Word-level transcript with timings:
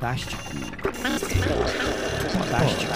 Podástico. 0.00 0.42
Podástico. 2.32 2.92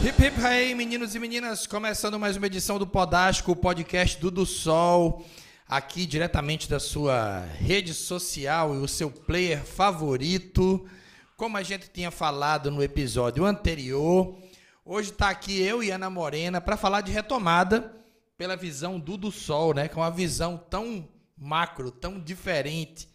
Hip 0.00 0.24
hip 0.24 0.40
hey, 0.40 0.72
meninos 0.72 1.16
e 1.16 1.18
meninas, 1.18 1.66
começando 1.66 2.16
mais 2.16 2.36
uma 2.36 2.46
edição 2.46 2.78
do 2.78 2.86
Podástico, 2.86 3.50
o 3.50 3.56
podcast 3.56 4.16
do 4.20 4.30
Do 4.30 4.46
Sol, 4.46 5.26
aqui 5.68 6.06
diretamente 6.06 6.70
da 6.70 6.78
sua 6.78 7.40
rede 7.58 7.92
social 7.92 8.72
e 8.76 8.78
o 8.78 8.86
seu 8.86 9.10
player 9.10 9.64
favorito. 9.64 10.88
Como 11.36 11.56
a 11.56 11.64
gente 11.64 11.90
tinha 11.90 12.12
falado 12.12 12.70
no 12.70 12.80
episódio 12.84 13.44
anterior, 13.44 14.38
hoje 14.84 15.10
está 15.10 15.28
aqui 15.28 15.60
eu 15.60 15.82
e 15.82 15.90
Ana 15.90 16.08
Morena 16.08 16.60
para 16.60 16.76
falar 16.76 17.00
de 17.00 17.10
retomada 17.10 17.92
pela 18.36 18.54
visão 18.54 19.00
do 19.00 19.16
Do 19.16 19.32
Sol, 19.32 19.74
né? 19.74 19.88
Com 19.88 20.02
uma 20.02 20.10
visão 20.12 20.56
tão 20.56 21.08
macro, 21.36 21.90
tão 21.90 22.20
diferente, 22.20 23.08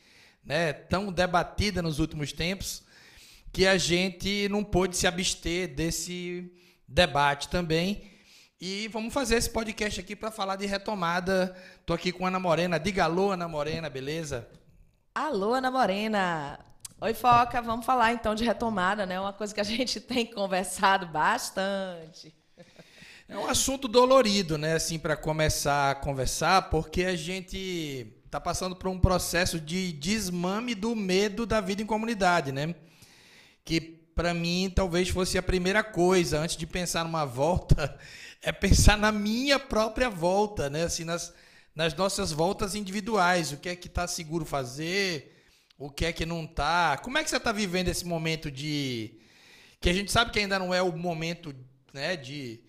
né? 0.44 0.74
Tão 0.74 1.12
debatida 1.12 1.82
nos 1.82 2.00
últimos 2.00 2.34
tempos 2.34 2.84
que 3.52 3.68
a 3.68 3.78
gente 3.78 4.48
não 4.50 4.64
pôde 4.64 4.98
se 4.98 5.06
abster 5.06 5.74
desse 5.74 6.52
debate 6.88 7.50
também. 7.50 8.12
E 8.60 8.88
vamos 8.88 9.14
fazer 9.14 9.36
esse 9.36 9.50
podcast 9.50 10.00
aqui 10.00 10.16
para 10.16 10.32
falar 10.32 10.56
de 10.56 10.66
retomada. 10.66 11.56
Tô 11.86 11.94
aqui 11.94 12.12
com 12.12 12.26
a 12.26 12.30
Ana 12.30 12.40
Morena. 12.40 12.80
Diga 12.80 13.04
alô, 13.04 13.32
Ana 13.32 13.48
Morena, 13.48 13.90
beleza? 13.90 14.50
Alô, 15.14 15.54
Ana 15.54 15.70
Morena. 15.70 16.60
Oi, 17.00 17.14
Foca. 17.14 17.62
Vamos 17.62 17.86
falar 17.86 18.14
então 18.14 18.34
de 18.34 18.44
retomada, 18.44 19.06
né? 19.06 19.20
Uma 19.20 19.34
coisa 19.34 19.54
que 19.54 19.62
a 19.62 19.66
gente 19.66 20.00
tem 20.00 20.26
conversado 20.26 21.06
bastante. 21.08 22.34
É 23.28 23.38
um 23.38 23.48
assunto 23.48 23.88
dolorido, 23.88 24.58
né, 24.58 24.76
assim, 24.76 25.00
para 25.00 25.16
começar 25.16 25.92
a 25.92 25.96
conversar, 25.96 26.70
porque 26.70 27.04
a 27.04 27.16
gente 27.16 28.23
está 28.34 28.42
passando 28.42 28.76
por 28.76 28.88
um 28.88 29.00
processo 29.00 29.60
de 29.60 29.94
desmame 29.94 30.74
do 30.74 30.96
medo 30.96 31.46
da 31.46 31.62
vida 31.62 31.84
em 31.84 31.86
comunidade, 31.86 32.52
né? 32.52 32.74
Que 33.64 33.80
para 33.80 34.34
mim 34.34 34.72
talvez 34.76 35.08
fosse 35.10 35.38
a 35.38 35.44
primeira 35.44 35.84
coisa 35.84 36.40
antes 36.40 36.58
de 36.58 36.66
pensar 36.66 37.04
numa 37.04 37.26
volta, 37.26 37.96
é 38.42 38.52
pensar 38.52 38.98
na 38.98 39.12
minha 39.12 39.60
própria 39.60 40.10
volta, 40.10 40.68
né? 40.68 40.84
Assim, 40.84 41.04
nas, 41.04 41.32
nas 41.76 41.94
nossas 41.94 42.32
voltas 42.32 42.74
individuais, 42.74 43.52
o 43.52 43.58
que 43.58 43.70
é 43.70 43.76
que 43.76 43.88
está 43.88 44.08
seguro 44.08 44.46
fazer, 44.46 45.46
o 45.78 45.92
que 45.92 46.06
é 46.06 46.12
que 46.12 46.26
não 46.26 46.44
está. 46.44 46.98
Como 46.98 47.20
é 47.20 47.24
que 47.24 47.30
você 47.30 47.38
está 47.38 47.52
vivendo 47.52 47.90
esse 47.90 48.04
momento 48.04 48.50
de 48.50 49.20
que 49.80 49.92
a 49.92 49.94
gente 49.94 50.12
sabe 50.12 50.32
que 50.32 50.40
ainda 50.40 50.58
não 50.58 50.74
é 50.74 50.82
o 50.82 50.92
momento, 50.92 51.54
né, 51.94 52.18
de 52.18 52.64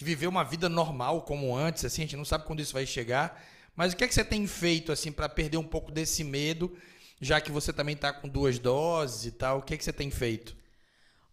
de 0.00 0.04
viver 0.06 0.28
uma 0.28 0.42
vida 0.42 0.66
normal 0.66 1.20
como 1.22 1.54
antes, 1.54 1.84
assim, 1.84 2.00
a 2.00 2.04
gente 2.06 2.16
não 2.16 2.24
sabe 2.24 2.46
quando 2.46 2.60
isso 2.60 2.72
vai 2.72 2.86
chegar. 2.86 3.38
Mas 3.80 3.94
o 3.94 3.96
que 3.96 4.04
é 4.04 4.08
que 4.08 4.12
você 4.12 4.22
tem 4.22 4.46
feito 4.46 4.92
assim 4.92 5.10
para 5.10 5.26
perder 5.26 5.56
um 5.56 5.64
pouco 5.64 5.90
desse 5.90 6.22
medo, 6.22 6.76
já 7.18 7.40
que 7.40 7.50
você 7.50 7.72
também 7.72 7.94
está 7.94 8.12
com 8.12 8.28
duas 8.28 8.58
doses 8.58 9.24
e 9.24 9.32
tal? 9.32 9.60
O 9.60 9.62
que 9.62 9.72
é 9.72 9.76
que 9.78 9.82
você 9.82 9.90
tem 9.90 10.10
feito? 10.10 10.54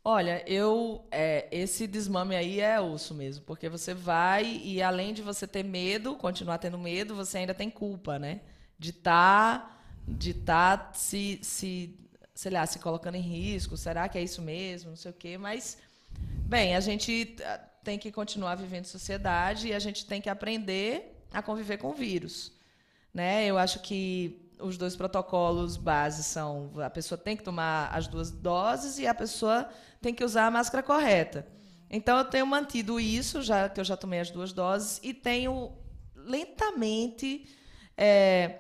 Olha, 0.02 0.42
eu 0.50 1.06
é, 1.12 1.50
esse 1.52 1.86
desmame 1.86 2.38
aí 2.38 2.62
é 2.62 2.80
osso 2.80 3.14
mesmo, 3.14 3.44
porque 3.44 3.68
você 3.68 3.94
vai 3.94 4.62
e 4.64 4.82
além 4.82 5.14
de 5.14 5.22
você 5.22 5.46
ter 5.46 5.62
medo, 5.62 6.16
continuar 6.16 6.58
tendo 6.58 6.78
medo, 6.78 7.14
você 7.14 7.40
ainda 7.40 7.54
tem 7.54 7.70
culpa, 7.70 8.18
né? 8.18 8.40
De 8.80 8.92
estar 8.92 9.60
tá, 9.60 9.80
de 10.08 10.34
tá 10.34 10.92
se, 10.94 11.42
se, 11.44 12.00
sei 12.34 12.52
lá, 12.54 12.66
se 12.66 12.80
colocando 12.80 13.16
em 13.16 13.22
risco. 13.22 13.76
Será 13.76 14.08
que 14.08 14.18
é 14.18 14.24
isso 14.24 14.42
mesmo? 14.42 14.92
Não 14.92 14.96
sei 14.96 15.12
o 15.12 15.14
quê. 15.14 15.38
Mas, 15.38 15.78
bem, 16.46 16.78
a 16.78 16.80
gente 16.80 17.36
tem 17.84 18.00
que 18.00 18.10
continuar 18.10 18.56
vivendo 18.56 18.86
sociedade 18.86 19.68
e 19.68 19.74
a 19.74 19.80
gente 19.80 20.06
tem 20.06 20.22
que 20.22 20.30
aprender 20.30 21.17
a 21.32 21.42
conviver 21.42 21.78
com 21.78 21.90
o 21.90 21.94
vírus. 21.94 22.52
Né? 23.14 23.46
Eu 23.46 23.58
acho 23.58 23.80
que 23.80 24.52
os 24.60 24.78
dois 24.78 24.96
protocolos 24.96 25.78
base 25.78 26.24
são 26.24 26.72
a 26.78 26.90
pessoa 26.90 27.18
tem 27.18 27.38
que 27.38 27.44
tomar 27.44 27.90
as 27.94 28.08
duas 28.08 28.32
doses 28.32 28.98
e 28.98 29.06
a 29.06 29.14
pessoa 29.14 29.70
tem 30.02 30.14
que 30.14 30.24
usar 30.24 30.48
a 30.48 30.52
máscara 30.52 30.84
correta. 30.84 31.48
Então 31.90 32.18
eu 32.18 32.26
tenho 32.26 32.46
mantido 32.46 33.00
isso, 33.00 33.42
já 33.42 33.70
que 33.70 33.80
eu 33.80 33.86
já 33.86 33.96
tomei 33.96 34.20
as 34.20 34.30
duas 34.30 34.52
doses, 34.52 35.00
e 35.04 35.14
tenho 35.14 35.72
lentamente. 36.16 37.48
É, 37.96 38.60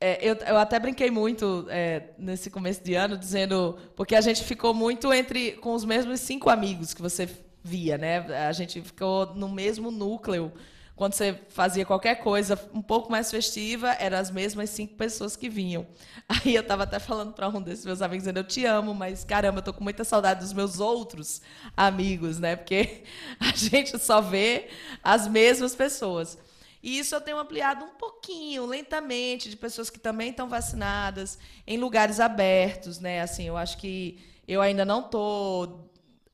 é, 0.00 0.18
eu, 0.20 0.34
eu, 0.34 0.58
até 0.58 0.80
brinquei 0.80 1.10
muito 1.10 1.66
é, 1.68 2.10
nesse 2.18 2.50
começo 2.50 2.82
de 2.82 2.94
ano, 2.94 3.16
dizendo. 3.16 3.78
Porque 3.94 4.16
a 4.16 4.20
gente 4.20 4.42
ficou 4.42 4.72
muito 4.72 5.12
entre 5.12 5.52
com 5.52 5.74
os 5.74 5.84
mesmos 5.84 6.20
cinco 6.20 6.48
amigos 6.48 6.94
que 6.94 7.02
você 7.02 7.28
via, 7.62 7.98
né? 7.98 8.18
A 8.48 8.52
gente 8.52 8.80
ficou 8.80 9.34
no 9.34 9.48
mesmo 9.48 9.90
núcleo. 9.90 10.52
Quando 10.94 11.14
você 11.14 11.38
fazia 11.48 11.84
qualquer 11.86 12.16
coisa 12.16 12.58
um 12.74 12.82
pouco 12.82 13.10
mais 13.10 13.30
festiva, 13.30 13.92
eram 13.98 14.18
as 14.18 14.30
mesmas 14.30 14.70
cinco 14.70 14.94
pessoas 14.94 15.36
que 15.36 15.48
vinham. 15.48 15.86
Aí 16.28 16.54
eu 16.54 16.60
estava 16.60 16.82
até 16.82 16.98
falando 16.98 17.32
para 17.32 17.48
um 17.48 17.62
desses 17.62 17.84
meus 17.84 18.02
amigos, 18.02 18.24
dizendo, 18.24 18.38
eu 18.38 18.44
te 18.44 18.64
amo, 18.64 18.94
mas 18.94 19.24
caramba, 19.24 19.58
eu 19.58 19.62
tô 19.62 19.72
com 19.72 19.82
muita 19.82 20.04
saudade 20.04 20.40
dos 20.40 20.52
meus 20.52 20.80
outros 20.80 21.40
amigos, 21.76 22.38
né? 22.38 22.56
Porque 22.56 23.04
a 23.40 23.56
gente 23.56 23.98
só 23.98 24.20
vê 24.20 24.68
as 25.02 25.26
mesmas 25.26 25.74
pessoas. 25.74 26.38
E 26.82 26.98
isso 26.98 27.14
eu 27.14 27.20
tenho 27.20 27.38
ampliado 27.38 27.84
um 27.84 27.90
pouquinho, 27.90 28.66
lentamente, 28.66 29.48
de 29.48 29.56
pessoas 29.56 29.88
que 29.88 30.00
também 30.00 30.30
estão 30.30 30.48
vacinadas, 30.48 31.38
em 31.66 31.78
lugares 31.78 32.18
abertos, 32.18 32.98
né? 32.98 33.20
Assim, 33.20 33.44
eu 33.44 33.56
acho 33.56 33.78
que 33.78 34.18
eu 34.48 34.60
ainda 34.60 34.84
não 34.84 35.00
estou 35.00 35.91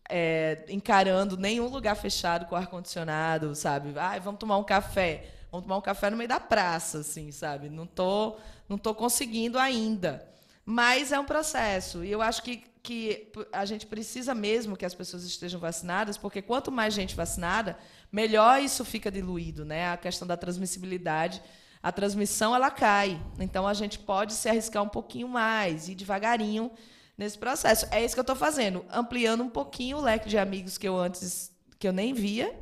é, 0.08 0.64
encarando 0.68 1.36
nenhum 1.36 1.68
lugar 1.68 1.94
fechado 1.94 2.46
com 2.46 2.56
ar-condicionado, 2.56 3.54
sabe? 3.54 3.92
Ah, 3.98 4.18
vamos 4.18 4.40
tomar 4.40 4.56
um 4.56 4.64
café. 4.64 5.30
Vamos 5.50 5.64
tomar 5.66 5.78
um 5.78 5.82
café 5.82 6.10
no 6.10 6.16
meio 6.16 6.28
da 6.28 6.40
praça, 6.40 6.98
assim, 6.98 7.30
sabe? 7.30 7.68
Não 7.68 7.86
tô, 7.86 8.36
não 8.68 8.78
tô 8.78 8.94
conseguindo 8.94 9.58
ainda. 9.58 10.26
Mas 10.64 11.12
é 11.12 11.18
um 11.18 11.24
processo. 11.24 12.04
E 12.04 12.10
eu 12.10 12.20
acho 12.20 12.42
que, 12.42 12.62
que 12.82 13.32
a 13.52 13.64
gente 13.64 13.86
precisa 13.86 14.34
mesmo 14.34 14.76
que 14.76 14.84
as 14.84 14.94
pessoas 14.94 15.24
estejam 15.24 15.58
vacinadas, 15.58 16.18
porque 16.18 16.42
quanto 16.42 16.70
mais 16.70 16.92
gente 16.92 17.14
vacinada, 17.14 17.78
melhor 18.12 18.60
isso 18.60 18.84
fica 18.84 19.10
diluído, 19.10 19.64
né? 19.64 19.90
A 19.90 19.96
questão 19.96 20.28
da 20.28 20.36
transmissibilidade. 20.36 21.42
A 21.82 21.92
transmissão 21.92 22.54
ela 22.54 22.70
cai. 22.70 23.20
Então 23.38 23.66
a 23.66 23.72
gente 23.72 23.98
pode 23.98 24.34
se 24.34 24.48
arriscar 24.48 24.82
um 24.82 24.88
pouquinho 24.88 25.28
mais, 25.28 25.88
ir 25.88 25.94
devagarinho 25.94 26.70
nesse 27.18 27.36
processo. 27.36 27.86
É 27.90 28.02
isso 28.02 28.14
que 28.14 28.20
eu 28.20 28.22
estou 28.22 28.36
fazendo, 28.36 28.84
ampliando 28.90 29.42
um 29.42 29.50
pouquinho 29.50 29.98
o 29.98 30.00
leque 30.00 30.28
de 30.28 30.38
amigos 30.38 30.78
que 30.78 30.86
eu 30.86 30.96
antes 30.96 31.50
que 31.78 31.88
eu 31.88 31.92
nem 31.92 32.14
via 32.14 32.54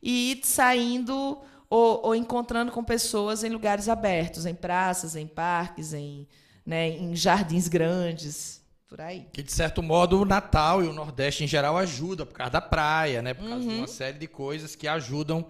e 0.00 0.40
saindo 0.44 1.38
ou, 1.68 2.00
ou 2.06 2.14
encontrando 2.14 2.70
com 2.70 2.82
pessoas 2.82 3.42
em 3.42 3.48
lugares 3.48 3.88
abertos, 3.88 4.46
em 4.46 4.54
praças, 4.54 5.16
em 5.16 5.26
parques, 5.26 5.92
em, 5.92 6.26
né, 6.64 6.88
em 6.88 7.14
jardins 7.16 7.66
grandes. 7.66 8.60
Por 8.88 9.00
aí. 9.00 9.28
Que, 9.32 9.40
de 9.40 9.52
certo 9.52 9.82
modo, 9.82 10.20
o 10.20 10.24
Natal 10.24 10.82
e 10.82 10.88
o 10.88 10.92
Nordeste 10.92 11.44
em 11.44 11.46
geral 11.46 11.78
ajuda, 11.78 12.26
por 12.26 12.34
causa 12.34 12.50
da 12.50 12.60
praia, 12.60 13.22
né? 13.22 13.34
Por 13.34 13.48
causa 13.48 13.62
uhum. 13.64 13.68
de 13.68 13.74
uma 13.78 13.86
série 13.86 14.18
de 14.18 14.26
coisas 14.26 14.74
que 14.74 14.88
ajudam 14.88 15.46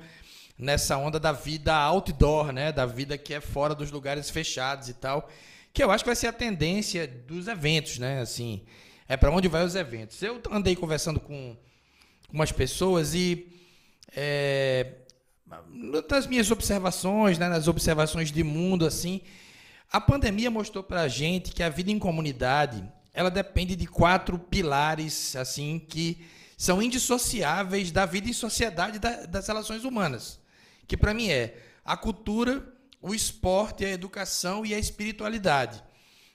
nessa 0.58 0.98
onda 0.98 1.18
da 1.18 1.32
vida 1.32 1.74
outdoor, 1.74 2.52
né? 2.52 2.70
Da 2.70 2.84
vida 2.84 3.16
que 3.16 3.32
é 3.32 3.40
fora 3.40 3.74
dos 3.74 3.90
lugares 3.90 4.28
fechados 4.28 4.90
e 4.90 4.92
tal 4.94 5.26
que 5.72 5.82
eu 5.82 5.90
acho 5.90 6.04
que 6.04 6.08
vai 6.08 6.16
ser 6.16 6.26
a 6.26 6.32
tendência 6.32 7.06
dos 7.06 7.48
eventos, 7.48 7.98
né? 7.98 8.20
Assim, 8.20 8.62
é 9.08 9.16
para 9.16 9.30
onde 9.30 9.48
vai 9.48 9.64
os 9.64 9.74
eventos. 9.74 10.22
Eu 10.22 10.40
andei 10.50 10.74
conversando 10.76 11.20
com 11.20 11.56
umas 12.32 12.52
pessoas 12.52 13.14
e 13.14 13.48
é, 14.14 14.94
nas 16.08 16.26
minhas 16.26 16.50
observações, 16.50 17.38
né, 17.38 17.48
nas 17.48 17.68
observações 17.68 18.30
de 18.30 18.42
mundo, 18.44 18.86
assim, 18.86 19.20
a 19.90 20.00
pandemia 20.00 20.50
mostrou 20.50 20.84
para 20.84 21.02
a 21.02 21.08
gente 21.08 21.52
que 21.52 21.62
a 21.62 21.68
vida 21.68 21.90
em 21.90 21.98
comunidade 21.98 22.88
ela 23.12 23.30
depende 23.30 23.74
de 23.74 23.86
quatro 23.86 24.38
pilares, 24.38 25.34
assim, 25.34 25.80
que 25.80 26.24
são 26.56 26.80
indissociáveis 26.80 27.90
da 27.90 28.06
vida 28.06 28.28
em 28.28 28.32
sociedade 28.32 28.98
da, 28.98 29.26
das 29.26 29.48
relações 29.48 29.84
humanas, 29.84 30.38
que 30.86 30.96
para 30.96 31.12
mim 31.12 31.28
é 31.28 31.56
a 31.84 31.96
cultura, 31.96 32.64
o 33.00 33.14
esporte, 33.14 33.84
a 33.84 33.90
educação 33.90 34.64
e 34.64 34.74
a 34.74 34.78
espiritualidade. 34.78 35.82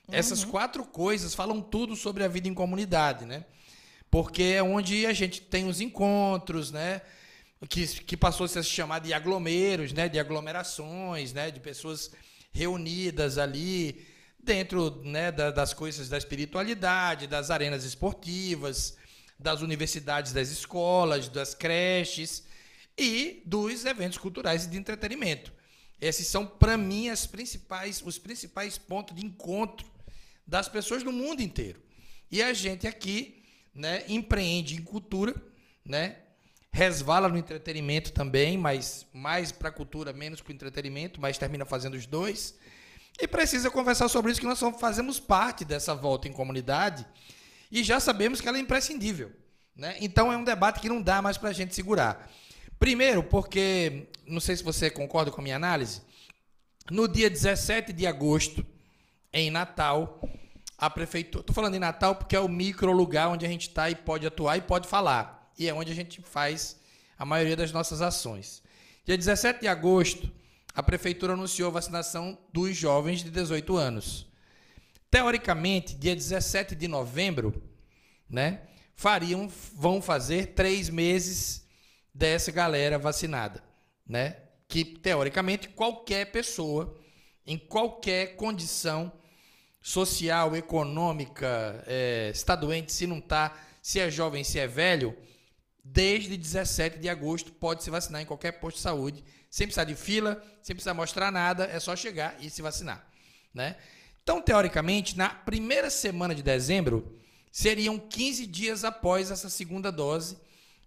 Uhum. 0.08 0.14
Essas 0.14 0.44
quatro 0.44 0.84
coisas 0.84 1.34
falam 1.34 1.60
tudo 1.60 1.94
sobre 1.96 2.24
a 2.24 2.28
vida 2.28 2.48
em 2.48 2.54
comunidade, 2.54 3.24
né? 3.24 3.44
Porque 4.10 4.42
é 4.42 4.62
onde 4.62 5.06
a 5.06 5.12
gente 5.12 5.40
tem 5.40 5.68
os 5.68 5.80
encontros, 5.80 6.70
né? 6.70 7.02
Que, 7.68 7.86
que 7.86 8.16
passou 8.16 8.44
a 8.44 8.48
se 8.48 8.62
chamar 8.64 9.00
de 9.00 9.12
aglomeros, 9.12 9.92
né? 9.92 10.08
De 10.08 10.18
aglomerações, 10.18 11.32
né? 11.32 11.50
De 11.50 11.60
pessoas 11.60 12.10
reunidas 12.52 13.38
ali 13.38 14.06
dentro 14.46 15.02
né, 15.04 15.32
da, 15.32 15.50
das 15.50 15.74
coisas 15.74 16.08
da 16.08 16.16
espiritualidade, 16.16 17.26
das 17.26 17.50
arenas 17.50 17.84
esportivas, 17.84 18.96
das 19.38 19.60
universidades, 19.60 20.32
das 20.32 20.50
escolas, 20.50 21.28
das 21.28 21.52
creches 21.52 22.44
e 22.96 23.42
dos 23.44 23.84
eventos 23.84 24.16
culturais 24.16 24.64
e 24.64 24.68
de 24.68 24.78
entretenimento. 24.78 25.52
Esses 26.00 26.26
são, 26.26 26.46
para 26.46 26.76
mim, 26.76 27.08
as 27.08 27.26
principais, 27.26 28.02
os 28.04 28.18
principais 28.18 28.76
pontos 28.76 29.16
de 29.16 29.24
encontro 29.24 29.86
das 30.46 30.68
pessoas 30.68 31.02
do 31.02 31.12
mundo 31.12 31.42
inteiro. 31.42 31.80
E 32.30 32.42
a 32.42 32.52
gente 32.52 32.86
aqui 32.86 33.42
né, 33.74 34.04
empreende 34.08 34.74
em 34.74 34.82
cultura, 34.82 35.34
né, 35.84 36.16
resvala 36.70 37.28
no 37.28 37.38
entretenimento 37.38 38.12
também, 38.12 38.58
mas 38.58 39.06
mais 39.12 39.50
para 39.50 39.70
cultura, 39.70 40.12
menos 40.12 40.40
para 40.40 40.52
entretenimento, 40.52 41.20
mas 41.20 41.38
termina 41.38 41.64
fazendo 41.64 41.94
os 41.94 42.06
dois. 42.06 42.54
e 43.18 43.26
precisa 43.26 43.70
conversar 43.70 44.08
sobre 44.08 44.30
isso, 44.30 44.40
que 44.40 44.46
nós 44.46 44.60
fazemos 44.78 45.18
parte 45.18 45.64
dessa 45.64 45.94
volta 45.94 46.28
em 46.28 46.32
comunidade 46.32 47.06
e 47.72 47.82
já 47.82 47.98
sabemos 47.98 48.42
que 48.42 48.48
ela 48.48 48.58
é 48.58 48.60
imprescindível. 48.60 49.32
Né? 49.74 49.96
Então 50.00 50.30
é 50.30 50.36
um 50.36 50.44
debate 50.44 50.80
que 50.80 50.88
não 50.88 51.00
dá 51.00 51.22
mais 51.22 51.38
para 51.38 51.48
a 51.48 51.52
gente 51.52 51.74
segurar. 51.74 52.30
Primeiro, 52.78 53.22
porque, 53.22 54.08
não 54.26 54.40
sei 54.40 54.56
se 54.56 54.62
você 54.62 54.90
concorda 54.90 55.30
com 55.30 55.40
a 55.40 55.44
minha 55.44 55.56
análise, 55.56 56.02
no 56.90 57.08
dia 57.08 57.30
17 57.30 57.92
de 57.92 58.06
agosto, 58.06 58.64
em 59.32 59.50
Natal, 59.50 60.20
a 60.78 60.90
prefeitura. 60.90 61.40
Estou 61.40 61.54
falando 61.54 61.74
em 61.74 61.80
Natal 61.80 62.14
porque 62.14 62.36
é 62.36 62.40
o 62.40 62.48
micro 62.48 62.92
lugar 62.92 63.28
onde 63.28 63.46
a 63.46 63.48
gente 63.48 63.68
está 63.68 63.90
e 63.90 63.94
pode 63.94 64.26
atuar 64.26 64.56
e 64.56 64.60
pode 64.60 64.86
falar. 64.86 65.50
E 65.58 65.68
é 65.68 65.74
onde 65.74 65.90
a 65.90 65.94
gente 65.94 66.20
faz 66.20 66.78
a 67.18 67.24
maioria 67.24 67.56
das 67.56 67.72
nossas 67.72 68.02
ações. 68.02 68.62
Dia 69.04 69.16
17 69.16 69.60
de 69.60 69.68
agosto, 69.68 70.30
a 70.74 70.82
prefeitura 70.82 71.32
anunciou 71.32 71.68
a 71.68 71.72
vacinação 71.72 72.38
dos 72.52 72.76
jovens 72.76 73.22
de 73.22 73.30
18 73.30 73.76
anos. 73.76 74.26
Teoricamente, 75.10 75.94
dia 75.94 76.14
17 76.14 76.74
de 76.74 76.86
novembro, 76.86 77.62
né, 78.28 78.62
fariam, 78.94 79.50
vão 79.74 80.02
fazer 80.02 80.48
três 80.48 80.90
meses 80.90 81.65
dessa 82.16 82.50
galera 82.50 82.98
vacinada, 82.98 83.62
né? 84.06 84.36
Que 84.66 84.84
teoricamente 84.84 85.68
qualquer 85.68 86.32
pessoa, 86.32 86.98
em 87.46 87.58
qualquer 87.58 88.36
condição 88.36 89.12
social, 89.82 90.56
econômica, 90.56 91.84
é, 91.86 92.30
está 92.34 92.56
doente, 92.56 92.92
se 92.92 93.06
não 93.06 93.18
está, 93.18 93.54
se 93.82 94.00
é 94.00 94.10
jovem, 94.10 94.42
se 94.42 94.58
é 94.58 94.66
velho, 94.66 95.16
desde 95.84 96.36
17 96.36 96.98
de 96.98 97.08
agosto 97.08 97.52
pode 97.52 97.84
se 97.84 97.90
vacinar 97.90 98.22
em 98.22 98.26
qualquer 98.26 98.52
posto 98.52 98.78
de 98.78 98.82
saúde, 98.82 99.22
sem 99.50 99.66
precisar 99.66 99.84
de 99.84 99.94
fila, 99.94 100.42
sem 100.62 100.74
precisar 100.74 100.94
mostrar 100.94 101.30
nada, 101.30 101.66
é 101.66 101.78
só 101.78 101.94
chegar 101.94 102.36
e 102.40 102.48
se 102.50 102.62
vacinar, 102.62 103.06
né? 103.54 103.76
Então, 104.22 104.40
teoricamente, 104.40 105.16
na 105.16 105.28
primeira 105.28 105.88
semana 105.88 106.34
de 106.34 106.42
dezembro, 106.42 107.16
seriam 107.52 107.96
15 107.98 108.46
dias 108.46 108.84
após 108.84 109.30
essa 109.30 109.48
segunda 109.48 109.92
dose 109.92 110.36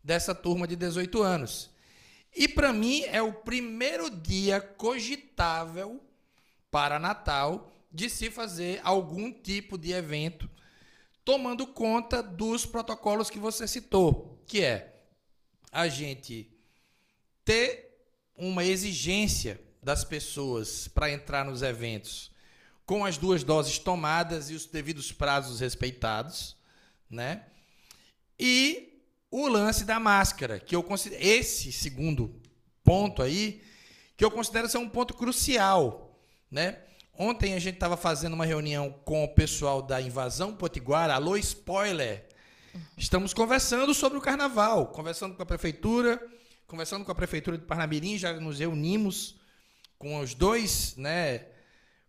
dessa 0.10 0.34
turma 0.34 0.68
de 0.68 0.76
18 0.76 1.22
anos. 1.22 1.70
E 2.36 2.48
para 2.48 2.74
mim 2.74 3.04
é 3.04 3.22
o 3.22 3.32
primeiro 3.32 4.10
dia 4.10 4.60
cogitável 4.60 6.04
para 6.72 6.98
Natal 6.98 7.72
de 7.92 8.10
se 8.10 8.32
fazer 8.32 8.82
algum 8.84 9.32
tipo 9.32 9.78
de 9.78 9.92
evento 9.92 10.50
tomando 11.24 11.68
conta 11.68 12.24
dos 12.24 12.66
protocolos 12.66 13.30
que 13.30 13.38
você 13.38 13.68
citou, 13.68 14.44
que 14.48 14.64
é 14.64 15.00
a 15.72 15.88
gente 15.88 16.52
ter 17.46 17.96
uma 18.36 18.66
exigência 18.66 19.62
das 19.84 20.04
pessoas 20.04 20.88
para 20.88 21.12
entrar 21.12 21.46
nos 21.46 21.62
eventos 21.62 22.32
com 22.84 23.06
as 23.06 23.16
duas 23.16 23.44
doses 23.44 23.78
tomadas 23.78 24.50
e 24.50 24.56
os 24.56 24.66
devidos 24.66 25.12
prazos 25.12 25.60
respeitados, 25.60 26.58
né? 27.08 27.46
E 28.40 28.89
o 29.32 29.48
lance 29.48 29.86
da 29.86 30.00
máscara, 30.00 30.60
que 30.60 30.76
eu 30.76 30.82
considero 30.82 31.24
esse 31.24 31.72
segundo 31.72 32.42
ponto 32.84 33.22
aí, 33.22 33.62
que 34.18 34.26
eu 34.26 34.32
considero 34.32 34.68
ser 34.68 34.78
um 34.78 34.90
ponto 34.90 35.14
crucial, 35.14 36.20
né? 36.50 36.80
Ontem 37.14 37.54
a 37.54 37.60
gente 37.60 37.76
estava 37.76 37.98
fazendo 37.98 38.34
uma 38.34 38.46
reunião 38.46 38.92
com 39.04 39.24
o 39.24 39.34
pessoal 39.34 39.82
da 39.82 40.02
Invasão 40.02 40.56
Potiguara. 40.56 41.14
Alô, 41.14 41.36
spoiler! 41.36 42.26
Estamos 42.98 43.34
conversando 43.34 43.94
sobre 43.94 44.18
o 44.18 44.22
carnaval, 44.22 44.88
conversando 44.88 45.36
com 45.36 45.44
a 45.44 45.46
prefeitura, 45.46 46.22
conversando 46.66 47.04
com 47.04 47.12
a 47.12 47.16
prefeitura 47.16 47.58
de 47.58 47.66
Parnamirim, 47.66 48.18
já 48.18 48.34
nos 48.40 48.60
reunimos 48.60 49.40
com 49.98 50.20
os 50.20 50.34
dois, 50.34 50.96
né, 50.96 51.46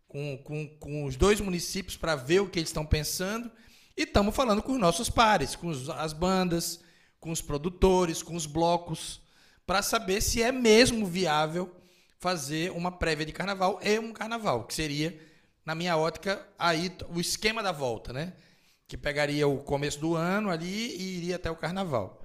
com, 0.07 0.39
com, 0.39 0.69
com 0.79 1.05
os 1.05 1.17
dois 1.17 1.41
municípios 1.41 1.97
para 1.97 2.15
ver 2.15 2.41
o 2.41 2.49
que 2.49 2.59
eles 2.59 2.69
estão 2.69 2.87
pensando 2.87 3.51
e 3.97 4.03
estamos 4.03 4.35
falando 4.35 4.63
com 4.63 4.73
os 4.73 4.79
nossos 4.79 5.11
pares, 5.11 5.57
com 5.57 5.71
as 5.71 6.13
bandas, 6.13 6.81
com 7.21 7.31
os 7.31 7.43
produtores, 7.43 8.23
com 8.23 8.35
os 8.35 8.47
blocos, 8.47 9.21
para 9.67 9.83
saber 9.83 10.21
se 10.23 10.43
é 10.43 10.51
mesmo 10.51 11.07
viável 11.07 11.71
fazer 12.19 12.73
uma 12.73 12.91
prévia 12.91 13.27
de 13.27 13.33
carnaval 13.33 13.79
e 13.83 13.99
um 13.99 14.13
carnaval, 14.13 14.65
que 14.65 14.75
seria, 14.75 15.19
na 15.65 15.75
minha 15.75 15.97
ótica, 15.97 16.45
aí 16.59 16.91
o 17.15 17.21
esquema 17.21 17.63
da 17.63 17.73
volta, 17.73 18.13
né? 18.13 18.33
Que 18.89 18.97
pegaria 18.97 19.47
o 19.47 19.59
começo 19.59 20.01
do 20.01 20.17
ano 20.17 20.51
ali 20.51 20.97
e 20.97 21.19
iria 21.19 21.37
até 21.37 21.51
o 21.51 21.57
carnaval. 21.57 22.25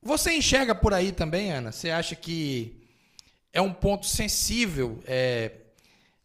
Você 0.00 0.32
enxerga 0.32 0.74
por 0.74 0.92
aí 0.92 1.10
também, 1.12 1.50
Ana? 1.50 1.72
Você 1.72 1.90
acha 1.90 2.14
que 2.14 2.86
é 3.52 3.60
um 3.60 3.72
ponto 3.72 4.06
sensível 4.06 5.02
é, 5.06 5.50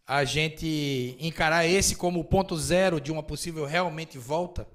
a 0.05 0.23
gente 0.25 1.15
encarar 1.19 1.65
esse 1.65 1.95
como 1.95 2.23
ponto 2.23 2.57
zero 2.57 2.99
de 2.99 3.11
uma 3.11 3.23
possível 3.23 3.65
realmente 3.65 4.17
volta? 4.17 4.67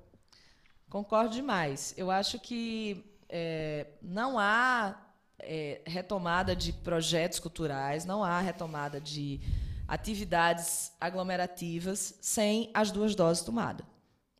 Concordo 0.95 1.35
demais. 1.35 1.93
Eu 1.97 2.09
acho 2.09 2.39
que 2.39 3.05
é, 3.29 3.85
não 4.01 4.39
há 4.39 4.95
é, 5.41 5.81
retomada 5.85 6.55
de 6.55 6.73
projetos 6.73 7.41
culturais, 7.41 8.05
não 8.05 8.23
há 8.23 8.39
retomada 8.39 9.01
de 9.01 9.41
atividades 9.89 10.93
aglomerativas 11.01 12.15
sem 12.21 12.71
as 12.73 12.93
duas 12.93 13.17
doses 13.17 13.43
tomada, 13.43 13.85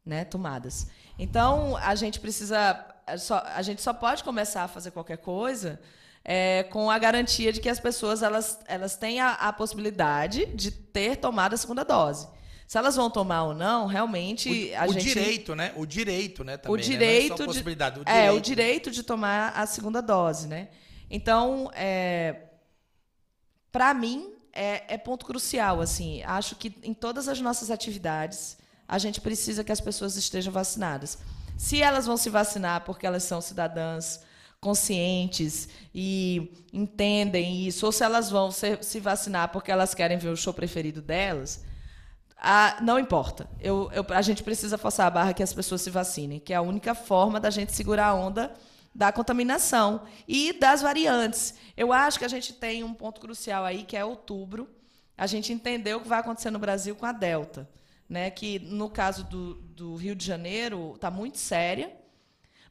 né, 0.07 0.25
tomadas. 0.25 0.87
Então, 1.19 1.77
a 1.79 1.97
gente 1.97 2.21
precisa. 2.21 2.87
Só, 3.19 3.43
a 3.47 3.61
gente 3.61 3.83
só 3.83 3.93
pode 3.93 4.23
começar 4.23 4.63
a 4.63 4.69
fazer 4.69 4.93
qualquer 4.93 5.19
coisa 5.19 5.81
é, 6.25 6.63
com 6.71 6.89
a 6.89 6.97
garantia 7.01 7.53
de 7.53 7.61
que 7.61 7.69
as 7.69 7.81
pessoas 7.81 8.23
elas, 8.23 8.61
elas 8.69 8.95
têm 8.95 9.19
a, 9.19 9.33
a 9.33 9.53
possibilidade 9.53 10.47
de 10.55 10.71
ter 10.71 11.17
tomado 11.17 11.55
a 11.55 11.57
segunda 11.57 11.85
dose. 11.85 12.29
Se 12.67 12.79
elas 12.79 12.97
vão 12.97 13.11
tomar 13.11 13.45
ou 13.45 13.55
não, 13.55 13.87
realmente 13.87 14.49
o, 14.49 14.79
a 14.79 14.87
o 14.87 14.93
gente... 14.93 15.05
direito, 15.05 15.55
né? 15.55 15.73
O 15.77 15.85
direito, 15.85 16.43
né? 16.43 16.57
Também, 16.57 16.75
o 16.75 16.83
direito 16.83 17.29
né? 17.29 17.35
É 17.35 17.37
só 17.37 17.43
a 17.43 17.47
possibilidade, 17.47 17.95
de, 17.97 18.01
o 18.01 18.05
direito. 18.05 18.25
É, 18.25 18.33
o 18.33 18.41
direito 18.41 18.91
de 18.91 19.03
tomar 19.03 19.53
a 19.55 19.67
segunda 19.67 20.01
dose, 20.01 20.49
né? 20.49 20.69
Então, 21.11 21.71
é, 21.75 22.37
para 23.71 23.93
mim, 23.93 24.33
é, 24.53 24.95
é, 24.95 24.99
ponto 24.99 25.27
crucial. 25.27 25.81
Assim, 25.81 26.23
acho 26.23 26.57
que 26.57 26.75
em 26.83 26.95
todas 26.95 27.29
as 27.29 27.41
nossas 27.41 27.71
atividades 27.71 28.57
a 28.87 28.99
gente 28.99 29.21
precisa 29.21 29.65
que 29.65 29.73
as 29.73 29.81
pessoas 29.81 30.17
estejam 30.17 30.53
vacinadas. 30.53 31.19
Se 31.57 31.83
elas 31.83 32.07
vão 32.07 32.17
se 32.17 32.31
vacinar 32.31 32.85
porque 32.85 33.07
elas 33.07 33.25
são 33.25 33.41
cidadãs 33.41 34.21
conscientes 34.61 35.69
e 35.95 36.65
entendem 36.73 37.67
isso, 37.67 37.85
ou 37.85 37.93
se 37.93 38.03
elas 38.03 38.31
vão 38.31 38.51
se, 38.51 38.79
se 38.83 38.99
vacinar 38.99 39.51
porque 39.51 39.71
elas 39.71 39.93
querem 39.95 40.17
ver 40.17 40.31
o 40.31 40.37
show 40.37 40.55
preferido 40.55 41.03
delas, 41.03 41.63
a, 42.45 42.77
não 42.83 42.99
importa. 42.99 43.49
Eu, 43.59 43.91
eu, 43.95 44.05
a 44.11 44.21
gente 44.21 44.43
precisa 44.43 44.77
forçar 44.77 45.07
a 45.07 45.11
barra 45.11 45.33
que 45.33 45.43
as 45.43 45.55
pessoas 45.55 45.81
se 45.81 45.89
vacinem, 45.89 46.39
que 46.39 46.53
é 46.53 46.57
a 46.57 46.61
única 46.61 46.95
forma 46.95 47.41
da 47.41 47.49
gente 47.49 47.73
segurar 47.73 48.09
a 48.09 48.15
onda 48.15 48.53
da 48.95 49.11
contaminação 49.11 50.03
e 50.29 50.53
das 50.53 50.83
variantes. 50.83 51.55
Eu 51.75 51.91
acho 51.91 52.19
que 52.19 52.25
a 52.25 52.29
gente 52.29 52.53
tem 52.53 52.85
um 52.85 52.93
ponto 52.93 53.19
crucial 53.19 53.65
aí, 53.65 53.83
que 53.83 53.97
é 53.97 54.05
outubro. 54.05 54.69
A 55.17 55.27
gente 55.27 55.55
entendeu 55.55 55.97
o 55.97 56.01
que 56.03 56.09
vai 56.09 56.21
acontecer 56.21 56.51
no 56.51 56.59
Brasil 56.59 56.95
com 56.95 57.07
a 57.07 57.13
Delta. 57.13 57.69
Né, 58.07 58.31
que 58.31 58.59
no 58.59 58.91
caso 58.91 59.25
do, 59.25 59.55
do 59.55 59.97
Rio 59.97 60.15
de 60.15 60.27
Janeiro 60.27 60.93
está 60.95 61.11
muito 61.11 61.39
séria, 61.39 61.91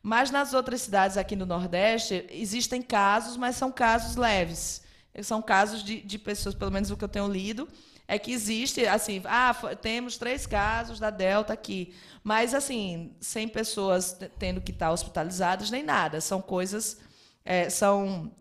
mas 0.04 0.30
nas 0.30 0.54
outras 0.54 0.82
cidades 0.82 1.18
aqui 1.18 1.36
no 1.36 1.48
Nordeste 1.48 2.28
existem 2.30 2.84
casos, 2.84 3.36
mas 3.36 3.56
são 3.56 3.72
casos 3.72 4.16
leves. 4.16 4.84
São 5.24 5.42
casos 5.42 5.84
de, 5.84 6.00
de 6.02 6.20
pessoas, 6.20 6.54
pelo 6.54 6.72
menos 6.72 6.92
o 6.92 6.96
que 6.96 7.04
eu 7.04 7.10
tenho 7.10 7.28
lido, 7.28 7.68
é 8.08 8.20
que 8.20 8.32
existe, 8.32 8.86
assim, 8.86 9.22
ah, 9.26 9.54
temos 9.82 10.18
três 10.18 10.46
casos 10.46 11.00
da 11.00 11.10
Delta 11.10 11.54
aqui, 11.54 11.94
mas, 12.24 12.54
assim, 12.54 13.16
sem 13.20 13.48
pessoas 13.48 14.18
tendo 14.38 14.62
que 14.62 14.72
estar 14.72 14.92
hospitalizadas 14.92 15.70
nem 15.70 15.84
nada. 15.84 16.22
São 16.22 16.42
coisas, 16.42 17.00
é, 17.44 17.70
são 17.70 18.32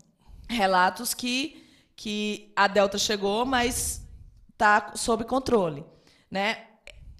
relatos 0.49 1.15
que, 1.15 1.65
que 1.97 2.53
a 2.55 2.69
Delta 2.69 2.99
chegou, 2.99 3.45
mas 3.45 4.03
está 4.51 4.93
sob 4.95 5.25
controle. 5.25 5.85
Né? 6.31 6.65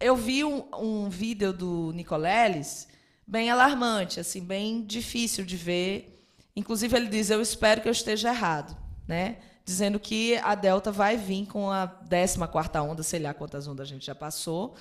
Eu 0.01 0.17
vi 0.17 0.45
um, 0.45 0.65
um 0.75 1.09
vídeo 1.09 1.53
do 1.53 1.93
Nicoleles 1.93 2.89
bem 3.27 3.51
alarmante, 3.51 4.21
assim, 4.21 4.45
bem 4.45 4.85
difícil 4.85 5.45
de 5.45 5.57
ver. 5.57 6.27
Inclusive, 6.55 6.97
ele 6.97 7.09
diz: 7.09 7.31
Eu 7.31 7.41
espero 7.41 7.81
que 7.81 7.89
eu 7.89 7.93
esteja 7.93 8.29
errado. 8.29 8.77
Né? 9.07 9.39
Dizendo 9.73 9.99
que 9.99 10.37
a 10.43 10.55
Delta 10.55 10.93
vai 10.93 11.17
vir 11.17 11.47
com 11.47 11.71
a 11.71 11.87
14 11.87 12.39
onda, 12.79 13.03
sei 13.03 13.21
lá 13.21 13.33
quantas 13.33 13.67
ondas 13.67 13.89
a 13.89 13.91
gente 13.91 14.05
já 14.05 14.15
passou, 14.15 14.75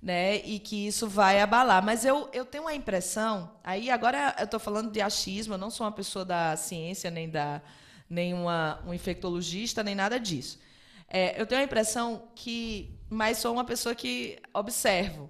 né? 0.00 0.36
E 0.38 0.58
que 0.58 0.86
isso 0.86 1.06
vai 1.06 1.38
abalar. 1.40 1.84
Mas 1.84 2.04
eu, 2.04 2.30
eu 2.32 2.46
tenho 2.46 2.66
a 2.66 2.74
impressão, 2.74 3.52
aí 3.62 3.90
agora 3.90 4.34
eu 4.38 4.46
estou 4.46 4.58
falando 4.58 4.90
de 4.90 5.02
achismo, 5.02 5.54
eu 5.54 5.58
não 5.58 5.70
sou 5.70 5.84
uma 5.86 5.92
pessoa 5.92 6.24
da 6.24 6.56
ciência, 6.56 7.10
nem 7.10 7.28
da 7.28 7.60
nem 8.08 8.32
uma, 8.32 8.82
um 8.86 8.94
infectologista, 8.94 9.82
nem 9.82 9.94
nada 9.94 10.18
disso. 10.18 10.58
É, 11.06 11.38
eu 11.38 11.46
tenho 11.46 11.60
a 11.60 11.64
impressão 11.64 12.22
que, 12.34 12.98
mas 13.10 13.36
sou 13.36 13.52
uma 13.52 13.64
pessoa 13.64 13.94
que 13.94 14.38
observo 14.54 15.28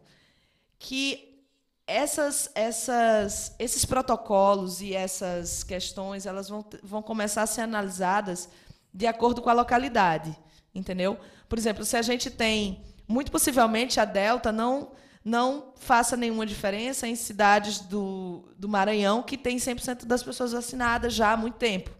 que 0.78 1.44
essas, 1.88 2.50
essas, 2.54 3.56
esses 3.58 3.84
protocolos 3.84 4.80
e 4.80 4.94
essas 4.94 5.64
questões 5.64 6.24
elas 6.24 6.48
vão, 6.48 6.64
vão 6.84 7.02
começar 7.02 7.42
a 7.42 7.46
ser 7.46 7.62
analisadas 7.62 8.48
de 8.92 9.06
acordo 9.06 9.42
com 9.42 9.50
a 9.50 9.54
localidade. 9.54 10.36
entendeu? 10.74 11.18
Por 11.48 11.58
exemplo, 11.58 11.84
se 11.84 11.96
a 11.96 12.02
gente 12.02 12.30
tem, 12.30 12.82
muito 13.06 13.30
possivelmente 13.30 13.98
a 14.00 14.04
Delta 14.04 14.52
não 14.52 14.92
não 15.24 15.74
faça 15.76 16.16
nenhuma 16.16 16.46
diferença 16.46 17.06
em 17.06 17.14
cidades 17.14 17.80
do, 17.80 18.48
do 18.56 18.66
Maranhão 18.66 19.22
que 19.22 19.36
tem 19.36 19.58
100% 19.58 20.06
das 20.06 20.22
pessoas 20.22 20.52
vacinadas 20.52 21.12
já 21.12 21.32
há 21.32 21.36
muito 21.36 21.56
tempo. 21.56 21.90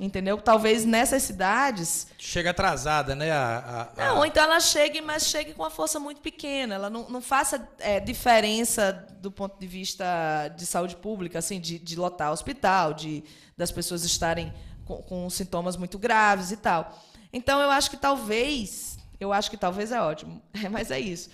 Entendeu? 0.00 0.38
Talvez 0.38 0.84
nessas 0.84 1.22
cidades. 1.22 2.08
Chega 2.18 2.50
atrasada, 2.50 3.14
né? 3.14 3.30
A, 3.30 3.90
a, 3.96 4.02
a... 4.02 4.14
Não, 4.14 4.24
então 4.24 4.42
ela 4.42 4.58
chegue, 4.58 5.00
mas 5.00 5.26
chegue 5.26 5.52
com 5.52 5.62
uma 5.62 5.70
força 5.70 6.00
muito 6.00 6.20
pequena. 6.20 6.74
Ela 6.74 6.90
não, 6.90 7.08
não 7.08 7.20
faça 7.20 7.68
é, 7.78 8.00
diferença 8.00 8.92
do 9.20 9.30
ponto 9.30 9.60
de 9.60 9.66
vista 9.66 10.48
de 10.56 10.66
saúde 10.66 10.96
pública, 10.96 11.38
assim, 11.38 11.60
de, 11.60 11.78
de 11.78 11.94
lotar 11.94 12.32
hospital, 12.32 12.94
de 12.94 13.22
das 13.56 13.70
pessoas 13.70 14.02
estarem 14.02 14.52
com, 14.92 15.02
com 15.02 15.30
sintomas 15.30 15.76
muito 15.76 15.98
graves 15.98 16.50
e 16.50 16.56
tal. 16.56 16.98
Então 17.32 17.60
eu 17.60 17.70
acho 17.70 17.90
que 17.90 17.96
talvez, 17.96 18.98
eu 19.18 19.32
acho 19.32 19.50
que 19.50 19.56
talvez 19.56 19.92
é 19.92 20.00
ótimo, 20.00 20.42
mas 20.70 20.90
é 20.90 21.00
isso. 21.00 21.30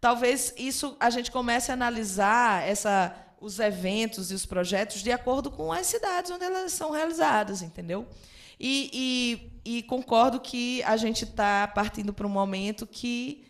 Talvez 0.00 0.54
isso 0.56 0.96
a 0.98 1.10
gente 1.10 1.30
comece 1.30 1.70
a 1.70 1.74
analisar 1.74 2.66
essa 2.66 3.14
os 3.40 3.58
eventos 3.58 4.30
e 4.30 4.34
os 4.34 4.44
projetos 4.44 5.02
de 5.02 5.10
acordo 5.10 5.50
com 5.50 5.72
as 5.72 5.86
cidades 5.86 6.30
onde 6.30 6.44
elas 6.44 6.72
são 6.72 6.90
realizadas, 6.90 7.62
entendeu? 7.62 8.06
E, 8.58 9.50
e, 9.64 9.78
e 9.78 9.82
concordo 9.84 10.38
que 10.38 10.82
a 10.82 10.94
gente 10.98 11.24
está 11.24 11.66
partindo 11.66 12.12
para 12.12 12.26
um 12.26 12.30
momento 12.30 12.86
que 12.86 13.46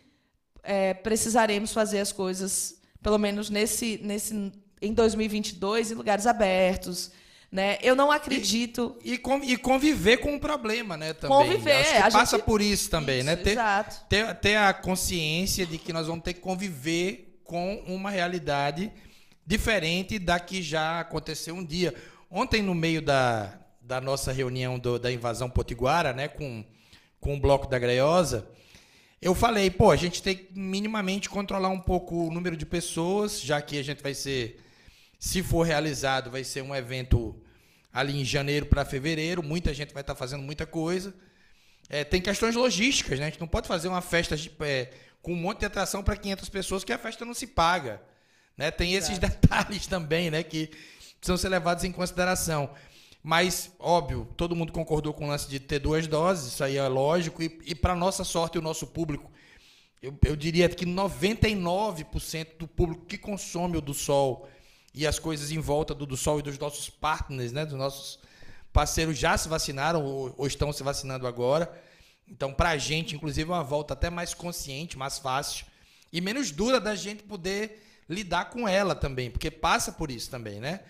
é, 0.63 0.93
precisaremos 0.93 1.73
fazer 1.73 1.99
as 1.99 2.13
coisas, 2.13 2.79
pelo 3.03 3.17
menos 3.17 3.49
nesse, 3.49 3.99
nesse, 4.01 4.53
em 4.81 4.93
2022, 4.93 5.91
em 5.91 5.95
lugares 5.95 6.25
abertos, 6.25 7.11
né? 7.51 7.77
Eu 7.81 7.95
não 7.95 8.11
acredito. 8.11 8.97
E, 9.03 9.13
e, 9.43 9.57
conviver 9.57 10.17
com 10.17 10.35
o 10.35 10.39
problema, 10.39 10.95
né? 10.95 11.13
Também. 11.13 11.37
Conviver. 11.37 11.73
Acho 11.73 11.93
que 11.93 12.11
passa 12.11 12.37
gente... 12.37 12.45
por 12.45 12.61
isso 12.61 12.89
também, 12.89 13.17
isso, 13.17 13.25
né? 13.25 13.35
Ter, 13.35 13.51
exato. 13.51 14.05
Ter, 14.07 14.35
ter 14.35 14.55
a 14.55 14.73
consciência 14.73 15.65
de 15.65 15.77
que 15.77 15.91
nós 15.91 16.07
vamos 16.07 16.23
ter 16.23 16.33
que 16.33 16.39
conviver 16.39 17.39
com 17.43 17.83
uma 17.85 18.09
realidade 18.09 18.91
diferente 19.45 20.17
da 20.17 20.39
que 20.39 20.61
já 20.61 21.01
aconteceu 21.01 21.53
um 21.53 21.65
dia. 21.65 21.93
Ontem, 22.29 22.61
no 22.61 22.73
meio 22.73 23.01
da, 23.01 23.59
da 23.81 23.99
nossa 23.99 24.31
reunião 24.31 24.79
do, 24.79 24.97
da 24.97 25.11
invasão 25.11 25.49
potiguara, 25.49 26.13
né, 26.13 26.29
com, 26.29 26.63
com 27.19 27.35
o 27.35 27.39
bloco 27.39 27.67
da 27.67 27.77
Greiosa, 27.77 28.47
eu 29.21 29.35
falei, 29.35 29.69
pô, 29.69 29.91
a 29.91 29.97
gente 29.97 30.23
tem 30.23 30.37
que 30.37 30.57
minimamente 30.57 31.29
controlar 31.29 31.69
um 31.69 31.79
pouco 31.79 32.27
o 32.27 32.31
número 32.31 32.55
de 32.55 32.65
pessoas, 32.65 33.41
já 33.41 33.61
que 33.61 33.77
a 33.77 33.83
gente 33.83 34.01
vai 34.01 34.13
ser, 34.13 34.61
se 35.21 35.43
for 35.43 35.61
realizado, 35.67 36.31
vai 36.31 36.43
ser 36.43 36.63
um 36.63 36.73
evento 36.73 37.39
ali 37.93 38.19
em 38.19 38.25
janeiro 38.25 38.65
para 38.65 38.83
fevereiro, 38.83 39.43
muita 39.43 39.71
gente 39.71 39.93
vai 39.93 40.01
estar 40.01 40.15
tá 40.15 40.17
fazendo 40.17 40.41
muita 40.41 40.65
coisa. 40.65 41.13
É, 41.87 42.03
tem 42.03 42.19
questões 42.19 42.55
logísticas, 42.55 43.19
né? 43.19 43.27
A 43.27 43.29
gente 43.29 43.39
não 43.39 43.47
pode 43.47 43.67
fazer 43.67 43.87
uma 43.87 44.01
festa 44.01 44.35
é, 44.61 44.89
com 45.21 45.33
um 45.33 45.35
monte 45.35 45.59
de 45.59 45.67
atração 45.67 46.01
para 46.01 46.17
500 46.17 46.49
pessoas 46.49 46.83
que 46.83 46.91
a 46.91 46.97
festa 46.97 47.23
não 47.23 47.35
se 47.35 47.45
paga. 47.45 48.01
Né? 48.57 48.71
Tem 48.71 48.95
esses 48.95 49.19
Exato. 49.19 49.37
detalhes 49.39 49.85
também, 49.85 50.31
né, 50.31 50.41
que 50.41 50.71
precisam 51.19 51.37
ser 51.37 51.49
levados 51.49 51.83
em 51.83 51.91
consideração. 51.91 52.71
Mas, 53.21 53.71
óbvio, 53.77 54.27
todo 54.35 54.55
mundo 54.55 54.73
concordou 54.73 55.13
com 55.13 55.25
o 55.25 55.27
lance 55.27 55.47
de 55.47 55.59
ter 55.59 55.77
duas 55.77 56.07
doses, 56.07 56.53
isso 56.53 56.63
aí 56.63 56.77
é 56.77 56.87
lógico, 56.87 57.43
e, 57.43 57.59
e 57.67 57.75
para 57.75 57.95
nossa 57.95 58.23
sorte, 58.23 58.57
o 58.57 58.61
nosso 58.61 58.87
público, 58.87 59.31
eu, 60.01 60.17
eu 60.25 60.35
diria 60.35 60.67
que 60.67 60.83
99% 60.83 62.57
do 62.57 62.67
público 62.67 63.05
que 63.05 63.19
consome 63.19 63.77
o 63.77 63.81
do 63.81 63.93
Sol 63.93 64.49
e 64.93 65.07
as 65.07 65.19
coisas 65.19 65.51
em 65.51 65.59
volta 65.59 65.93
do, 65.93 66.05
do 66.05 66.17
Sol 66.17 66.39
e 66.39 66.43
dos 66.43 66.57
nossos 66.57 66.89
partners, 66.89 67.51
né, 67.51 67.65
dos 67.65 67.77
nossos 67.77 68.19
parceiros 68.73 69.17
já 69.17 69.37
se 69.37 69.47
vacinaram 69.47 70.03
ou, 70.03 70.33
ou 70.37 70.47
estão 70.47 70.71
se 70.71 70.83
vacinando 70.83 71.27
agora. 71.27 71.71
Então, 72.27 72.53
para 72.53 72.69
a 72.69 72.77
gente, 72.77 73.15
inclusive, 73.15 73.49
é 73.49 73.53
uma 73.53 73.63
volta 73.63 73.93
até 73.93 74.09
mais 74.09 74.33
consciente, 74.33 74.97
mais 74.97 75.17
fácil 75.17 75.65
e 76.11 76.19
menos 76.19 76.51
dura 76.51 76.79
da 76.79 76.93
gente 76.93 77.23
poder 77.23 77.81
lidar 78.09 78.45
com 78.45 78.67
ela 78.67 78.93
também, 78.93 79.31
porque 79.31 79.49
passa 79.49 79.91
por 79.91 80.11
isso 80.11 80.29
também, 80.29 80.59
né? 80.59 80.81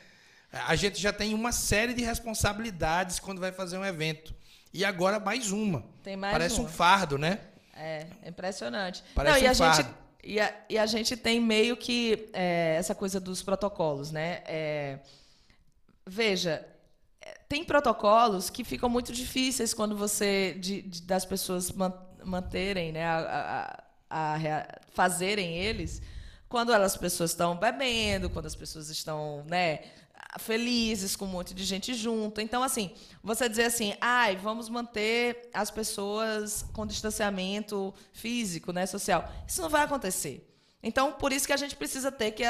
A 0.51 0.75
gente 0.75 1.00
já 1.00 1.13
tem 1.13 1.34
uma 1.34 1.51
série 1.51 1.93
de 1.93 2.03
responsabilidades 2.03 3.20
quando 3.20 3.39
vai 3.39 3.51
fazer 3.51 3.77
um 3.77 3.86
evento. 3.86 4.34
E 4.74 4.84
agora 4.84 5.20
mais 5.20 5.51
uma. 5.51 5.86
Tem 6.03 6.17
mais 6.17 6.34
Parece 6.34 6.60
uma. 6.60 6.65
um 6.65 6.67
fardo, 6.67 7.17
né? 7.17 7.39
É, 7.74 8.05
é 8.24 8.29
impressionante. 8.29 9.03
Parece 9.15 9.36
Não, 9.36 9.41
um 9.41 9.46
e 9.46 9.48
a 9.48 9.55
fardo. 9.55 9.84
Gente, 9.84 9.96
e, 10.24 10.40
a, 10.40 10.54
e 10.70 10.78
a 10.78 10.86
gente 10.86 11.18
tem 11.18 11.40
meio 11.40 11.75
que 11.75 12.30
é, 12.34 12.75
essa 12.78 12.94
coisa 12.94 13.20
dos 13.20 13.42
protocolos, 13.42 14.12
né? 14.12 14.42
É, 14.46 15.00
veja, 16.06 16.66
tem 17.48 17.63
protocolos 17.63 18.50
que 18.50 18.63
ficam 18.63 18.90
muito 18.90 19.12
difíceis 19.12 19.74
quando 19.74 19.96
você 19.96 20.56
de, 20.60 20.82
de, 20.82 21.01
das 21.01 21.25
pessoas 21.25 21.72
manterem, 22.24 22.92
né, 22.92 23.06
a, 23.06 23.84
a, 24.10 24.36
a, 24.36 24.80
fazerem 24.94 25.58
eles, 25.58 26.01
quando 26.48 26.74
as 26.74 26.96
pessoas 26.96 27.32
estão 27.32 27.56
bebendo, 27.56 28.30
quando 28.30 28.46
as 28.46 28.56
pessoas 28.56 28.90
estão, 28.90 29.44
né, 29.48 29.82
felizes 30.39 31.15
com 31.15 31.25
um 31.25 31.29
monte 31.29 31.53
de 31.53 31.63
gente 31.63 31.93
junto. 31.93 32.39
Então, 32.41 32.63
assim, 32.63 32.91
você 33.23 33.50
dizer 33.50 33.65
assim, 33.65 33.93
ai, 34.00 34.35
vamos 34.35 34.69
manter 34.69 35.50
as 35.53 35.69
pessoas 35.69 36.65
com 36.73 36.85
distanciamento 36.85 37.93
físico, 38.13 38.71
né, 38.71 38.85
social. 38.85 39.29
Isso 39.47 39.61
não 39.61 39.69
vai 39.69 39.83
acontecer. 39.83 40.47
Então, 40.83 41.11
por 41.11 41.31
isso 41.31 41.45
que 41.45 41.53
a 41.53 41.57
gente 41.57 41.75
precisa 41.75 42.11
ter 42.11 42.31
que 42.31 42.43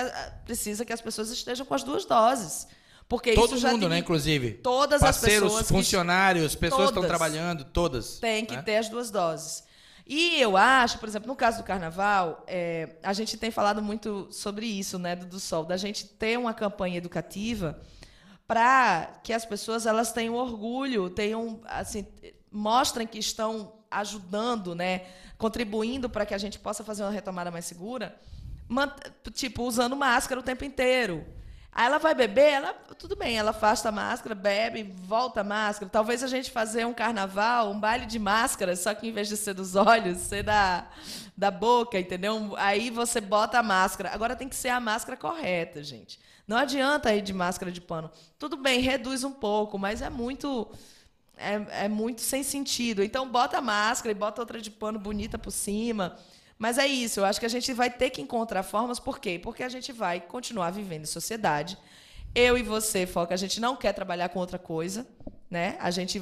precisa 0.45 0.85
que 0.85 0.93
as 0.93 1.01
pessoas 1.01 1.29
estejam 1.29 1.65
com 1.65 1.73
as 1.73 1.83
duas 1.83 2.05
doses. 2.05 2.67
Porque 3.09 3.33
Todo 3.33 3.57
isso 3.57 3.67
mundo, 3.67 3.89
né, 3.89 3.97
inclusive. 3.97 4.53
Todas 4.53 5.01
Parceiros, 5.01 5.47
as 5.47 5.59
pessoas. 5.59 5.67
funcionários, 5.67 6.55
pessoas 6.55 6.83
que 6.83 6.97
estão 6.97 7.05
trabalhando, 7.05 7.65
todas. 7.65 8.19
Tem 8.19 8.45
que 8.45 8.55
né? 8.55 8.61
ter 8.61 8.77
as 8.77 8.87
duas 8.87 9.11
doses. 9.11 9.65
E 10.05 10.41
eu 10.41 10.57
acho, 10.57 10.99
por 10.99 11.07
exemplo, 11.07 11.27
no 11.27 11.35
caso 11.35 11.59
do 11.59 11.63
carnaval, 11.63 12.43
é, 12.47 12.97
a 13.03 13.13
gente 13.13 13.37
tem 13.37 13.51
falado 13.51 13.81
muito 13.81 14.27
sobre 14.31 14.65
isso, 14.65 14.97
né, 14.99 15.15
do, 15.15 15.25
do 15.25 15.39
Sol, 15.39 15.63
da 15.65 15.77
gente 15.77 16.05
ter 16.05 16.37
uma 16.37 16.53
campanha 16.53 16.97
educativa 16.97 17.79
para 18.47 19.19
que 19.23 19.31
as 19.31 19.45
pessoas 19.45 19.85
elas 19.85 20.11
tenham 20.11 20.35
orgulho, 20.35 21.09
tenham 21.09 21.61
assim, 21.65 22.05
mostrem 22.51 23.07
que 23.07 23.17
estão 23.17 23.73
ajudando, 23.89 24.75
né, 24.75 25.05
contribuindo 25.37 26.09
para 26.09 26.25
que 26.25 26.33
a 26.33 26.37
gente 26.37 26.59
possa 26.59 26.83
fazer 26.83 27.03
uma 27.03 27.11
retomada 27.11 27.49
mais 27.49 27.65
segura, 27.65 28.19
tipo 29.33 29.63
usando 29.63 29.95
máscara 29.95 30.39
o 30.39 30.43
tempo 30.43 30.65
inteiro. 30.65 31.25
Aí 31.73 31.85
ela 31.85 31.99
vai 31.99 32.13
beber, 32.13 32.51
ela 32.51 32.73
tudo 32.97 33.15
bem, 33.15 33.37
ela 33.37 33.51
afasta 33.51 33.89
a 33.89 33.91
máscara, 33.91 34.35
bebe, 34.35 34.83
volta 34.83 35.41
a 35.41 35.43
máscara. 35.43 35.89
Talvez 35.89 36.21
a 36.21 36.27
gente 36.27 36.51
fazer 36.51 36.85
um 36.85 36.93
carnaval, 36.93 37.71
um 37.71 37.79
baile 37.79 38.05
de 38.05 38.19
máscara, 38.19 38.75
só 38.75 38.93
que 38.93 39.07
em 39.07 39.11
vez 39.11 39.29
de 39.29 39.37
ser 39.37 39.53
dos 39.53 39.75
olhos, 39.75 40.17
ser 40.17 40.43
da, 40.43 40.87
da 41.35 41.49
boca, 41.49 41.97
entendeu? 41.97 42.53
Aí 42.57 42.89
você 42.89 43.21
bota 43.21 43.57
a 43.57 43.63
máscara. 43.63 44.13
Agora 44.13 44.35
tem 44.35 44.49
que 44.49 44.55
ser 44.55 44.69
a 44.69 44.79
máscara 44.79 45.17
correta, 45.17 45.81
gente. 45.81 46.19
Não 46.45 46.57
adianta 46.57 47.15
ir 47.15 47.21
de 47.21 47.33
máscara 47.33 47.71
de 47.71 47.79
pano. 47.79 48.11
Tudo 48.37 48.57
bem, 48.57 48.81
reduz 48.81 49.23
um 49.23 49.31
pouco, 49.31 49.79
mas 49.79 50.01
é 50.01 50.09
muito 50.09 50.69
é, 51.37 51.85
é 51.85 51.87
muito 51.87 52.21
sem 52.21 52.43
sentido. 52.43 53.01
Então 53.01 53.27
bota 53.27 53.57
a 53.57 53.61
máscara 53.61 54.11
e 54.11 54.15
bota 54.15 54.41
outra 54.41 54.61
de 54.61 54.69
pano 54.69 54.99
bonita 54.99 55.37
por 55.37 55.51
cima. 55.51 56.17
Mas 56.61 56.77
é 56.77 56.85
isso, 56.85 57.19
eu 57.19 57.25
acho 57.25 57.39
que 57.39 57.45
a 57.47 57.49
gente 57.49 57.73
vai 57.73 57.89
ter 57.89 58.11
que 58.11 58.21
encontrar 58.21 58.61
formas, 58.61 58.99
por 58.99 59.17
quê? 59.17 59.39
Porque 59.41 59.63
a 59.63 59.67
gente 59.67 59.91
vai 59.91 60.21
continuar 60.21 60.69
vivendo 60.69 61.01
em 61.01 61.07
sociedade. 61.07 61.75
Eu 62.35 62.55
e 62.55 62.61
você, 62.61 63.07
Foca, 63.07 63.33
a 63.33 63.37
gente 63.37 63.59
não 63.59 63.75
quer 63.75 63.93
trabalhar 63.93 64.29
com 64.29 64.37
outra 64.37 64.59
coisa, 64.59 65.07
né? 65.49 65.75
A 65.79 65.89
gente 65.89 66.21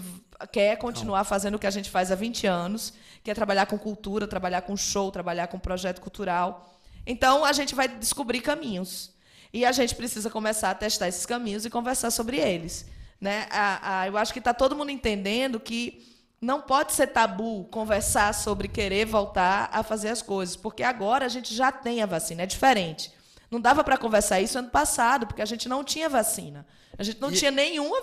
quer 0.49 0.77
continuar 0.77 1.25
fazendo 1.25 1.55
o 1.55 1.59
que 1.59 1.67
a 1.67 1.69
gente 1.69 1.89
faz 1.89 2.09
há 2.09 2.15
20 2.15 2.47
anos, 2.47 2.93
quer 3.21 3.33
trabalhar 3.35 3.65
com 3.65 3.77
cultura, 3.77 4.25
trabalhar 4.25 4.61
com 4.61 4.77
show, 4.77 5.11
trabalhar 5.11 5.47
com 5.47 5.59
projeto 5.59 5.99
cultural. 5.99 6.73
Então, 7.05 7.43
a 7.43 7.51
gente 7.51 7.75
vai 7.75 7.89
descobrir 7.89 8.39
caminhos. 8.39 9.11
E 9.51 9.65
a 9.65 9.73
gente 9.73 9.93
precisa 9.93 10.29
começar 10.29 10.69
a 10.69 10.73
testar 10.73 11.09
esses 11.09 11.25
caminhos 11.25 11.65
e 11.65 11.69
conversar 11.69 12.11
sobre 12.11 12.37
eles. 12.37 12.85
Né? 13.19 13.45
A, 13.51 13.99
a, 13.99 14.07
eu 14.07 14.17
acho 14.17 14.31
que 14.31 14.39
está 14.39 14.53
todo 14.53 14.73
mundo 14.73 14.89
entendendo 14.89 15.59
que 15.59 16.18
não 16.41 16.61
pode 16.61 16.93
ser 16.93 17.07
tabu 17.07 17.65
conversar 17.65 18.33
sobre 18.33 18.67
querer 18.67 19.05
voltar 19.05 19.69
a 19.73 19.83
fazer 19.83 20.09
as 20.09 20.21
coisas, 20.21 20.55
porque 20.55 20.83
agora 20.83 21.25
a 21.25 21.29
gente 21.29 21.53
já 21.53 21.71
tem 21.71 22.01
a 22.01 22.05
vacina, 22.05 22.43
é 22.43 22.45
diferente. 22.45 23.11
Não 23.51 23.59
dava 23.59 23.83
para 23.83 23.97
conversar 23.97 24.39
isso 24.39 24.57
ano 24.57 24.69
passado, 24.69 25.27
porque 25.27 25.41
a 25.41 25.45
gente 25.45 25.67
não 25.67 25.83
tinha 25.83 26.07
vacina. 26.07 26.65
A 26.97 27.03
gente 27.03 27.19
não 27.19 27.31
e... 27.31 27.35
tinha 27.35 27.51
nenhuma 27.51 27.99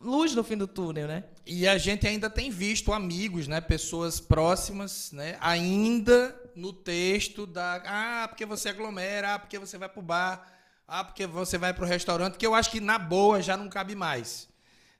luz 0.00 0.34
no 0.34 0.42
fim 0.42 0.56
do 0.56 0.66
túnel, 0.66 1.06
né? 1.06 1.24
E 1.46 1.68
a 1.68 1.76
gente 1.76 2.06
ainda 2.06 2.30
tem 2.30 2.50
visto 2.50 2.92
amigos, 2.92 3.46
né, 3.46 3.60
pessoas 3.60 4.20
próximas, 4.20 5.12
né, 5.12 5.36
ainda 5.40 6.34
no 6.54 6.72
texto 6.72 7.46
da 7.46 7.82
ah, 7.84 8.28
porque 8.28 8.46
você 8.46 8.68
aglomera, 8.68 9.34
ah, 9.34 9.38
porque 9.38 9.58
você 9.58 9.76
vai 9.76 9.88
pro 9.88 10.02
bar, 10.02 10.46
ah, 10.86 11.04
porque 11.04 11.26
você 11.26 11.58
vai 11.58 11.74
pro 11.74 11.86
restaurante, 11.86 12.36
que 12.36 12.46
eu 12.46 12.54
acho 12.54 12.70
que 12.70 12.80
na 12.80 12.98
boa 12.98 13.42
já 13.42 13.56
não 13.56 13.68
cabe 13.68 13.94
mais, 13.94 14.48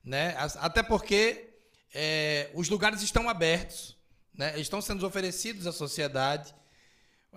né? 0.05 0.35
Até 0.59 0.83
porque 0.83 1.52
é, 1.95 2.51
os 2.55 2.69
lugares 2.69 3.03
estão 3.03 3.29
abertos, 3.29 3.97
né? 4.35 4.59
estão 4.59 4.81
sendo 4.81 5.07
oferecidos 5.07 5.67
à 5.67 5.73
sociedade. 5.73 6.55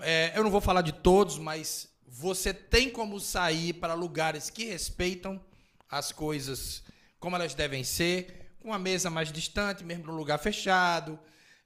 É, 0.01 0.31
eu 0.35 0.43
não 0.43 0.51
vou 0.51 0.61
falar 0.61 0.81
de 0.81 0.91
todos, 0.91 1.37
mas 1.37 1.89
você 2.07 2.53
tem 2.53 2.89
como 2.89 3.19
sair 3.19 3.73
para 3.73 3.93
lugares 3.93 4.49
que 4.49 4.65
respeitam 4.65 5.43
as 5.89 6.11
coisas 6.11 6.83
como 7.19 7.35
elas 7.35 7.55
devem 7.55 7.83
ser, 7.83 8.51
com 8.59 8.73
a 8.73 8.79
mesa 8.79 9.09
mais 9.09 9.31
distante, 9.31 9.83
mesmo 9.83 10.05
no 10.05 10.15
lugar 10.15 10.37
fechado. 10.37 11.19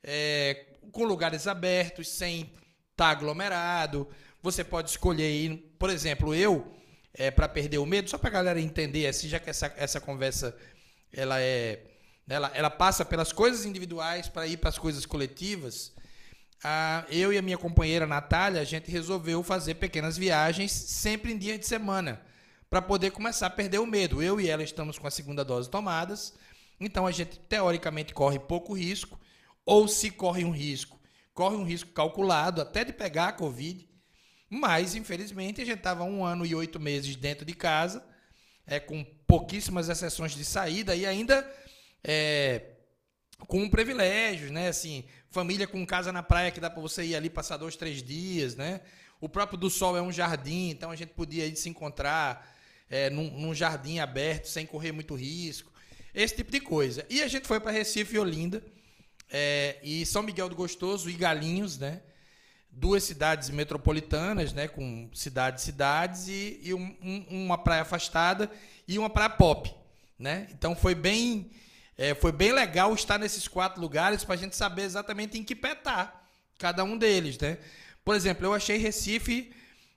é, 0.04 0.66
com 0.92 1.04
lugares 1.04 1.48
abertos, 1.48 2.08
sem 2.08 2.42
estar 2.42 2.56
tá 2.96 3.10
aglomerado. 3.10 4.08
Você 4.42 4.64
pode 4.64 4.90
escolher 4.90 5.30
ir, 5.30 5.58
por 5.78 5.90
exemplo, 5.90 6.34
eu, 6.34 6.74
é, 7.14 7.30
para 7.30 7.48
perder 7.50 7.78
o 7.78 7.86
medo, 7.86 8.10
só 8.10 8.18
para 8.18 8.30
a 8.30 8.34
galera 8.34 8.60
entender, 8.60 9.08
assim, 9.08 9.28
já 9.28 9.40
que 9.40 9.50
essa, 9.50 9.74
essa 9.78 10.00
conversa 10.00 10.56
ela 11.12 11.42
é, 11.42 11.82
ela, 12.30 12.52
ela 12.54 12.70
passa 12.70 13.04
pelas 13.04 13.34
coisas 13.34 13.66
individuais 13.66 14.30
para 14.30 14.46
ir 14.46 14.58
para 14.58 14.70
as 14.70 14.78
coisas 14.78 15.06
coletivas. 15.06 15.92
Ah, 16.64 17.04
eu 17.10 17.34
e 17.34 17.38
a 17.38 17.42
minha 17.42 17.58
companheira 17.58 18.06
Natália, 18.06 18.62
a 18.62 18.66
gente 18.66 18.92
resolveu 18.92 19.42
fazer 19.42 19.76
pequenas 19.76 20.16
viagens 20.16 20.72
sempre 20.72 21.34
em 21.34 21.38
dia 21.38 21.58
de 21.58 21.66
semana 21.66 22.22
para 22.70 22.82
poder 22.82 23.12
começar 23.12 23.48
a 23.48 23.50
perder 23.50 23.80
o 23.80 23.88
medo. 23.88 24.22
Eu 24.22 24.40
e 24.40 24.48
ela 24.48 24.62
estamos 24.62 25.00
com 25.00 25.08
a 25.08 25.12
segunda 25.12 25.44
dose 25.44 25.70
tomadas, 25.70 26.36
então 26.80 27.08
a 27.08 27.12
gente 27.12 27.40
teoricamente 27.40 28.14
corre 28.14 28.38
pouco 28.38 28.74
risco, 28.74 29.20
ou 29.66 29.88
se 29.88 30.12
corre 30.12 30.46
um 30.46 30.52
risco, 30.52 31.00
corre 31.34 31.56
um 31.56 31.64
risco 31.64 31.90
calculado 31.92 32.62
até 32.62 32.84
de 32.84 32.94
pegar 32.94 33.30
a 33.30 33.34
Covid, 33.34 33.88
mas 34.50 34.94
infelizmente 34.96 35.62
a 35.62 35.66
gente 35.66 35.80
estava 35.80 36.04
um 36.04 36.24
ano 36.24 36.46
e 36.46 36.54
oito 36.54 36.80
meses 36.80 37.16
dentro 37.16 37.44
de 37.44 37.54
casa, 37.54 38.06
é, 38.68 38.80
com 38.80 39.04
pouquíssimas 39.26 39.90
exceções 39.90 40.34
de 40.34 40.46
saída 40.46 40.96
e 40.96 41.06
ainda 41.06 41.48
é, 42.04 42.62
com 43.48 43.70
privilégios, 43.70 44.52
né? 44.52 44.68
Assim, 44.68 45.06
família 45.30 45.68
com 45.68 45.86
casa 45.86 46.12
na 46.12 46.24
praia 46.24 46.52
que 46.52 46.60
dá 46.60 46.70
para 46.70 46.82
você 46.82 47.04
ir 47.04 47.16
ali 47.16 47.30
passar 47.30 47.58
dois, 47.58 47.76
três 47.76 48.02
dias, 48.02 48.56
né? 48.56 48.82
O 49.22 49.28
próprio 49.28 49.58
do 49.58 49.70
Sol 49.70 49.98
é 49.98 50.02
um 50.02 50.12
jardim, 50.12 50.70
então 50.70 50.92
a 50.92 50.96
gente 50.96 51.10
podia 51.10 51.46
ir 51.46 51.56
se 51.56 51.68
encontrar 51.68 52.56
é, 52.90 53.10
num, 53.10 53.30
num, 53.32 53.54
jardim 53.54 54.00
aberto 54.00 54.46
sem 54.46 54.66
correr 54.66 54.92
muito 54.92 55.14
risco, 55.14 55.72
esse 56.14 56.36
tipo 56.36 56.52
de 56.52 56.60
coisa. 56.60 57.06
E 57.10 57.22
a 57.22 57.28
gente 57.28 57.48
foi 57.48 57.60
para 57.60 57.72
Recife 57.72 58.16
e 58.16 58.20
Olinda, 58.20 58.64
é, 59.30 59.78
e 59.84 60.06
São 60.06 60.24
Miguel 60.24 60.50
do 60.50 60.56
Gostoso 60.56 61.10
e 61.10 61.14
Galinhos, 61.14 61.78
né? 61.78 62.02
Duas 62.72 63.04
cidades 63.04 63.50
metropolitanas, 63.50 64.54
né? 64.54 64.68
Com 64.68 65.10
cidades, 65.14 65.64
cidades 65.64 66.28
e, 66.28 66.60
e 66.64 66.74
um, 66.74 66.96
um, 67.02 67.46
uma 67.46 67.58
praia 67.58 67.82
afastada 67.82 68.50
e 68.88 68.98
uma 68.98 69.10
praia 69.10 69.30
pop, 69.30 69.74
né? 70.18 70.48
Então 70.52 70.76
foi 70.76 70.96
bem, 70.96 71.52
é, 72.00 72.16
foi 72.16 72.32
bem 72.32 72.52
legal 72.52 72.94
estar 72.96 73.20
nesses 73.20 73.48
quatro 73.48 73.80
lugares 73.80 74.24
para 74.24 74.36
a 74.36 74.38
gente 74.38 74.56
saber 74.56 74.84
exatamente 74.84 75.38
em 75.38 75.44
que 75.44 75.56
pé 75.56 75.76
tá 75.76 76.24
cada 76.58 76.84
um 76.84 76.98
deles, 76.98 77.38
né? 77.38 77.58
Por 78.04 78.16
exemplo, 78.16 78.46
eu 78.46 78.54
achei 78.54 78.78
Recife 78.78 79.54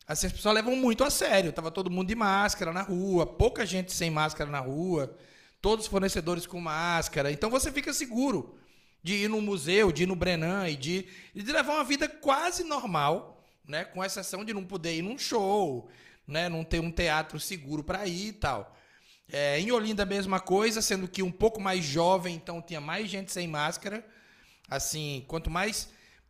Assim, 0.06 0.26
as 0.26 0.32
pessoas 0.32 0.54
levam 0.54 0.76
muito 0.76 1.04
a 1.04 1.10
sério. 1.10 1.52
Tava 1.52 1.70
todo 1.70 1.90
mundo 1.90 2.08
de 2.08 2.14
máscara 2.14 2.72
na 2.72 2.82
rua, 2.82 3.26
pouca 3.26 3.64
gente 3.64 3.92
sem 3.92 4.10
máscara 4.10 4.50
na 4.50 4.58
rua, 4.58 5.16
todos 5.60 5.86
os 5.86 5.90
fornecedores 5.90 6.46
com 6.46 6.60
máscara. 6.60 7.30
Então 7.30 7.48
você 7.48 7.70
fica 7.70 7.92
seguro 7.92 8.58
de 9.02 9.14
ir 9.14 9.28
no 9.28 9.40
museu, 9.40 9.90
de 9.90 10.02
ir 10.02 10.06
no 10.06 10.16
Brenan 10.16 10.68
e 10.68 10.76
de, 10.76 11.06
de 11.34 11.52
levar 11.52 11.74
uma 11.74 11.84
vida 11.84 12.08
quase 12.08 12.64
normal, 12.64 13.42
né? 13.66 13.84
Com 13.84 14.04
exceção 14.04 14.44
de 14.44 14.52
não 14.52 14.64
poder 14.64 14.96
ir 14.96 15.02
num 15.02 15.18
show, 15.18 15.88
né? 16.26 16.48
Não 16.48 16.64
ter 16.64 16.80
um 16.80 16.90
teatro 16.90 17.38
seguro 17.38 17.82
para 17.82 18.06
ir 18.06 18.28
e 18.28 18.32
tal. 18.32 18.76
É, 19.30 19.58
em 19.60 19.70
Olinda 19.70 20.02
a 20.02 20.06
mesma 20.06 20.40
coisa, 20.40 20.82
sendo 20.82 21.08
que 21.08 21.22
um 21.22 21.30
pouco 21.30 21.60
mais 21.60 21.84
jovem, 21.84 22.34
então 22.34 22.60
tinha 22.60 22.80
mais 22.80 23.08
gente 23.08 23.32
sem 23.32 23.48
máscara. 23.48 24.06
Assim, 24.68 25.24
quanto 25.26 25.50
mais 25.50 25.88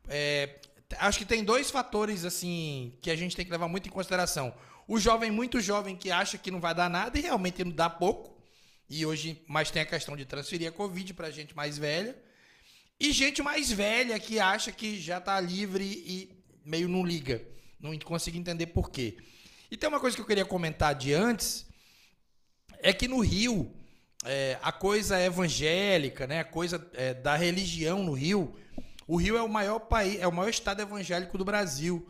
é, 0.09 0.59
acho 0.99 1.19
que 1.19 1.25
tem 1.25 1.45
dois 1.45 1.71
fatores 1.71 2.25
assim 2.25 2.93
que 3.01 3.11
a 3.11 3.17
gente 3.17 3.37
tem 3.37 3.45
que 3.45 3.51
levar 3.51 3.69
muito 3.69 3.89
em 3.89 3.93
consideração. 3.93 4.55
O 4.87 4.99
jovem 4.99 5.31
muito 5.31 5.61
jovem 5.61 5.97
que 5.97 6.11
acha 6.11 6.37
que 6.37 6.51
não 6.51 6.61
vai 6.61 6.75
dar 6.75 6.91
nada 6.91 7.19
e 7.19 7.23
realmente 7.23 7.65
não 7.65 7.73
dá 7.73 7.89
pouco. 7.89 8.37
E 8.89 9.07
hoje 9.07 9.41
mais 9.47 9.71
tem 9.71 9.83
a 9.83 9.87
questão 9.87 10.17
de 10.17 10.25
transferir 10.25 10.69
a 10.69 10.73
Covid 10.73 11.15
para 11.15 11.31
gente 11.31 11.55
mais 11.57 11.78
velha. 11.78 12.17
E 12.99 13.11
gente 13.11 13.43
mais 13.43 13.71
velha 13.71 14.19
que 14.19 14.39
acha 14.39 14.71
que 14.71 15.00
já 15.00 15.19
está 15.19 15.41
livre 15.41 15.85
e 15.85 16.31
meio 16.65 16.89
não 16.89 17.05
liga. 17.05 17.43
Não 17.81 17.97
consigo 17.99 18.37
entender 18.37 18.67
por 18.67 18.91
quê. 18.91 19.17
E 19.71 19.76
tem 19.76 19.89
uma 19.89 19.99
coisa 19.99 20.15
que 20.15 20.21
eu 20.21 20.26
queria 20.26 20.45
comentar 20.45 20.95
de 20.95 21.15
antes, 21.15 21.67
é 22.82 22.92
que 22.92 23.06
no 23.06 23.21
Rio, 23.21 23.73
é, 24.25 24.58
a 24.62 24.73
coisa 24.73 25.21
evangélica, 25.21 26.26
né, 26.26 26.40
a 26.40 26.45
coisa 26.45 26.84
é, 26.95 27.14
da 27.14 27.36
religião 27.36 28.02
no 28.02 28.12
Rio, 28.12 28.54
o 29.06 29.16
Rio 29.16 29.36
é 29.36 29.42
o 29.42 29.49
maior 29.49 29.78
país, 29.78 30.21
é 30.21 30.26
o 30.26 30.32
maior 30.32 30.49
estado 30.49 30.82
evangélico 30.82 31.38
do 31.38 31.45
Brasil, 31.45 32.08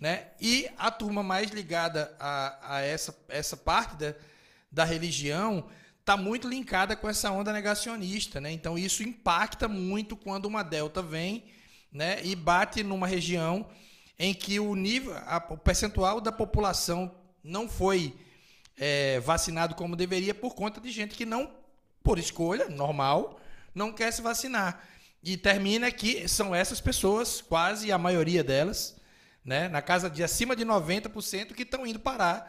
né? 0.00 0.28
E 0.40 0.68
a 0.76 0.90
turma 0.90 1.22
mais 1.22 1.50
ligada 1.50 2.14
a, 2.20 2.76
a 2.76 2.80
essa, 2.80 3.16
essa 3.28 3.56
parte 3.56 3.96
da, 3.96 4.14
da 4.70 4.84
religião 4.84 5.66
está 6.00 6.16
muito 6.16 6.48
linkada 6.48 6.94
com 6.94 7.08
essa 7.08 7.30
onda 7.30 7.52
negacionista, 7.52 8.40
né? 8.40 8.52
Então 8.52 8.76
isso 8.78 9.02
impacta 9.02 9.66
muito 9.66 10.16
quando 10.16 10.44
uma 10.44 10.62
delta 10.62 11.00
vem, 11.00 11.44
né? 11.90 12.20
E 12.22 12.36
bate 12.36 12.82
numa 12.82 13.06
região 13.06 13.66
em 14.18 14.34
que 14.34 14.60
o 14.60 14.74
nível, 14.74 15.16
a, 15.16 15.44
o 15.50 15.56
percentual 15.56 16.20
da 16.20 16.30
população 16.30 17.14
não 17.42 17.68
foi 17.68 18.14
é, 18.76 19.20
vacinado 19.20 19.74
como 19.74 19.96
deveria 19.96 20.34
por 20.34 20.54
conta 20.54 20.80
de 20.80 20.90
gente 20.90 21.14
que 21.14 21.24
não, 21.24 21.50
por 22.02 22.18
escolha 22.18 22.68
normal, 22.68 23.40
não 23.74 23.92
quer 23.92 24.12
se 24.12 24.22
vacinar. 24.22 24.86
E 25.22 25.36
termina 25.36 25.90
que 25.90 26.28
são 26.28 26.54
essas 26.54 26.80
pessoas, 26.80 27.40
quase 27.40 27.90
a 27.90 27.98
maioria 27.98 28.44
delas, 28.44 28.96
né, 29.44 29.68
na 29.68 29.82
casa 29.82 30.10
de 30.10 30.22
acima 30.22 30.54
de 30.54 30.64
90% 30.64 31.54
que 31.54 31.62
estão 31.62 31.86
indo 31.86 31.98
parar. 31.98 32.40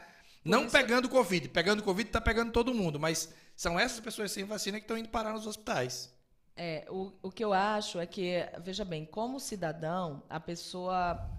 Por 0.44 0.50
não 0.50 0.64
isso... 0.64 0.72
pegando 0.72 1.10
Covid. 1.10 1.50
Pegando 1.50 1.84
Covid 1.84 2.10
está 2.10 2.22
pegando 2.22 2.52
todo 2.52 2.74
mundo, 2.74 3.00
mas 3.00 3.34
são 3.56 3.80
essas 3.80 4.00
pessoas 4.00 4.32
sem 4.32 4.44
vacina 4.44 4.78
que 4.78 4.84
estão 4.84 4.98
indo 4.98 5.10
parar 5.10 5.34
nos 5.34 5.48
hospitais. 5.48 6.16
É, 6.56 6.86
o, 6.90 7.14
o 7.22 7.32
que 7.32 7.44
eu 7.44 7.54
acho 7.54 8.00
é 8.00 8.06
que, 8.06 8.44
veja 8.64 8.84
bem, 8.84 9.06
como 9.06 9.40
cidadão, 9.40 10.24
a 10.30 10.40
pessoa. 10.40 11.30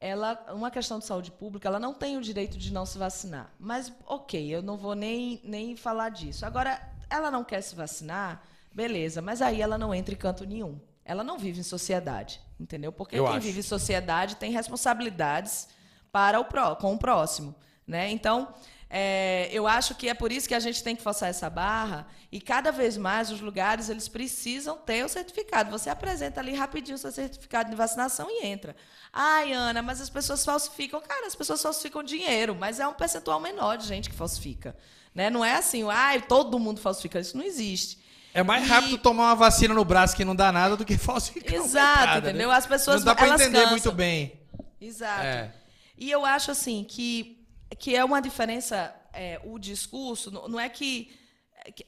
Ela, 0.00 0.44
uma 0.52 0.70
questão 0.70 0.98
de 0.98 1.06
saúde 1.06 1.30
pública, 1.30 1.68
ela 1.68 1.80
não 1.80 1.94
tem 1.94 2.16
o 2.16 2.20
direito 2.20 2.58
de 2.58 2.72
não 2.72 2.84
se 2.84 2.98
vacinar. 2.98 3.50
Mas, 3.58 3.92
ok, 4.06 4.54
eu 4.54 4.62
não 4.62 4.76
vou 4.76 4.94
nem, 4.94 5.40
nem 5.44 5.76
falar 5.76 6.10
disso. 6.10 6.44
Agora, 6.44 6.80
ela 7.08 7.30
não 7.30 7.42
quer 7.42 7.62
se 7.62 7.74
vacinar, 7.74 8.42
Beleza, 8.74 9.22
mas 9.22 9.40
aí 9.40 9.62
ela 9.62 9.78
não 9.78 9.94
entra 9.94 10.12
em 10.12 10.18
canto 10.18 10.44
nenhum. 10.44 10.80
Ela 11.04 11.22
não 11.22 11.38
vive 11.38 11.60
em 11.60 11.62
sociedade, 11.62 12.40
entendeu? 12.58 12.90
Porque 12.90 13.16
Eu 13.16 13.24
quem 13.24 13.36
acho. 13.36 13.46
vive 13.46 13.60
em 13.60 13.62
sociedade 13.62 14.34
tem 14.34 14.50
responsabilidades 14.50 15.68
para 16.10 16.40
o 16.40 16.44
pró, 16.44 16.74
com 16.74 16.92
o 16.92 16.98
próximo, 16.98 17.54
né? 17.86 18.10
Então, 18.10 18.52
é, 18.96 19.48
eu 19.50 19.66
acho 19.66 19.96
que 19.96 20.08
é 20.08 20.14
por 20.14 20.30
isso 20.30 20.46
que 20.46 20.54
a 20.54 20.60
gente 20.60 20.80
tem 20.80 20.94
que 20.94 21.02
forçar 21.02 21.28
essa 21.28 21.50
barra 21.50 22.06
e 22.30 22.40
cada 22.40 22.70
vez 22.70 22.96
mais 22.96 23.28
os 23.28 23.40
lugares 23.40 23.88
eles 23.88 24.06
precisam 24.06 24.76
ter 24.76 25.04
o 25.04 25.08
certificado. 25.08 25.68
Você 25.72 25.90
apresenta 25.90 26.38
ali 26.38 26.54
rapidinho 26.54 26.94
o 26.94 26.98
seu 26.98 27.10
certificado 27.10 27.68
de 27.68 27.74
vacinação 27.74 28.28
e 28.30 28.46
entra. 28.46 28.76
Ai, 29.12 29.52
Ana, 29.52 29.82
mas 29.82 30.00
as 30.00 30.08
pessoas 30.08 30.44
falsificam. 30.44 31.00
Cara, 31.00 31.26
as 31.26 31.34
pessoas 31.34 31.60
falsificam 31.60 32.04
dinheiro, 32.04 32.54
mas 32.54 32.78
é 32.78 32.86
um 32.86 32.92
percentual 32.92 33.40
menor 33.40 33.78
de 33.78 33.84
gente 33.84 34.08
que 34.08 34.14
falsifica. 34.14 34.76
Né? 35.12 35.28
Não 35.28 35.44
é 35.44 35.56
assim, 35.56 35.82
ai, 35.90 36.22
todo 36.22 36.56
mundo 36.60 36.80
falsifica. 36.80 37.18
Isso 37.18 37.36
não 37.36 37.44
existe. 37.44 37.98
É 38.32 38.44
mais 38.44 38.64
rápido 38.68 38.96
tomar 38.96 39.24
uma 39.24 39.34
vacina 39.34 39.74
no 39.74 39.84
braço 39.84 40.14
que 40.14 40.24
não 40.24 40.36
dá 40.36 40.52
nada 40.52 40.76
do 40.76 40.84
que 40.84 40.96
falsificar. 40.98 41.52
Exato, 41.52 42.06
né? 42.06 42.18
entendeu? 42.18 42.48
Né? 42.48 42.54
As 42.54 42.64
pessoas 42.64 42.98
não 42.98 43.06
dá 43.06 43.16
para 43.16 43.30
entender 43.30 43.58
cansam. 43.58 43.70
muito 43.70 43.90
bem. 43.90 44.40
Exato. 44.80 45.24
É. 45.24 45.52
E 45.98 46.08
eu 46.12 46.24
acho 46.24 46.52
assim 46.52 46.84
que 46.88 47.33
que 47.78 47.94
é 47.94 48.04
uma 48.04 48.20
diferença 48.20 48.94
é, 49.12 49.40
o 49.44 49.58
discurso 49.58 50.30
não, 50.30 50.58
é 50.58 50.68
que, 50.68 51.12
que, 51.74 51.86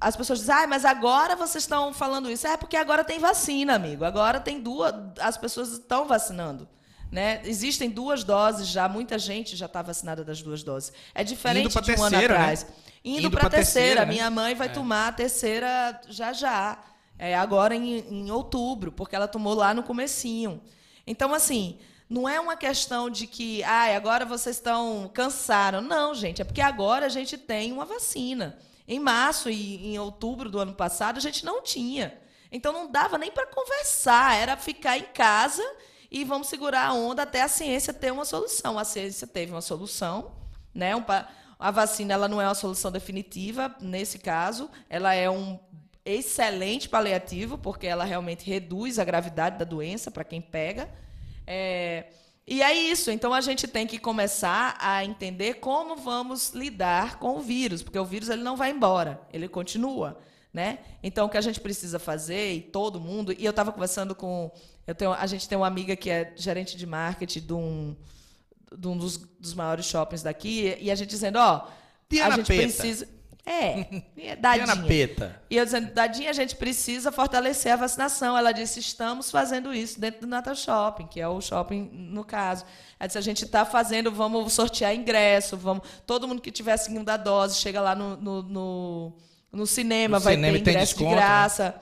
as 0.00 0.16
pessoas 0.16 0.40
dizem, 0.40 0.54
ah, 0.54 0.66
mas 0.66 0.84
agora 0.84 1.34
vocês 1.34 1.64
estão 1.64 1.92
falando 1.92 2.30
isso. 2.30 2.46
É 2.46 2.56
porque 2.56 2.76
agora 2.76 3.02
tem 3.02 3.18
vacina, 3.18 3.74
amigo. 3.74 4.04
Agora 4.04 4.38
tem 4.38 4.60
duas. 4.60 4.94
As 5.18 5.36
pessoas 5.36 5.72
estão 5.72 6.06
vacinando. 6.06 6.68
Né? 7.10 7.40
Existem 7.44 7.88
duas 7.88 8.22
doses 8.22 8.68
já, 8.68 8.86
muita 8.86 9.18
gente 9.18 9.56
já 9.56 9.64
está 9.66 9.80
vacinada 9.80 10.22
das 10.22 10.42
duas 10.42 10.62
doses. 10.62 10.92
É 11.14 11.24
diferente 11.24 11.68
de 11.68 11.78
um 11.78 11.82
terceira, 11.82 12.04
ano 12.06 12.16
né? 12.16 12.24
atrás. 12.24 12.64
Né? 12.64 12.70
Indo, 13.04 13.18
Indo 13.20 13.30
para 13.30 13.46
a 13.46 13.50
terceira. 13.50 13.86
terceira 13.86 14.06
né? 14.06 14.12
Minha 14.12 14.30
mãe 14.30 14.54
vai 14.54 14.68
é. 14.68 14.70
tomar 14.70 15.08
a 15.08 15.12
terceira 15.12 16.00
já 16.08 16.32
já. 16.32 16.78
É, 17.18 17.34
agora 17.34 17.74
em, 17.74 17.98
em 17.98 18.30
outubro, 18.30 18.92
porque 18.92 19.16
ela 19.16 19.26
tomou 19.26 19.54
lá 19.54 19.74
no 19.74 19.82
comecinho. 19.82 20.62
Então, 21.06 21.34
assim, 21.34 21.78
não 22.08 22.28
é 22.28 22.40
uma 22.40 22.56
questão 22.56 23.10
de 23.10 23.26
que 23.26 23.62
ah, 23.64 23.94
agora 23.94 24.24
vocês 24.24 24.56
estão 24.56 25.10
cansaram. 25.12 25.80
Não, 25.80 26.14
gente, 26.14 26.40
é 26.40 26.44
porque 26.44 26.60
agora 26.60 27.06
a 27.06 27.10
gente 27.10 27.36
tem 27.36 27.72
uma 27.72 27.84
vacina. 27.84 28.58
Em 28.86 28.98
março 28.98 29.50
e 29.50 29.86
em 29.86 29.98
outubro 29.98 30.48
do 30.48 30.58
ano 30.58 30.72
passado, 30.72 31.18
a 31.18 31.20
gente 31.20 31.44
não 31.44 31.62
tinha. 31.62 32.18
Então 32.50 32.72
não 32.72 32.90
dava 32.90 33.18
nem 33.18 33.30
para 33.30 33.46
conversar, 33.46 34.34
era 34.34 34.56
ficar 34.56 34.96
em 34.96 35.04
casa 35.04 35.62
e 36.10 36.24
vamos 36.24 36.48
segurar 36.48 36.86
a 36.86 36.94
onda 36.94 37.22
até 37.22 37.42
a 37.42 37.48
ciência 37.48 37.92
ter 37.92 38.10
uma 38.10 38.24
solução. 38.24 38.78
A 38.78 38.84
ciência 38.84 39.26
teve 39.26 39.52
uma 39.52 39.60
solução, 39.60 40.32
né? 40.74 40.96
Um, 40.96 41.04
a 41.58 41.70
vacina 41.70 42.14
ela 42.14 42.28
não 42.28 42.40
é 42.40 42.46
uma 42.46 42.54
solução 42.54 42.90
definitiva 42.90 43.74
nesse 43.80 44.18
caso, 44.18 44.70
ela 44.88 45.12
é 45.12 45.28
um 45.28 45.58
excelente 46.04 46.88
paliativo, 46.88 47.58
porque 47.58 47.86
ela 47.86 48.04
realmente 48.04 48.48
reduz 48.48 48.98
a 48.98 49.04
gravidade 49.04 49.58
da 49.58 49.64
doença 49.64 50.10
para 50.10 50.24
quem 50.24 50.40
pega. 50.40 50.88
É, 51.50 52.04
e 52.46 52.62
é 52.62 52.74
isso. 52.74 53.10
Então 53.10 53.32
a 53.32 53.40
gente 53.40 53.66
tem 53.66 53.86
que 53.86 53.98
começar 53.98 54.76
a 54.78 55.02
entender 55.02 55.54
como 55.54 55.96
vamos 55.96 56.50
lidar 56.50 57.18
com 57.18 57.38
o 57.38 57.40
vírus, 57.40 57.82
porque 57.82 57.98
o 57.98 58.04
vírus 58.04 58.28
ele 58.28 58.42
não 58.42 58.54
vai 58.56 58.70
embora, 58.70 59.20
ele 59.32 59.48
continua. 59.48 60.18
né? 60.52 60.78
Então 61.02 61.26
o 61.26 61.28
que 61.28 61.36
a 61.36 61.40
gente 61.40 61.60
precisa 61.60 61.98
fazer 61.98 62.52
e 62.54 62.60
todo 62.60 63.00
mundo 63.00 63.32
e 63.32 63.44
eu 63.44 63.50
estava 63.50 63.70
conversando 63.72 64.14
com 64.14 64.50
eu 64.86 64.94
tenho 64.94 65.12
a 65.12 65.26
gente 65.26 65.48
tem 65.48 65.56
uma 65.58 65.66
amiga 65.66 65.94
que 65.94 66.10
é 66.10 66.32
gerente 66.36 66.76
de 66.76 66.86
marketing 66.86 67.40
de 67.40 67.52
um, 67.52 67.96
de 68.76 68.88
um 68.88 68.96
dos, 68.96 69.18
dos 69.18 69.54
maiores 69.54 69.84
shoppings 69.84 70.22
daqui 70.22 70.76
e 70.80 70.90
a 70.90 70.94
gente 70.94 71.10
dizendo 71.10 71.36
ó 71.38 71.66
a 72.22 72.30
gente 72.30 72.46
Peta. 72.46 72.62
precisa 72.62 73.06
é, 73.48 74.02
Diana 74.14 74.36
dadinha. 74.36 74.86
Peta. 74.86 75.42
E 75.48 75.56
eu 75.56 75.64
dizendo, 75.64 75.90
Dadinha, 75.94 76.28
a 76.28 76.34
gente 76.34 76.54
precisa 76.54 77.10
fortalecer 77.10 77.72
a 77.72 77.76
vacinação. 77.76 78.36
Ela 78.36 78.52
disse, 78.52 78.78
estamos 78.78 79.30
fazendo 79.30 79.72
isso 79.72 79.98
dentro 79.98 80.20
do 80.20 80.26
Natal 80.26 80.54
Shopping, 80.54 81.06
que 81.06 81.18
é 81.18 81.26
o 81.26 81.40
shopping 81.40 81.88
no 81.92 82.24
caso. 82.24 82.66
Ela 83.00 83.06
disse, 83.06 83.16
a 83.16 83.22
gente 83.22 83.46
está 83.46 83.64
fazendo, 83.64 84.12
vamos 84.12 84.52
sortear 84.52 84.94
ingresso, 84.94 85.56
vamos. 85.56 85.88
Todo 86.06 86.28
mundo 86.28 86.42
que 86.42 86.50
tiver 86.50 86.72
a 86.72 86.76
segunda 86.76 87.16
dose 87.16 87.56
chega 87.56 87.80
lá 87.80 87.94
no, 87.94 88.16
no, 88.18 88.42
no, 88.42 89.12
no 89.50 89.66
cinema, 89.66 90.18
No 90.18 90.24
vai 90.24 90.34
cinema 90.34 90.52
ter 90.58 90.60
ingresso 90.60 90.92
desconto, 90.92 91.04
né? 91.04 91.10
de 91.10 91.16
graça. 91.16 91.74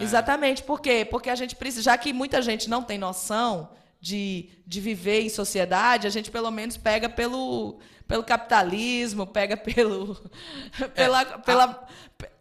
Exatamente. 0.00 0.64
Por 0.64 0.80
quê? 0.80 1.06
Porque 1.08 1.30
a 1.30 1.36
gente 1.36 1.54
precisa, 1.54 1.82
já 1.82 1.96
que 1.96 2.12
muita 2.12 2.42
gente 2.42 2.68
não 2.68 2.82
tem 2.82 2.98
noção 2.98 3.68
de, 4.02 4.48
de 4.66 4.80
viver 4.80 5.20
em 5.20 5.28
sociedade, 5.28 6.08
a 6.08 6.10
gente 6.10 6.28
pelo 6.28 6.50
menos 6.50 6.76
pega 6.76 7.08
pelo, 7.08 7.78
pelo 8.08 8.24
capitalismo, 8.24 9.24
pega 9.24 9.56
pelo, 9.56 10.20
pela, 10.92 11.24
pela 11.24 11.88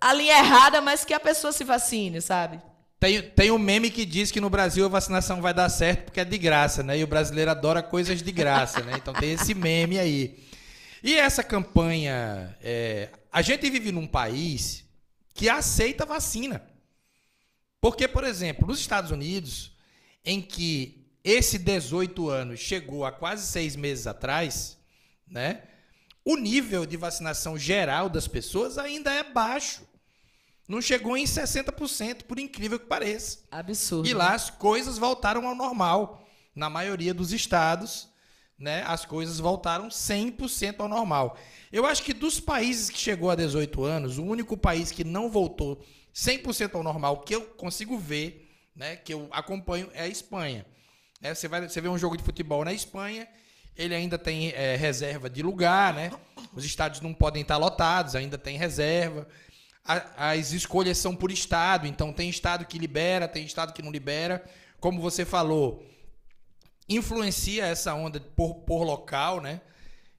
a 0.02 0.12
linha 0.12 0.39
errada, 0.39 0.82
mas 0.82 1.06
que 1.06 1.13
a 1.13 1.19
pessoa 1.19 1.54
se 1.54 1.63
vacine, 1.63 2.19
sabe? 2.19 2.60
Tem, 3.00 3.21
tem 3.21 3.52
um 3.52 3.60
meme 3.60 3.91
que 3.91 4.06
diz 4.06 4.32
que 4.32 4.41
no 4.41 4.50
Brasil 4.50 4.86
a 4.86 4.89
vacinação 4.89 5.39
vai 5.39 5.54
dar 5.54 5.69
certo 5.69 6.06
porque 6.06 6.19
é 6.19 6.26
de 6.26 6.38
graça, 6.39 6.82
né? 6.82 6.97
E 6.97 7.04
o 7.04 7.08
brasileiro 7.08 7.52
adora 7.52 7.84
coisas 7.84 8.24
de 8.24 8.32
graça, 8.32 8.82
né? 8.82 8.93
Então 8.95 9.13
tem 9.13 9.34
esse 9.34 9.54
meme 9.54 10.00
aí. 10.00 10.39
E 11.04 11.15
essa 11.15 11.43
campanha. 11.43 12.56
é, 12.62 13.10
a 13.32 13.41
gente 13.43 13.69
vive 13.69 13.91
num 13.91 14.08
país 14.08 14.84
que 15.34 15.47
aceita 15.47 16.06
vacina. 16.06 16.63
Porque, 17.80 18.08
por 18.08 18.24
exemplo, 18.24 18.67
nos 18.67 18.80
Estados 18.80 19.10
Unidos, 19.10 19.71
em 20.24 20.41
que 20.41 21.01
esse 21.24 21.58
18 21.58 22.30
anos 22.30 22.60
chegou 22.60 23.06
há 23.06 23.12
quase 23.12 23.46
seis 23.46 23.76
meses 23.76 24.08
atrás, 24.08 24.78
né? 25.28 25.64
O 26.24 26.36
nível 26.36 26.86
de 26.86 26.98
vacinação 26.98 27.58
geral 27.58 28.10
das 28.10 28.28
pessoas 28.28 28.78
ainda 28.78 29.12
é 29.12 29.24
baixo. 29.24 29.82
Não 30.68 30.82
chegou 30.82 31.18
em 31.18 31.26
60%, 31.26 32.24
por 32.24 32.40
incrível 32.40 32.80
que 32.80 32.86
pareça. 32.86 33.40
Absurdo. 33.52 34.08
E 34.08 34.14
lá 34.14 34.34
as 34.34 34.50
coisas 34.50 34.98
voltaram 34.98 35.48
ao 35.48 35.56
normal. 35.56 36.26
Na 36.56 36.70
maioria 36.70 37.14
dos 37.14 37.32
estados, 37.32 38.08
né, 38.58 38.84
as 38.86 39.04
coisas 39.04 39.40
voltaram 39.40 39.90
100% 39.90 40.80
ao 40.80 40.88
normal. 40.88 41.38
Eu 41.72 41.86
acho 41.86 42.04
que 42.04 42.14
dos 42.14 42.40
países 42.40 42.90
que 42.90 42.98
chegou 42.98 43.30
a 43.30 43.36
18 43.36 43.84
anos, 43.84 44.18
o 44.18 44.24
único 44.24 44.56
país 44.56 44.92
que 44.92 45.04
não 45.04 45.30
voltou 45.30 45.84
100% 46.14 46.76
ao 46.76 46.84
normal 46.84 47.22
que 47.22 47.36
eu 47.36 47.42
consigo 47.42 47.98
ver, 47.98 48.50
né, 48.76 48.96
que 48.96 49.14
eu 49.14 49.28
acompanho 49.32 49.90
é 49.94 50.04
a 50.04 50.08
Espanha. 50.08 50.66
Né, 51.22 51.34
você, 51.36 51.48
vai, 51.48 51.68
você 51.68 51.80
vê 51.80 51.88
um 51.88 51.98
jogo 51.98 52.18
de 52.18 52.24
futebol 52.24 52.66
na 52.66 52.74
Espanha, 52.74 53.28
ele 53.78 53.94
ainda 53.96 54.18
tem 54.18 54.50
é, 54.50 54.76
reserva 54.76 55.30
de 55.30 55.42
lugar, 55.42 55.94
né? 55.94 56.12
Os 56.54 56.66
estádios 56.66 57.02
não 57.02 57.14
podem 57.14 57.42
estar 57.42 57.58
lotados, 57.58 58.16
ainda 58.16 58.38
tem 58.38 58.58
reserva. 58.58 59.28
A- 59.86 60.32
as 60.32 60.52
escolhas 60.52 60.98
são 60.98 61.16
por 61.16 61.32
estado, 61.32 61.88
então 61.88 62.12
tem 62.12 62.30
estado 62.30 62.66
que 62.66 62.78
libera, 62.78 63.28
tem 63.28 63.46
estado 63.46 63.72
que 63.72 63.82
não 63.82 63.92
libera. 63.92 64.44
Como 64.80 65.00
você 65.00 65.24
falou, 65.24 65.86
influencia 66.90 67.66
essa 67.66 67.94
onda 67.94 68.20
por, 68.20 68.56
por 68.66 68.84
local, 68.84 69.40
né? 69.42 69.62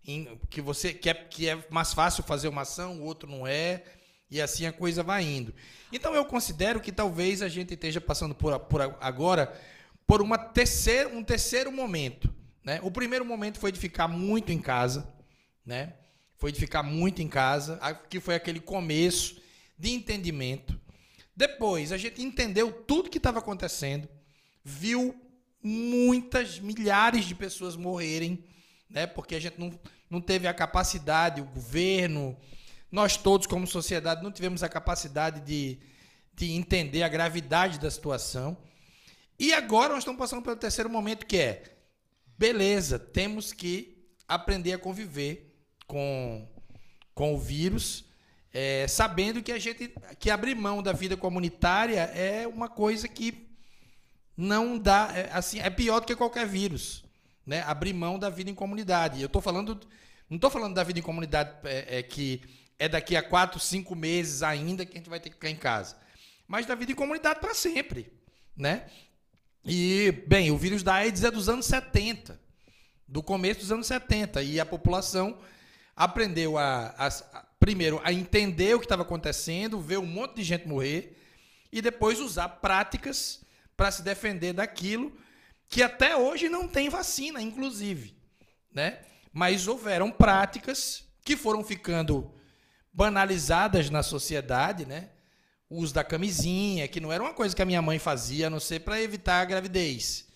Em- 0.07 0.39
que 0.51 0.61
você 0.61 0.93
que 0.95 1.11
é, 1.11 1.15
que 1.15 1.49
é 1.49 1.59
mais 1.71 1.93
fácil 1.93 2.23
fazer 2.25 2.49
uma 2.49 2.63
ação, 2.63 3.01
o 3.01 3.05
outro 3.05 3.29
não 3.29 3.47
é, 3.47 3.83
e 4.31 4.41
assim 4.41 4.67
a 4.67 4.73
coisa 4.73 5.03
vai 5.03 5.25
indo. 5.25 5.55
Então 5.93 6.15
eu 6.15 6.25
considero 6.25 6.81
que 6.81 6.91
talvez 6.91 7.43
a 7.43 7.49
gente 7.49 7.75
esteja 7.75 8.01
passando 8.01 8.35
por, 8.35 8.59
por 8.61 8.81
agora 9.01 9.53
por 10.13 10.21
uma 10.21 10.37
terceira, 10.37 11.09
um 11.09 11.25
terceiro 11.25 11.73
momento. 11.73 12.31
Né? 12.63 12.79
O 12.83 12.91
primeiro 12.91 13.25
momento 13.25 13.59
foi 13.59 13.73
de 13.73 13.79
ficar 13.79 14.07
muito 14.07 14.53
em 14.53 14.59
casa, 14.59 15.11
né? 15.65 15.95
Foi 16.37 16.53
de 16.53 16.61
ficar 16.61 16.83
muito 16.83 17.23
em 17.23 17.29
casa, 17.29 17.81
que 18.11 18.21
foi 18.21 18.35
aquele 18.35 18.61
começo 18.61 19.41
de 19.79 19.91
entendimento. 19.91 20.79
Depois 21.35 21.93
a 21.93 21.97
gente 21.97 22.23
entendeu 22.23 22.71
tudo 22.71 23.09
que 23.09 23.17
estava 23.17 23.39
acontecendo, 23.39 24.07
viu 24.63 25.19
muitas 25.63 26.59
milhares 26.59 27.25
de 27.25 27.35
pessoas 27.35 27.75
morrerem, 27.75 28.45
né? 28.91 29.07
Porque 29.07 29.35
a 29.35 29.41
gente 29.41 29.59
não, 29.59 29.81
não 30.11 30.21
teve 30.21 30.47
a 30.47 30.53
capacidade, 30.53 31.41
o 31.41 31.47
governo, 31.47 32.37
nós 32.91 33.17
todos 33.17 33.47
como 33.47 33.67
sociedade 33.67 34.23
não 34.23 34.31
tivemos 34.31 34.63
a 34.63 34.69
capacidade 34.69 35.41
de, 35.41 35.79
de 36.35 36.53
entender 36.53 37.03
a 37.03 37.09
gravidade 37.09 37.81
da 37.81 37.91
situação. 37.91 38.59
E 39.43 39.53
agora 39.53 39.89
nós 39.89 40.05
estamos 40.05 40.21
passando 40.21 40.41
pelo 40.41 40.55
terceiro 40.55 40.89
momento 40.89 41.27
que 41.27 41.37
é 41.37 41.65
beleza, 42.39 42.97
temos 42.97 43.53
que 43.53 44.07
aprender 44.29 44.73
a 44.73 44.79
conviver 44.79 45.53
com, 45.85 46.49
com 47.13 47.35
o 47.35 47.39
vírus, 47.41 48.05
é, 48.53 48.87
sabendo 48.87 49.43
que 49.43 49.51
a 49.51 49.59
gente 49.59 49.93
que 50.21 50.31
abrir 50.31 50.55
mão 50.55 50.81
da 50.81 50.93
vida 50.93 51.17
comunitária 51.17 52.03
é 52.15 52.47
uma 52.47 52.69
coisa 52.69 53.09
que 53.09 53.49
não 54.37 54.79
dá, 54.79 55.11
é, 55.13 55.29
assim, 55.33 55.59
é 55.59 55.69
pior 55.69 55.99
do 55.99 56.07
que 56.07 56.15
qualquer 56.15 56.47
vírus, 56.47 57.05
né? 57.45 57.63
Abrir 57.63 57.95
mão 57.95 58.21
da 58.21 58.31
vida 58.31 58.49
em 58.49 58.55
comunidade. 58.55 59.21
Eu 59.21 59.27
estou 59.27 59.43
falando, 59.43 59.81
não 60.31 60.37
estou 60.37 60.51
falando 60.51 60.75
da 60.75 60.85
vida 60.85 61.01
em 61.01 61.03
comunidade 61.03 61.53
é, 61.65 61.99
é, 61.99 62.03
que 62.05 62.41
é 62.79 62.89
daqui 62.89 63.17
a 63.17 63.23
quatro, 63.25 63.59
cinco 63.59 63.97
meses 63.97 64.41
ainda 64.41 64.87
que 64.87 64.93
a 64.93 64.99
gente 64.99 65.11
vai 65.11 65.19
ter 65.19 65.31
que 65.31 65.35
ficar 65.35 65.51
em 65.51 65.57
casa, 65.57 65.97
mas 66.47 66.65
da 66.65 66.77
vida 66.77 66.93
em 66.93 66.95
comunidade 66.95 67.41
para 67.41 67.55
sempre, 67.55 68.13
né? 68.57 68.87
E, 69.65 70.25
bem, 70.27 70.51
o 70.51 70.57
vírus 70.59 70.83
da 70.83 70.95
AIDS 70.95 71.23
é 71.25 71.31
dos 71.31 71.49
anos 71.49 71.67
70, 71.67 72.39
do 73.07 73.23
começo 73.23 73.61
dos 73.61 73.73
anos 73.73 73.87
70, 73.87 74.43
e 74.43 74.59
a 74.59 74.67
população 74.67 75.39
aprendeu 75.95 76.59
a, 76.59 76.87
a- 76.99 77.07
a- 77.07 77.47
primeiro, 77.61 78.01
a 78.03 78.13
entender 78.13 78.75
o 78.75 78.81
que 78.81 78.87
estava 78.87 79.03
acontecendo, 79.03 79.81
ver 79.81 79.99
um 79.99 80.07
monte 80.07 80.37
de 80.37 80.43
gente 80.43 80.67
morrer, 80.67 81.17
e 81.73 81.81
depois 81.81 82.19
usar 82.21 82.49
práticas 82.49 83.41
para 83.77 83.91
se 83.91 84.03
defender 84.03 84.53
daquilo 84.53 85.13
que 85.69 85.83
até 85.83 86.17
hoje 86.17 86.49
não 86.49 86.67
tem 86.69 86.89
vacina, 86.89 87.41
inclusive, 87.41 88.15
né? 88.75 88.99
Mas 89.33 89.67
houveram 89.69 90.11
práticas 90.11 91.05
que 91.25 91.37
foram 91.37 91.65
ficando 91.65 92.31
banalizadas 92.93 93.89
na 93.89 94.03
sociedade, 94.03 94.85
né? 94.85 95.11
O 95.73 95.77
uso 95.77 95.95
da 95.95 96.05
camisinha, 96.05 96.87
que 96.87 97.01
não 97.01 97.11
era 97.11 97.23
uma 97.23 97.33
coisa 97.33 97.57
que 97.57 97.63
a 97.63 97.65
minha 97.65 97.81
mãe 97.81 97.99
fazia, 97.99 98.49
a 98.49 98.51
não 98.51 98.61
ser 98.61 98.81
para 98.81 99.01
evitar 99.01 99.41
a 99.41 99.45
gravidez, 99.45 100.27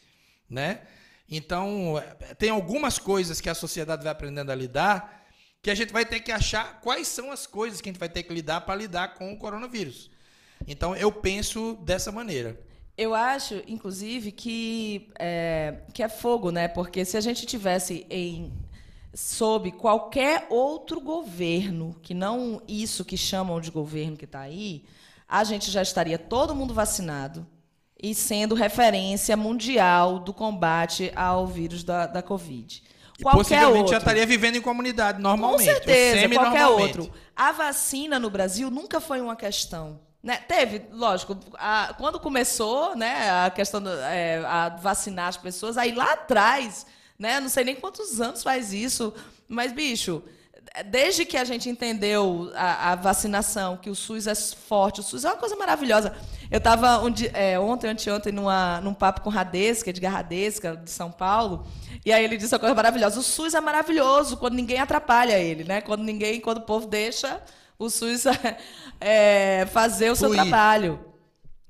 né? 0.48 0.80
Então, 1.28 1.98
eh, 1.98 2.34
tem 2.34 2.50
algumas 2.50 2.98
coisas 2.98 3.40
que 3.40 3.50
a 3.50 3.54
sociedade 3.54 4.02
vai 4.02 4.12
aprendendo 4.12 4.50
a 4.50 4.54
lidar 4.54 5.26
que 5.60 5.70
a 5.70 5.74
gente 5.74 5.92
vai 5.92 6.06
ter 6.06 6.20
que 6.20 6.30
achar 6.30 6.80
quais 6.80 7.08
são 7.08 7.32
as 7.32 7.44
coisas 7.44 7.80
que 7.80 7.88
a 7.88 7.92
gente 7.92 7.98
vai 7.98 8.08
ter 8.08 8.22
que 8.22 8.32
lidar 8.32 8.60
para 8.60 8.76
lidar 8.76 9.14
com 9.14 9.32
o 9.32 9.36
coronavírus. 9.36 10.10
Então, 10.64 10.94
eu 10.94 11.10
penso 11.10 11.76
dessa 11.82 12.12
maneira. 12.12 12.58
Eu 12.96 13.14
acho, 13.14 13.62
inclusive, 13.66 14.30
que 14.30 15.10
é, 15.18 15.80
que 15.92 16.02
é 16.02 16.08
fogo, 16.08 16.50
né? 16.52 16.68
Porque 16.68 17.04
se 17.04 17.16
a 17.16 17.20
gente 17.20 17.44
tivesse 17.44 18.06
em 18.08 18.52
sob 19.12 19.72
qualquer 19.72 20.46
outro 20.48 21.00
governo, 21.00 21.96
que 22.00 22.14
não 22.14 22.62
isso 22.68 23.04
que 23.04 23.16
chamam 23.16 23.60
de 23.60 23.70
governo 23.70 24.16
que 24.16 24.24
está 24.24 24.40
aí, 24.40 24.84
a 25.28 25.44
gente 25.44 25.70
já 25.70 25.82
estaria 25.82 26.18
todo 26.18 26.54
mundo 26.54 26.72
vacinado 26.74 27.46
e 28.00 28.14
sendo 28.14 28.54
referência 28.54 29.36
mundial 29.36 30.18
do 30.18 30.32
combate 30.32 31.10
ao 31.16 31.46
vírus 31.46 31.82
da, 31.82 32.06
da 32.06 32.22
Covid. 32.22 32.82
E 33.18 33.22
Qualquer 33.22 33.38
possivelmente 33.38 33.78
outro. 33.78 33.92
já 33.92 33.98
estaria 33.98 34.26
vivendo 34.26 34.56
em 34.56 34.60
comunidade 34.60 35.16
Com 35.16 35.22
normalmente. 35.22 35.60
ou 35.68 35.74
certeza, 35.74 36.28
qualquer 36.34 36.66
outro. 36.66 37.10
A 37.34 37.52
vacina 37.52 38.18
no 38.18 38.28
Brasil 38.28 38.70
nunca 38.70 39.00
foi 39.00 39.20
uma 39.20 39.34
questão. 39.34 40.00
Né? 40.22 40.36
Teve, 40.36 40.82
lógico, 40.92 41.36
a- 41.54 41.94
quando 41.96 42.18
começou 42.20 42.94
né, 42.96 43.30
a 43.46 43.48
questão 43.50 43.80
do, 43.80 43.90
é, 44.00 44.44
a 44.44 44.68
vacinar 44.70 45.28
as 45.28 45.36
pessoas, 45.36 45.78
aí 45.78 45.92
lá 45.94 46.12
atrás, 46.12 46.84
né, 47.18 47.40
não 47.40 47.48
sei 47.48 47.64
nem 47.64 47.76
quantos 47.76 48.20
anos 48.20 48.42
faz 48.42 48.72
isso, 48.72 49.14
mas, 49.48 49.72
bicho, 49.72 50.22
desde 50.84 51.24
que 51.24 51.36
a 51.36 51.44
gente 51.44 51.68
entendeu 51.68 52.52
a, 52.54 52.92
a 52.92 52.94
vacinação, 52.94 53.76
que 53.76 53.88
o 53.88 53.94
SUS 53.94 54.26
é 54.26 54.34
forte, 54.34 55.00
o 55.00 55.02
SUS 55.02 55.24
é 55.24 55.28
uma 55.28 55.36
coisa 55.36 55.56
maravilhosa. 55.56 56.14
Eu 56.50 56.58
estava 56.58 57.02
um 57.02 57.12
é, 57.32 57.58
ontem, 57.58 57.88
anteontem, 57.88 58.32
numa, 58.32 58.80
num 58.80 58.94
papo 58.94 59.20
com 59.22 59.30
Radesca, 59.30 59.90
Edgar 59.90 60.12
Radesca, 60.12 60.76
de 60.76 60.90
São 60.90 61.10
Paulo, 61.10 61.66
e 62.04 62.12
aí 62.12 62.22
ele 62.22 62.36
disse 62.36 62.54
uma 62.54 62.58
coisa 62.58 62.74
maravilhosa. 62.74 63.18
O 63.18 63.22
SUS 63.22 63.54
é 63.54 63.60
maravilhoso 63.60 64.36
quando 64.36 64.54
ninguém 64.54 64.78
atrapalha 64.78 65.38
ele, 65.38 65.64
né? 65.64 65.80
Quando 65.80 66.02
ninguém, 66.02 66.40
quando 66.40 66.58
o 66.58 66.62
povo 66.62 66.86
deixa 66.86 67.40
o 67.78 67.90
SUS 67.90 68.24
é, 69.00 69.66
fazer 69.72 70.10
o 70.10 70.16
seu 70.16 70.30
trabalho. 70.30 71.00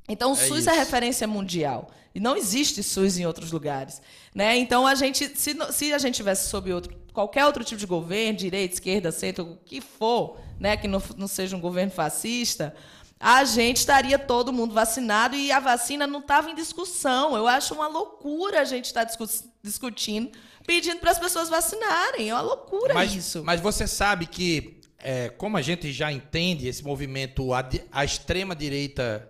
Então, 0.08 0.30
o 0.30 0.34
É 0.34 0.36
SUS 0.36 0.60
isso. 0.60 0.70
é 0.70 0.72
referência 0.74 1.26
mundial. 1.26 1.90
E 2.14 2.20
não 2.20 2.36
existe 2.36 2.82
SUS 2.82 3.18
em 3.18 3.26
outros 3.26 3.52
lugares. 3.52 4.00
Né? 4.34 4.56
Então, 4.56 4.86
a 4.86 4.94
gente, 4.94 5.30
se, 5.36 5.56
se 5.70 5.92
a 5.92 5.98
gente 5.98 6.14
tivesse 6.14 6.48
sob 6.48 6.72
outro, 6.72 6.96
qualquer 7.16 7.46
outro 7.46 7.64
tipo 7.64 7.80
de 7.80 7.86
governo, 7.86 8.38
direita, 8.38 8.74
esquerda, 8.74 9.10
centro, 9.10 9.52
o 9.52 9.56
que 9.56 9.80
for, 9.80 10.36
né? 10.60 10.76
que 10.76 10.86
não, 10.86 11.02
não 11.16 11.26
seja 11.26 11.56
um 11.56 11.60
governo 11.60 11.90
fascista, 11.90 12.74
a 13.18 13.42
gente 13.42 13.78
estaria 13.78 14.18
todo 14.18 14.52
mundo 14.52 14.74
vacinado 14.74 15.34
e 15.34 15.50
a 15.50 15.58
vacina 15.58 16.06
não 16.06 16.20
estava 16.20 16.50
em 16.50 16.54
discussão. 16.54 17.34
Eu 17.34 17.48
acho 17.48 17.72
uma 17.72 17.88
loucura 17.88 18.60
a 18.60 18.64
gente 18.66 18.84
estar 18.84 19.06
tá 19.06 19.26
discutindo, 19.62 20.30
pedindo 20.66 21.00
para 21.00 21.10
as 21.10 21.18
pessoas 21.18 21.48
vacinarem. 21.48 22.28
É 22.28 22.34
uma 22.34 22.42
loucura 22.42 22.92
mas, 22.92 23.14
isso. 23.14 23.42
Mas 23.42 23.62
você 23.62 23.86
sabe 23.86 24.26
que, 24.26 24.78
é, 24.98 25.30
como 25.30 25.56
a 25.56 25.62
gente 25.62 25.90
já 25.94 26.12
entende 26.12 26.68
esse 26.68 26.84
movimento, 26.84 27.54
a, 27.54 27.66
a 27.90 28.04
extrema-direita, 28.04 29.26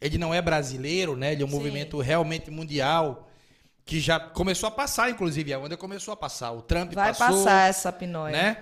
ele 0.00 0.18
não 0.18 0.34
é 0.34 0.42
brasileiro, 0.42 1.14
né? 1.14 1.30
Ele 1.30 1.44
é 1.44 1.46
um 1.46 1.48
Sim. 1.48 1.54
movimento 1.54 2.00
realmente 2.00 2.50
mundial 2.50 3.29
que 3.90 3.98
já 3.98 4.20
começou 4.20 4.68
a 4.68 4.70
passar, 4.70 5.10
inclusive, 5.10 5.52
a 5.52 5.58
onda 5.58 5.76
começou 5.76 6.14
a 6.14 6.16
passar. 6.16 6.52
O 6.52 6.62
Trump 6.62 6.92
Vai 6.92 7.12
passou, 7.12 7.38
passar 7.38 7.68
essa 7.68 7.90
pinóia. 7.90 8.30
Né? 8.30 8.56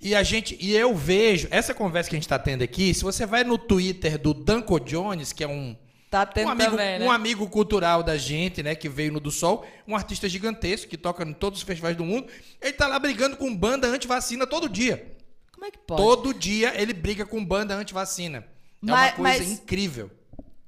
E 0.00 0.12
a 0.12 0.24
gente, 0.24 0.58
e 0.60 0.74
eu 0.74 0.92
vejo 0.92 1.46
essa 1.52 1.72
conversa 1.72 2.10
que 2.10 2.16
a 2.16 2.18
gente 2.18 2.24
está 2.24 2.36
tendo 2.36 2.64
aqui. 2.64 2.92
Se 2.92 3.04
você 3.04 3.24
vai 3.24 3.44
no 3.44 3.56
Twitter 3.56 4.18
do 4.18 4.34
Danco 4.34 4.80
Jones, 4.80 5.32
que 5.32 5.44
é 5.44 5.46
um 5.46 5.76
Tá 6.10 6.28
um 6.38 6.48
amigo, 6.48 6.70
também, 6.72 6.98
né? 6.98 7.06
um 7.06 7.10
amigo 7.12 7.48
cultural 7.48 8.02
da 8.02 8.18
gente, 8.18 8.62
né, 8.62 8.74
que 8.74 8.86
veio 8.86 9.12
no 9.12 9.18
do 9.18 9.30
Sol, 9.30 9.64
um 9.88 9.96
artista 9.96 10.28
gigantesco 10.28 10.90
que 10.90 10.98
toca 10.98 11.22
em 11.24 11.32
todos 11.32 11.60
os 11.60 11.64
festivais 11.64 11.96
do 11.96 12.04
mundo. 12.04 12.26
Ele 12.60 12.72
tá 12.72 12.86
lá 12.86 12.98
brigando 12.98 13.36
com 13.36 13.56
banda 13.56 13.86
anti-vacina 13.86 14.46
todo 14.46 14.68
dia. 14.68 15.16
Como 15.52 15.64
é 15.64 15.70
que 15.70 15.78
pode? 15.78 16.02
Todo 16.02 16.34
dia 16.34 16.78
ele 16.78 16.92
briga 16.92 17.24
com 17.24 17.42
banda 17.42 17.74
anti-vacina. 17.74 18.38
É 18.38 18.44
mas, 18.82 19.10
uma 19.12 19.12
coisa 19.12 19.38
mas... 19.38 19.50
incrível. 19.52 20.10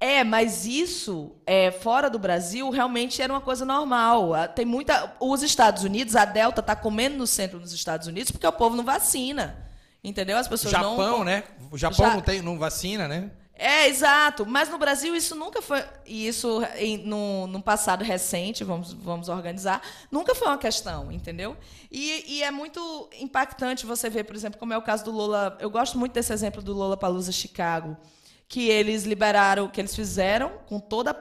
É, 0.04 0.22
mas 0.22 0.66
isso, 0.66 1.32
é, 1.46 1.70
fora 1.70 2.10
do 2.10 2.18
Brasil, 2.18 2.68
realmente 2.68 3.22
era 3.22 3.32
uma 3.32 3.40
coisa 3.40 3.64
normal. 3.64 4.32
Tem 4.54 4.66
muita. 4.66 5.16
Os 5.18 5.42
Estados 5.42 5.82
Unidos, 5.82 6.14
a 6.14 6.26
Delta 6.26 6.60
está 6.60 6.76
comendo 6.76 7.16
no 7.16 7.26
centro 7.26 7.58
dos 7.58 7.72
Estados 7.72 8.06
Unidos 8.06 8.30
porque 8.30 8.46
o 8.46 8.52
povo 8.52 8.76
não 8.76 8.84
vacina. 8.84 9.66
Entendeu? 10.04 10.36
As 10.36 10.46
pessoas 10.46 10.72
Japão, 10.72 10.98
não. 10.98 11.04
Japão, 11.04 11.24
né? 11.24 11.44
O 11.70 11.78
Japão 11.78 12.04
Já... 12.04 12.14
não 12.16 12.20
tem, 12.20 12.42
não 12.42 12.58
vacina, 12.58 13.08
né? 13.08 13.30
É, 13.54 13.88
exato. 13.88 14.44
Mas 14.44 14.68
no 14.68 14.76
Brasil 14.76 15.16
isso 15.16 15.34
nunca 15.34 15.62
foi. 15.62 15.82
E 16.04 16.28
isso 16.28 16.62
em, 16.76 16.98
no, 16.98 17.46
no 17.46 17.62
passado 17.62 18.04
recente, 18.04 18.62
vamos, 18.62 18.92
vamos 18.92 19.30
organizar, 19.30 19.80
nunca 20.10 20.34
foi 20.34 20.48
uma 20.48 20.58
questão, 20.58 21.10
entendeu? 21.10 21.56
E, 21.90 22.24
e, 22.28 22.42
é 22.42 22.50
muito 22.50 23.08
impactante 23.18 23.86
você 23.86 24.10
ver, 24.10 24.24
por 24.24 24.36
exemplo, 24.36 24.58
como 24.58 24.74
é 24.74 24.76
o 24.76 24.82
caso 24.82 25.02
do 25.02 25.10
Lola. 25.10 25.56
Eu 25.58 25.70
gosto 25.70 25.98
muito 25.98 26.12
desse 26.12 26.30
exemplo 26.30 26.60
do 26.60 26.74
Lola 26.74 26.94
Palusa 26.94 27.32
Chicago 27.32 27.96
que 28.48 28.68
eles 28.68 29.04
liberaram, 29.04 29.68
que 29.68 29.80
eles 29.80 29.94
fizeram 29.94 30.52
com 30.66 30.78
toda 30.78 31.10
a 31.10 31.14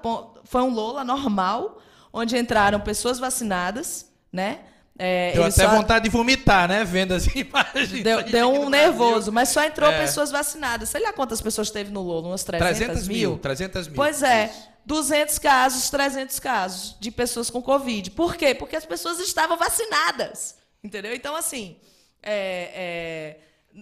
foi 0.44 0.62
um 0.62 0.70
Lola 0.70 1.04
normal, 1.04 1.82
onde 2.12 2.38
entraram 2.38 2.80
pessoas 2.80 3.20
vacinadas, 3.20 4.12
né? 4.32 4.60
É, 4.98 5.32
deu 5.32 5.44
até 5.44 5.64
só... 5.64 5.70
vontade 5.70 6.04
de 6.04 6.12
vomitar, 6.12 6.68
né? 6.68 6.84
Vendo 6.84 7.14
as 7.14 7.26
imagens. 7.34 8.04
Deu, 8.04 8.24
deu 8.24 8.52
um 8.52 8.70
nervoso, 8.70 9.32
mas 9.32 9.50
só 9.50 9.64
entrou 9.64 9.90
é. 9.90 10.00
pessoas 10.00 10.30
vacinadas. 10.30 10.90
Sei 10.90 11.02
lá 11.02 11.12
quantas 11.12 11.42
pessoas 11.42 11.72
teve 11.72 11.92
no 11.92 12.02
Lola, 12.02 12.28
umas 12.28 12.44
300, 12.44 12.78
300 12.78 13.08
mil? 13.08 13.30
mil 13.32 13.40
300 13.40 13.88
mil. 13.88 13.96
Pois 13.96 14.22
é. 14.22 14.46
Isso. 14.46 14.74
200 14.86 15.40
casos, 15.40 15.90
300 15.90 16.40
casos 16.40 16.98
de 17.00 17.10
pessoas 17.10 17.50
com 17.50 17.62
Covid. 17.62 18.12
Por 18.12 18.36
quê? 18.36 18.54
Porque 18.54 18.76
as 18.76 18.86
pessoas 18.86 19.20
estavam 19.20 19.58
vacinadas. 19.58 20.58
Entendeu? 20.84 21.16
Então, 21.16 21.36
assim, 21.36 21.78
é, 22.22 23.38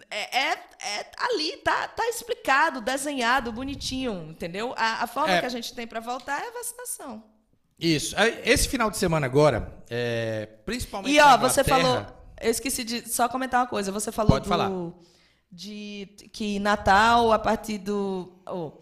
é 0.09 0.37
é, 0.37 0.51
é, 0.53 1.11
ali, 1.17 1.57
tá, 1.57 1.87
tá 1.89 2.07
explicado, 2.07 2.79
desenhado, 2.79 3.51
bonitinho, 3.51 4.27
entendeu? 4.29 4.73
A, 4.77 5.03
a 5.03 5.07
forma 5.07 5.33
é. 5.33 5.39
que 5.39 5.45
a 5.45 5.49
gente 5.49 5.73
tem 5.73 5.85
para 5.85 5.99
voltar 5.99 6.41
é 6.41 6.47
a 6.47 6.51
vacinação. 6.51 7.23
Isso. 7.77 8.15
Esse 8.45 8.69
final 8.69 8.89
de 8.89 8.97
semana 8.97 9.25
agora, 9.25 9.73
é, 9.89 10.47
principalmente. 10.65 11.13
E 11.13 11.19
ó, 11.19 11.37
você 11.37 11.63
falou. 11.63 12.05
Eu 12.39 12.49
esqueci 12.49 12.83
de 12.83 13.09
só 13.09 13.27
comentar 13.27 13.59
uma 13.59 13.67
coisa. 13.67 13.91
Você 13.91 14.11
falou 14.11 14.31
Pode 14.31 14.45
do, 14.45 14.49
falar. 14.49 14.71
de 15.51 16.07
que 16.31 16.59
Natal, 16.59 17.31
a 17.31 17.39
partir 17.39 17.79
do. 17.79 18.31
Oh, 18.47 18.73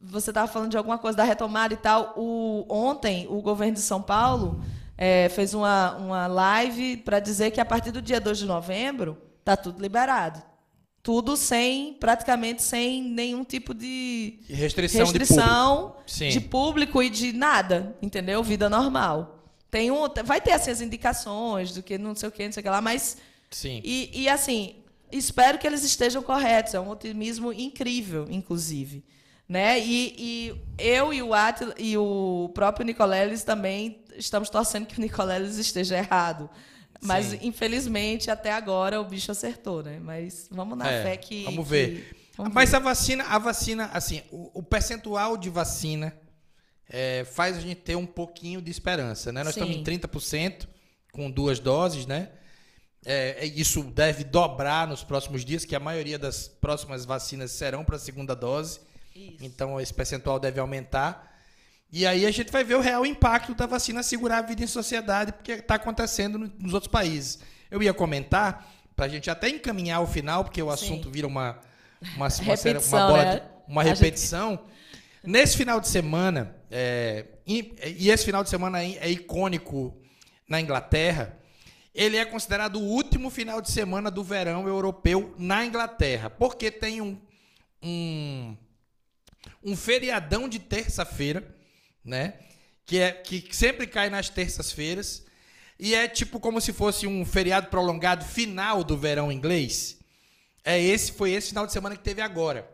você 0.00 0.30
estava 0.30 0.50
falando 0.50 0.70
de 0.70 0.76
alguma 0.76 0.98
coisa 0.98 1.16
da 1.18 1.24
retomada 1.24 1.74
e 1.74 1.76
tal. 1.76 2.14
O, 2.16 2.66
ontem, 2.68 3.26
o 3.28 3.40
governo 3.40 3.74
de 3.74 3.80
São 3.80 4.00
Paulo 4.02 4.62
é, 4.96 5.28
fez 5.28 5.52
uma, 5.52 5.96
uma 5.96 6.26
live 6.26 6.96
para 6.98 7.20
dizer 7.20 7.50
que 7.50 7.60
a 7.60 7.64
partir 7.64 7.90
do 7.90 8.00
dia 8.00 8.20
2 8.20 8.38
de 8.38 8.46
novembro 8.46 9.18
está 9.40 9.56
tudo 9.56 9.80
liberado 9.80 10.42
tudo 11.06 11.36
sem 11.36 11.94
praticamente 11.94 12.64
sem 12.64 13.00
nenhum 13.00 13.44
tipo 13.44 13.72
de 13.72 14.40
restrição, 14.48 15.02
restrição 15.02 15.96
de, 16.04 16.12
público. 16.16 16.32
de, 16.32 16.40
público. 16.40 17.02
e 17.04 17.08
de 17.08 17.32
nada, 17.32 17.96
entendeu? 18.02 18.42
Vida 18.42 18.68
normal. 18.68 19.44
Tem 19.70 19.88
um, 19.88 20.08
vai 20.24 20.40
ter 20.40 20.50
assim, 20.50 20.72
as 20.72 20.80
indicações 20.80 21.72
do 21.72 21.80
que 21.80 21.96
não 21.96 22.12
sei 22.16 22.28
o 22.28 22.32
que, 22.32 22.44
não 22.44 22.50
sei 22.50 22.60
o 22.60 22.64
que 22.64 22.68
lá, 22.68 22.80
mas 22.80 23.18
Sim. 23.52 23.80
E, 23.84 24.10
e 24.22 24.28
assim, 24.28 24.74
espero 25.12 25.58
que 25.58 25.66
eles 25.68 25.84
estejam 25.84 26.24
corretos. 26.24 26.74
É 26.74 26.80
um 26.80 26.90
otimismo 26.90 27.52
incrível, 27.52 28.26
inclusive. 28.28 29.04
Né? 29.48 29.78
E, 29.78 30.12
e 30.18 30.54
eu 30.76 31.14
e 31.14 31.22
o 31.22 31.32
Atila, 31.32 31.72
e 31.78 31.96
o 31.96 32.50
próprio 32.52 32.84
Nicoleles 32.84 33.44
também 33.44 34.00
estamos 34.16 34.50
torcendo 34.50 34.86
que 34.86 34.98
o 34.98 35.00
Nicoleles 35.00 35.56
esteja 35.56 35.98
errado. 35.98 36.50
Mas, 37.06 37.26
Sim. 37.26 37.38
infelizmente, 37.42 38.30
até 38.30 38.52
agora 38.52 39.00
o 39.00 39.04
bicho 39.04 39.30
acertou, 39.30 39.82
né? 39.82 39.98
Mas 40.00 40.48
vamos 40.50 40.76
na 40.76 40.90
é, 40.90 41.02
fé 41.02 41.16
que. 41.16 41.44
Vamos 41.44 41.68
ver. 41.68 42.10
Que, 42.10 42.16
vamos 42.36 42.52
Mas 42.52 42.70
ver. 42.70 42.76
a 42.76 42.80
vacina, 42.80 43.24
a 43.24 43.38
vacina, 43.38 43.90
assim, 43.92 44.22
o, 44.30 44.60
o 44.60 44.62
percentual 44.62 45.36
de 45.36 45.50
vacina 45.50 46.16
é, 46.88 47.24
faz 47.24 47.56
a 47.56 47.60
gente 47.60 47.80
ter 47.80 47.96
um 47.96 48.06
pouquinho 48.06 48.60
de 48.60 48.70
esperança, 48.70 49.32
né? 49.32 49.42
Nós 49.42 49.54
Sim. 49.54 49.60
estamos 49.60 49.76
em 49.76 49.98
30% 49.98 50.66
com 51.12 51.30
duas 51.30 51.58
doses, 51.58 52.06
né? 52.06 52.30
É, 53.04 53.44
é, 53.44 53.46
isso 53.46 53.84
deve 53.84 54.24
dobrar 54.24 54.88
nos 54.88 55.04
próximos 55.04 55.44
dias, 55.44 55.64
que 55.64 55.76
a 55.76 55.80
maioria 55.80 56.18
das 56.18 56.48
próximas 56.48 57.04
vacinas 57.04 57.52
serão 57.52 57.84
para 57.84 57.96
a 57.96 58.00
segunda 58.00 58.34
dose. 58.34 58.80
Isso. 59.14 59.36
Então, 59.40 59.80
esse 59.80 59.94
percentual 59.94 60.40
deve 60.40 60.58
aumentar. 60.58 61.35
E 61.90 62.06
aí 62.06 62.26
a 62.26 62.30
gente 62.30 62.50
vai 62.50 62.64
ver 62.64 62.74
o 62.74 62.80
real 62.80 63.06
impacto 63.06 63.54
da 63.54 63.66
vacina 63.66 64.02
segurar 64.02 64.38
a 64.38 64.42
vida 64.42 64.62
em 64.62 64.66
sociedade, 64.66 65.32
porque 65.32 65.52
está 65.52 65.76
acontecendo 65.76 66.52
nos 66.58 66.74
outros 66.74 66.90
países. 66.90 67.38
Eu 67.70 67.82
ia 67.82 67.94
comentar, 67.94 68.70
para 68.94 69.06
a 69.06 69.08
gente 69.08 69.30
até 69.30 69.48
encaminhar 69.48 70.00
o 70.00 70.06
final, 70.06 70.44
porque 70.44 70.62
o 70.62 70.70
assunto 70.70 71.04
Sim. 71.04 71.12
vira 71.12 71.26
uma, 71.26 71.60
uma, 72.16 72.28
uma, 72.28 72.54
uma 72.88 73.06
bola 73.08 73.24
né? 73.24 73.34
de, 73.36 73.42
uma 73.68 73.82
repetição. 73.82 74.50
Gente... 74.50 74.62
Nesse 75.24 75.56
final 75.56 75.80
de 75.80 75.88
semana, 75.88 76.56
é, 76.70 77.26
e, 77.46 77.74
e, 77.98 78.10
esse 78.10 78.24
final 78.24 78.42
de 78.42 78.50
semana 78.50 78.82
é 78.82 79.10
icônico 79.10 79.96
na 80.48 80.60
Inglaterra, 80.60 81.36
ele 81.94 82.16
é 82.16 82.24
considerado 82.24 82.76
o 82.76 82.82
último 82.82 83.30
final 83.30 83.60
de 83.60 83.70
semana 83.70 84.10
do 84.10 84.22
verão 84.22 84.68
europeu 84.68 85.34
na 85.38 85.64
Inglaterra, 85.64 86.28
porque 86.28 86.70
tem 86.70 87.00
um, 87.00 87.18
um, 87.82 88.56
um 89.64 89.76
feriadão 89.76 90.48
de 90.48 90.58
terça-feira 90.58 91.55
né? 92.06 92.34
Que, 92.86 92.98
é, 92.98 93.12
que 93.12 93.48
sempre 93.54 93.86
cai 93.86 94.08
nas 94.08 94.30
terças-feiras. 94.30 95.26
E 95.78 95.94
é 95.94 96.08
tipo 96.08 96.40
como 96.40 96.60
se 96.60 96.72
fosse 96.72 97.06
um 97.06 97.26
feriado 97.26 97.68
prolongado 97.68 98.24
final 98.24 98.82
do 98.82 98.96
verão 98.96 99.30
inglês. 99.30 99.98
É 100.64 100.80
esse, 100.80 101.12
foi 101.12 101.32
esse 101.32 101.48
final 101.48 101.66
de 101.66 101.72
semana 101.72 101.96
que 101.96 102.02
teve 102.02 102.22
agora. 102.22 102.70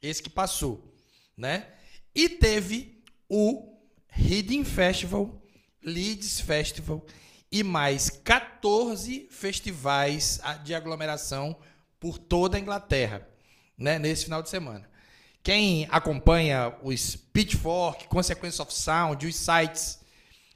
Esse 0.00 0.22
que 0.22 0.30
passou, 0.30 0.94
né? 1.36 1.66
E 2.14 2.28
teve 2.28 3.02
o 3.28 3.74
Reading 4.06 4.64
Festival, 4.64 5.42
Leeds 5.82 6.40
Festival 6.40 7.04
e 7.50 7.62
mais 7.62 8.10
14 8.10 9.28
festivais 9.30 10.40
de 10.62 10.74
aglomeração 10.74 11.56
por 11.98 12.18
toda 12.18 12.56
a 12.56 12.60
Inglaterra, 12.60 13.26
né, 13.76 13.98
nesse 13.98 14.24
final 14.24 14.42
de 14.42 14.50
semana. 14.50 14.88
Quem 15.44 15.86
acompanha 15.90 16.74
os 16.82 17.16
Pitchfork, 17.16 18.08
Consequence 18.08 18.62
of 18.62 18.72
Sound, 18.72 19.26
os 19.26 19.36
sites 19.36 20.00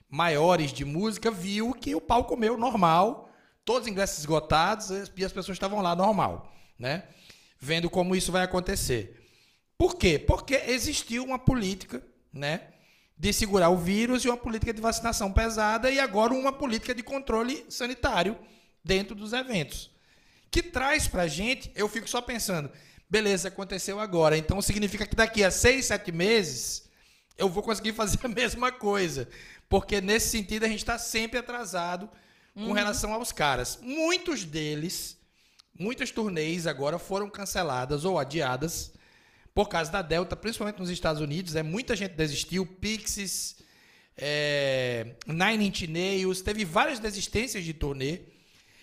maiores 0.08 0.72
de 0.72 0.82
música, 0.82 1.30
viu 1.30 1.74
que 1.74 1.94
o 1.94 2.00
pau 2.00 2.24
comeu 2.24 2.56
normal, 2.56 3.30
todos 3.66 3.82
os 3.82 3.88
ingressos 3.88 4.20
esgotados 4.20 4.88
e 5.14 5.22
as 5.22 5.30
pessoas 5.30 5.56
estavam 5.56 5.82
lá 5.82 5.94
normal, 5.94 6.50
né? 6.78 7.04
Vendo 7.60 7.90
como 7.90 8.16
isso 8.16 8.32
vai 8.32 8.42
acontecer. 8.42 9.28
Por 9.76 9.96
quê? 9.96 10.18
Porque 10.18 10.54
existiu 10.54 11.22
uma 11.22 11.38
política, 11.38 12.02
né? 12.32 12.68
De 13.14 13.30
segurar 13.30 13.68
o 13.68 13.76
vírus 13.76 14.24
e 14.24 14.28
uma 14.28 14.38
política 14.38 14.72
de 14.72 14.80
vacinação 14.80 15.30
pesada 15.30 15.90
e 15.90 16.00
agora 16.00 16.32
uma 16.32 16.52
política 16.52 16.94
de 16.94 17.02
controle 17.02 17.66
sanitário 17.68 18.38
dentro 18.82 19.14
dos 19.14 19.34
eventos. 19.34 19.90
Que 20.50 20.62
traz 20.62 21.06
pra 21.06 21.26
gente, 21.26 21.70
eu 21.74 21.90
fico 21.90 22.08
só 22.08 22.22
pensando, 22.22 22.70
Beleza, 23.10 23.48
aconteceu 23.48 23.98
agora. 23.98 24.36
Então 24.36 24.60
significa 24.60 25.06
que 25.06 25.16
daqui 25.16 25.42
a 25.42 25.50
seis, 25.50 25.86
sete 25.86 26.12
meses 26.12 26.88
eu 27.38 27.48
vou 27.48 27.62
conseguir 27.62 27.92
fazer 27.92 28.18
a 28.24 28.28
mesma 28.28 28.70
coisa. 28.70 29.28
Porque 29.68 30.00
nesse 30.00 30.28
sentido 30.28 30.64
a 30.64 30.68
gente 30.68 30.80
está 30.80 30.98
sempre 30.98 31.38
atrasado 31.38 32.10
com 32.54 32.66
uhum. 32.66 32.72
relação 32.72 33.12
aos 33.12 33.32
caras. 33.32 33.78
Muitos 33.80 34.44
deles, 34.44 35.16
muitas 35.78 36.10
turnês 36.10 36.66
agora 36.66 36.98
foram 36.98 37.30
canceladas 37.30 38.04
ou 38.04 38.18
adiadas 38.18 38.92
por 39.54 39.68
causa 39.68 39.90
da 39.90 40.02
Delta, 40.02 40.36
principalmente 40.36 40.78
nos 40.78 40.90
Estados 40.90 41.22
Unidos. 41.22 41.56
É, 41.56 41.62
muita 41.62 41.96
gente 41.96 42.12
desistiu. 42.12 42.66
Pixies, 42.66 43.56
é, 44.16 45.14
Nine 45.26 45.66
Inch 45.66 45.86
Nails, 45.86 46.42
teve 46.42 46.64
várias 46.64 46.98
desistências 46.98 47.64
de 47.64 47.72
turnê. 47.72 48.20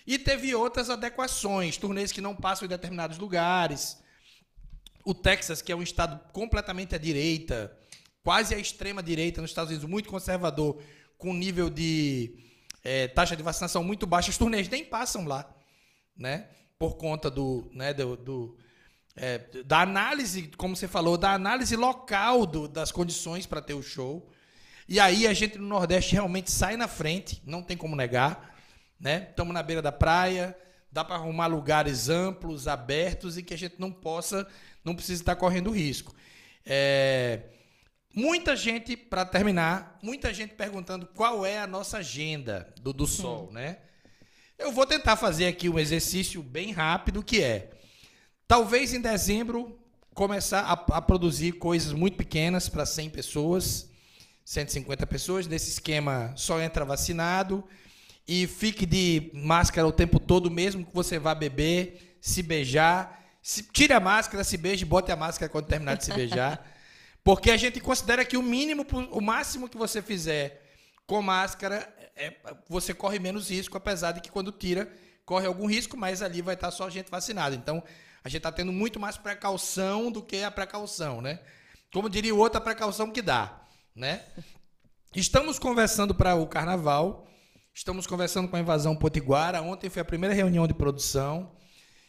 E 0.07 0.19
teve 0.19 0.53
outras 0.53 0.89
adequações, 0.89 1.77
turnês 1.77 2.11
que 2.11 2.21
não 2.21 2.35
passam 2.35 2.65
em 2.65 2.69
determinados 2.69 3.17
lugares 3.17 3.97
o 5.05 5.13
Texas, 5.13 5.61
que 5.61 5.71
é 5.71 5.75
um 5.75 5.83
estado 5.83 6.19
completamente 6.33 6.95
à 6.95 6.97
direita, 6.97 7.77
quase 8.23 8.55
à 8.55 8.57
extrema 8.57 9.03
direita 9.03 9.41
nos 9.41 9.51
Estados 9.51 9.69
Unidos, 9.69 9.87
muito 9.87 10.09
conservador, 10.09 10.81
com 11.17 11.31
nível 11.31 11.69
de 11.69 12.35
é, 12.83 13.07
taxa 13.07 13.35
de 13.35 13.43
vacinação 13.43 13.83
muito 13.83 14.07
baixa, 14.07 14.31
os 14.31 14.37
turnês 14.37 14.67
nem 14.67 14.83
passam 14.83 15.25
lá, 15.25 15.47
né? 16.17 16.49
Por 16.77 16.97
conta 16.97 17.29
do, 17.29 17.69
né, 17.73 17.93
do, 17.93 18.17
do 18.17 18.57
é, 19.15 19.39
da 19.63 19.81
análise, 19.81 20.51
como 20.57 20.75
você 20.75 20.87
falou, 20.87 21.17
da 21.17 21.33
análise 21.33 21.75
local 21.75 22.45
do, 22.45 22.67
das 22.67 22.91
condições 22.91 23.45
para 23.45 23.61
ter 23.61 23.73
o 23.73 23.81
show. 23.81 24.29
E 24.89 24.99
aí 24.99 25.25
a 25.25 25.33
gente 25.33 25.57
no 25.57 25.67
Nordeste 25.67 26.13
realmente 26.13 26.51
sai 26.51 26.75
na 26.75 26.87
frente, 26.87 27.41
não 27.45 27.63
tem 27.63 27.77
como 27.77 27.95
negar, 27.95 28.55
né? 28.99 29.27
Estamos 29.29 29.53
na 29.53 29.63
beira 29.63 29.81
da 29.81 29.91
praia, 29.91 30.57
dá 30.91 31.03
para 31.03 31.15
arrumar 31.15 31.47
lugares 31.47 32.09
amplos, 32.09 32.67
abertos 32.67 33.37
e 33.37 33.43
que 33.43 33.53
a 33.53 33.57
gente 33.57 33.75
não 33.79 33.91
possa, 33.91 34.47
não 34.85 34.95
precisa 34.95 35.21
estar 35.21 35.35
correndo 35.35 35.71
risco. 35.71 36.15
É, 36.65 37.41
muita 38.13 38.55
gente, 38.55 38.95
para 38.95 39.25
terminar, 39.25 39.99
muita 40.01 40.33
gente 40.33 40.53
perguntando 40.53 41.07
qual 41.07 41.45
é 41.45 41.59
a 41.59 41.67
nossa 41.67 41.97
agenda 41.97 42.73
do, 42.81 42.93
do 42.93 43.05
Sol, 43.07 43.51
né? 43.51 43.79
Eu 44.57 44.71
vou 44.71 44.85
tentar 44.85 45.17
fazer 45.17 45.47
aqui 45.47 45.67
um 45.67 45.77
exercício 45.77 46.41
bem 46.41 46.71
rápido 46.71 47.21
que 47.21 47.43
é 47.43 47.71
Talvez 48.47 48.93
em 48.93 49.01
dezembro 49.01 49.75
começar 50.13 50.61
a, 50.61 50.73
a 50.97 51.01
produzir 51.01 51.53
coisas 51.53 51.93
muito 51.93 52.15
pequenas 52.15 52.69
para 52.69 52.85
100 52.85 53.09
pessoas, 53.09 53.89
150 54.45 55.07
pessoas. 55.07 55.47
Nesse 55.47 55.71
esquema, 55.71 56.31
só 56.35 56.61
entra 56.61 56.85
vacinado 56.85 57.63
e 58.27 58.45
fique 58.45 58.85
de 58.85 59.31
máscara 59.33 59.87
o 59.87 59.91
tempo 59.91 60.19
todo, 60.19 60.51
mesmo 60.51 60.85
que 60.85 60.93
você 60.93 61.17
vá 61.17 61.33
beber, 61.33 62.17
se 62.21 62.43
beijar. 62.43 63.24
Se, 63.45 63.61
tire 63.61 63.93
a 63.93 63.99
máscara, 63.99 64.43
se 64.43 64.57
beije, 64.57 64.83
bote 64.83 65.11
a 65.11 65.15
máscara 65.15 65.47
quando 65.47 65.67
terminar 65.67 65.97
de 65.97 66.05
se 66.05 66.11
beijar. 66.11 66.65
Porque 67.23 67.51
a 67.51 67.57
gente 67.57 67.79
considera 67.79 68.25
que 68.25 68.35
o 68.35 68.41
mínimo, 68.41 68.83
o 69.11 69.21
máximo 69.21 69.69
que 69.69 69.77
você 69.77 70.01
fizer 70.01 70.65
com 71.05 71.21
máscara, 71.21 71.87
é, 72.15 72.33
você 72.67 72.91
corre 72.91 73.19
menos 73.19 73.51
risco, 73.51 73.77
apesar 73.77 74.13
de 74.13 74.21
que 74.21 74.31
quando 74.31 74.51
tira, 74.51 74.91
corre 75.23 75.45
algum 75.45 75.67
risco, 75.67 75.95
mas 75.95 76.23
ali 76.23 76.41
vai 76.41 76.55
estar 76.55 76.71
só 76.71 76.89
gente 76.89 77.11
vacinada. 77.11 77.55
Então, 77.55 77.83
a 78.23 78.29
gente 78.29 78.37
está 78.37 78.51
tendo 78.51 78.71
muito 78.71 78.99
mais 78.99 79.15
precaução 79.15 80.11
do 80.11 80.23
que 80.23 80.41
a 80.41 80.49
precaução, 80.49 81.21
né? 81.21 81.39
Como 81.93 82.09
diria 82.09 82.33
o 82.33 82.39
outro, 82.39 82.57
a 82.57 82.61
precaução 82.61 83.11
que 83.11 83.21
dá, 83.21 83.61
né? 83.95 84.23
Estamos 85.15 85.59
conversando 85.59 86.15
para 86.15 86.33
o 86.33 86.47
carnaval, 86.47 87.27
estamos 87.75 88.07
conversando 88.07 88.47
com 88.47 88.55
a 88.55 88.59
invasão 88.59 88.95
potiguara. 88.95 89.61
Ontem 89.61 89.87
foi 89.87 90.01
a 90.01 90.05
primeira 90.05 90.33
reunião 90.33 90.65
de 90.65 90.73
produção. 90.73 91.55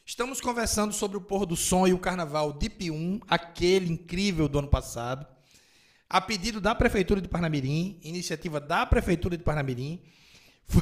Estamos 0.08 0.40
conversando 0.40 0.94
sobre 0.94 1.16
o 1.16 1.20
pôr 1.20 1.44
do 1.44 1.56
som 1.56 1.84
e 1.84 1.92
o 1.92 1.98
carnaval 1.98 2.52
DIP 2.52 2.92
1, 2.92 3.22
aquele 3.26 3.92
incrível 3.92 4.48
do 4.48 4.60
ano 4.60 4.68
passado. 4.68 5.26
A 6.08 6.20
pedido 6.20 6.60
da 6.60 6.76
Prefeitura 6.76 7.20
de 7.20 7.26
Parnamirim, 7.26 7.98
iniciativa 8.04 8.60
da 8.60 8.86
Prefeitura 8.86 9.36
de 9.36 9.42
Parnamirim, 9.42 10.00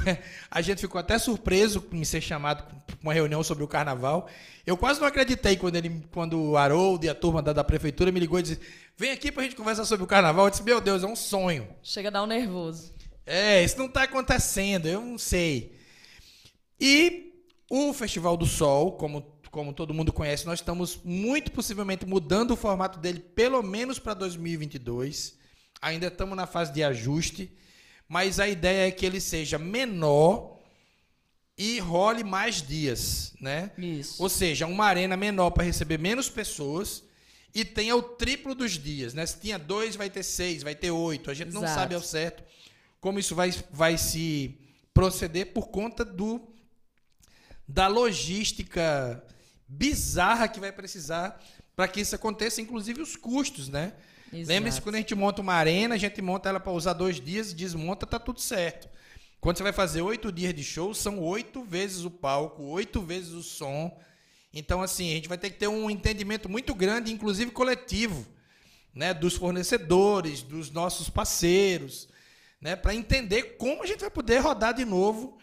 a 0.51 0.61
gente 0.61 0.83
ficou 0.83 0.99
até 0.99 1.19
surpreso 1.19 1.83
em 1.93 2.05
ser 2.05 2.21
chamado 2.21 2.65
para 2.87 2.97
uma 3.03 3.15
reunião 3.15 3.43
sobre 3.43 3.65
o 3.65 3.69
carnaval. 3.69 4.29
Eu 4.67 4.77
quase 4.77 5.01
não 5.01 5.09
acreditei 5.09 5.57
quando, 5.57 5.77
ele, 5.77 6.07
quando 6.13 6.39
o 6.39 6.59
Harold 6.59 7.07
e 7.07 7.09
a 7.09 7.15
turma 7.15 7.41
da, 7.41 7.55
da 7.55 7.65
prefeitura 7.65 8.13
me 8.13 8.21
ligou 8.21 8.39
e 8.39 8.43
disse: 8.43 8.61
Vem 8.95 9.11
aqui 9.11 9.33
para 9.33 9.41
a 9.41 9.45
gente 9.45 9.57
conversar 9.57 9.87
sobre 9.87 10.05
o 10.05 10.07
carnaval. 10.07 10.45
Eu 10.45 10.51
disse: 10.51 10.63
Meu 10.63 10.83
Deus, 10.83 11.03
é 11.03 11.07
um 11.07 11.17
sonho. 11.17 11.67
Chega 11.83 12.09
a 12.09 12.13
dar 12.13 12.23
um 12.25 12.27
nervoso. 12.27 12.93
É, 13.25 13.65
isso 13.65 13.79
não 13.79 13.87
está 13.87 14.03
acontecendo, 14.03 14.87
eu 14.87 15.01
não 15.01 15.17
sei. 15.17 15.75
E 16.79 17.34
o 17.71 17.93
Festival 17.93 18.37
do 18.37 18.47
Sol, 18.47 18.93
como, 18.93 19.23
como 19.51 19.73
todo 19.73 19.95
mundo 19.95 20.13
conhece, 20.13 20.47
nós 20.47 20.61
estamos 20.61 21.01
muito 21.05 21.53
possivelmente 21.53 22.07
mudando 22.07 22.53
o 22.53 22.57
formato 22.57 22.99
dele, 22.99 23.21
pelo 23.21 23.63
menos 23.63 23.99
para 23.99 24.15
2022. 24.15 25.39
Ainda 25.81 26.07
estamos 26.07 26.37
na 26.37 26.47
fase 26.47 26.73
de 26.73 26.83
ajuste 26.83 27.53
mas 28.09 28.39
a 28.39 28.49
ideia 28.49 28.89
é 28.89 28.91
que 28.91 29.05
ele 29.05 29.21
seja 29.21 29.59
menor 29.59 30.61
e 31.57 31.79
role 31.79 32.25
mais 32.25 32.61
dias, 32.61 33.33
né? 33.41 33.71
Isso. 33.79 34.23
Ou 34.23 34.29
seja, 34.29 34.67
uma 34.67 34.85
arena 34.87 35.17
menor 35.17 35.51
para 35.51 35.65
receber 35.65 35.99
menos 35.99 36.29
pessoas 36.29 37.05
e 37.55 37.65
tenha 37.65 37.95
o 37.97 38.03
triplo 38.03 38.55
dos 38.55 38.73
dias, 38.73 39.15
né? 39.15 39.25
Se 39.25 39.41
tinha 39.41 39.59
dois, 39.59 39.97
vai 39.97 40.11
ter 40.11 40.23
seis, 40.23 40.63
vai 40.63 40.75
ter 40.75 40.91
oito. 40.91 41.31
A 41.31 41.35
gente 41.35 41.49
Exato. 41.49 41.65
não 41.65 41.73
sabe 41.73 41.95
ao 41.95 42.03
certo 42.03 42.43
como 43.01 43.19
isso 43.19 43.35
vai, 43.35 43.53
vai 43.71 43.99
se 43.99 44.59
proceder 44.93 45.53
por 45.53 45.69
conta 45.69 46.05
do 46.05 46.41
da 47.67 47.87
logística 47.87 49.25
bizarra 49.67 50.49
que 50.49 50.61
vai 50.61 50.73
precisar 50.73 51.43
para 51.75 51.89
que 51.89 52.01
isso 52.01 52.15
aconteça, 52.15 52.61
inclusive 52.61 53.01
os 53.01 53.17
custos, 53.17 53.69
né? 53.69 53.93
Lembre-se 54.33 54.81
quando 54.81 54.97
a 54.97 54.99
gente 54.99 55.15
monta 55.15 55.41
uma 55.41 55.55
arena, 55.55 55.95
a 55.95 55.99
gente 55.99 56.21
monta 56.21 56.49
ela 56.49 56.59
para 56.59 56.73
usar 56.73 56.93
dois 56.93 57.21
dias, 57.21 57.53
desmonta, 57.53 58.07
tá 58.07 58.19
tudo 58.19 58.41
certo. 58.41 58.89
Quando 59.41 59.59
você 59.59 59.63
vai 59.63 59.73
fazer 59.73 60.03
oito 60.03 60.33
dias 60.33 60.55
de 60.55 60.65
show, 60.65 60.93
são 60.95 61.21
oito 61.21 61.63
vezes 61.63 62.05
o 62.05 62.11
palco, 62.11 62.63
oito 62.65 63.01
vezes 63.01 63.33
o 63.33 63.43
som. 63.43 63.97
Então, 64.53 64.83
assim, 64.83 65.11
a 65.11 65.15
gente 65.15 65.29
vai 65.29 65.39
ter 65.39 65.51
que 65.51 65.59
ter 65.59 65.69
um 65.69 65.89
entendimento 65.91 66.49
muito 66.49 66.75
grande, 66.75 67.13
inclusive 67.13 67.51
coletivo, 67.51 68.27
né, 68.95 69.13
dos 69.13 69.37
fornecedores, 69.37 70.43
dos 70.43 70.71
nossos 70.71 71.11
parceiros, 71.11 72.09
né, 72.61 72.75
para 72.75 72.95
entender 72.95 73.57
como 73.57 73.83
a 73.83 73.87
gente 73.87 74.01
vai 74.01 74.11
poder 74.11 74.39
rodar 74.39 74.73
de 74.75 74.85
novo 74.85 75.37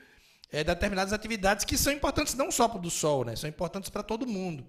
é, 0.51 0.63
determinadas 0.63 1.13
atividades 1.13 1.63
que 1.63 1.77
são 1.77 1.93
importantes 1.93 2.33
não 2.33 2.51
só 2.51 2.67
para 2.67 2.79
o 2.79 2.81
do 2.81 2.89
Sol, 2.89 3.23
né, 3.23 3.35
são 3.35 3.49
importantes 3.49 3.89
para 3.89 4.03
todo 4.03 4.27
mundo. 4.27 4.65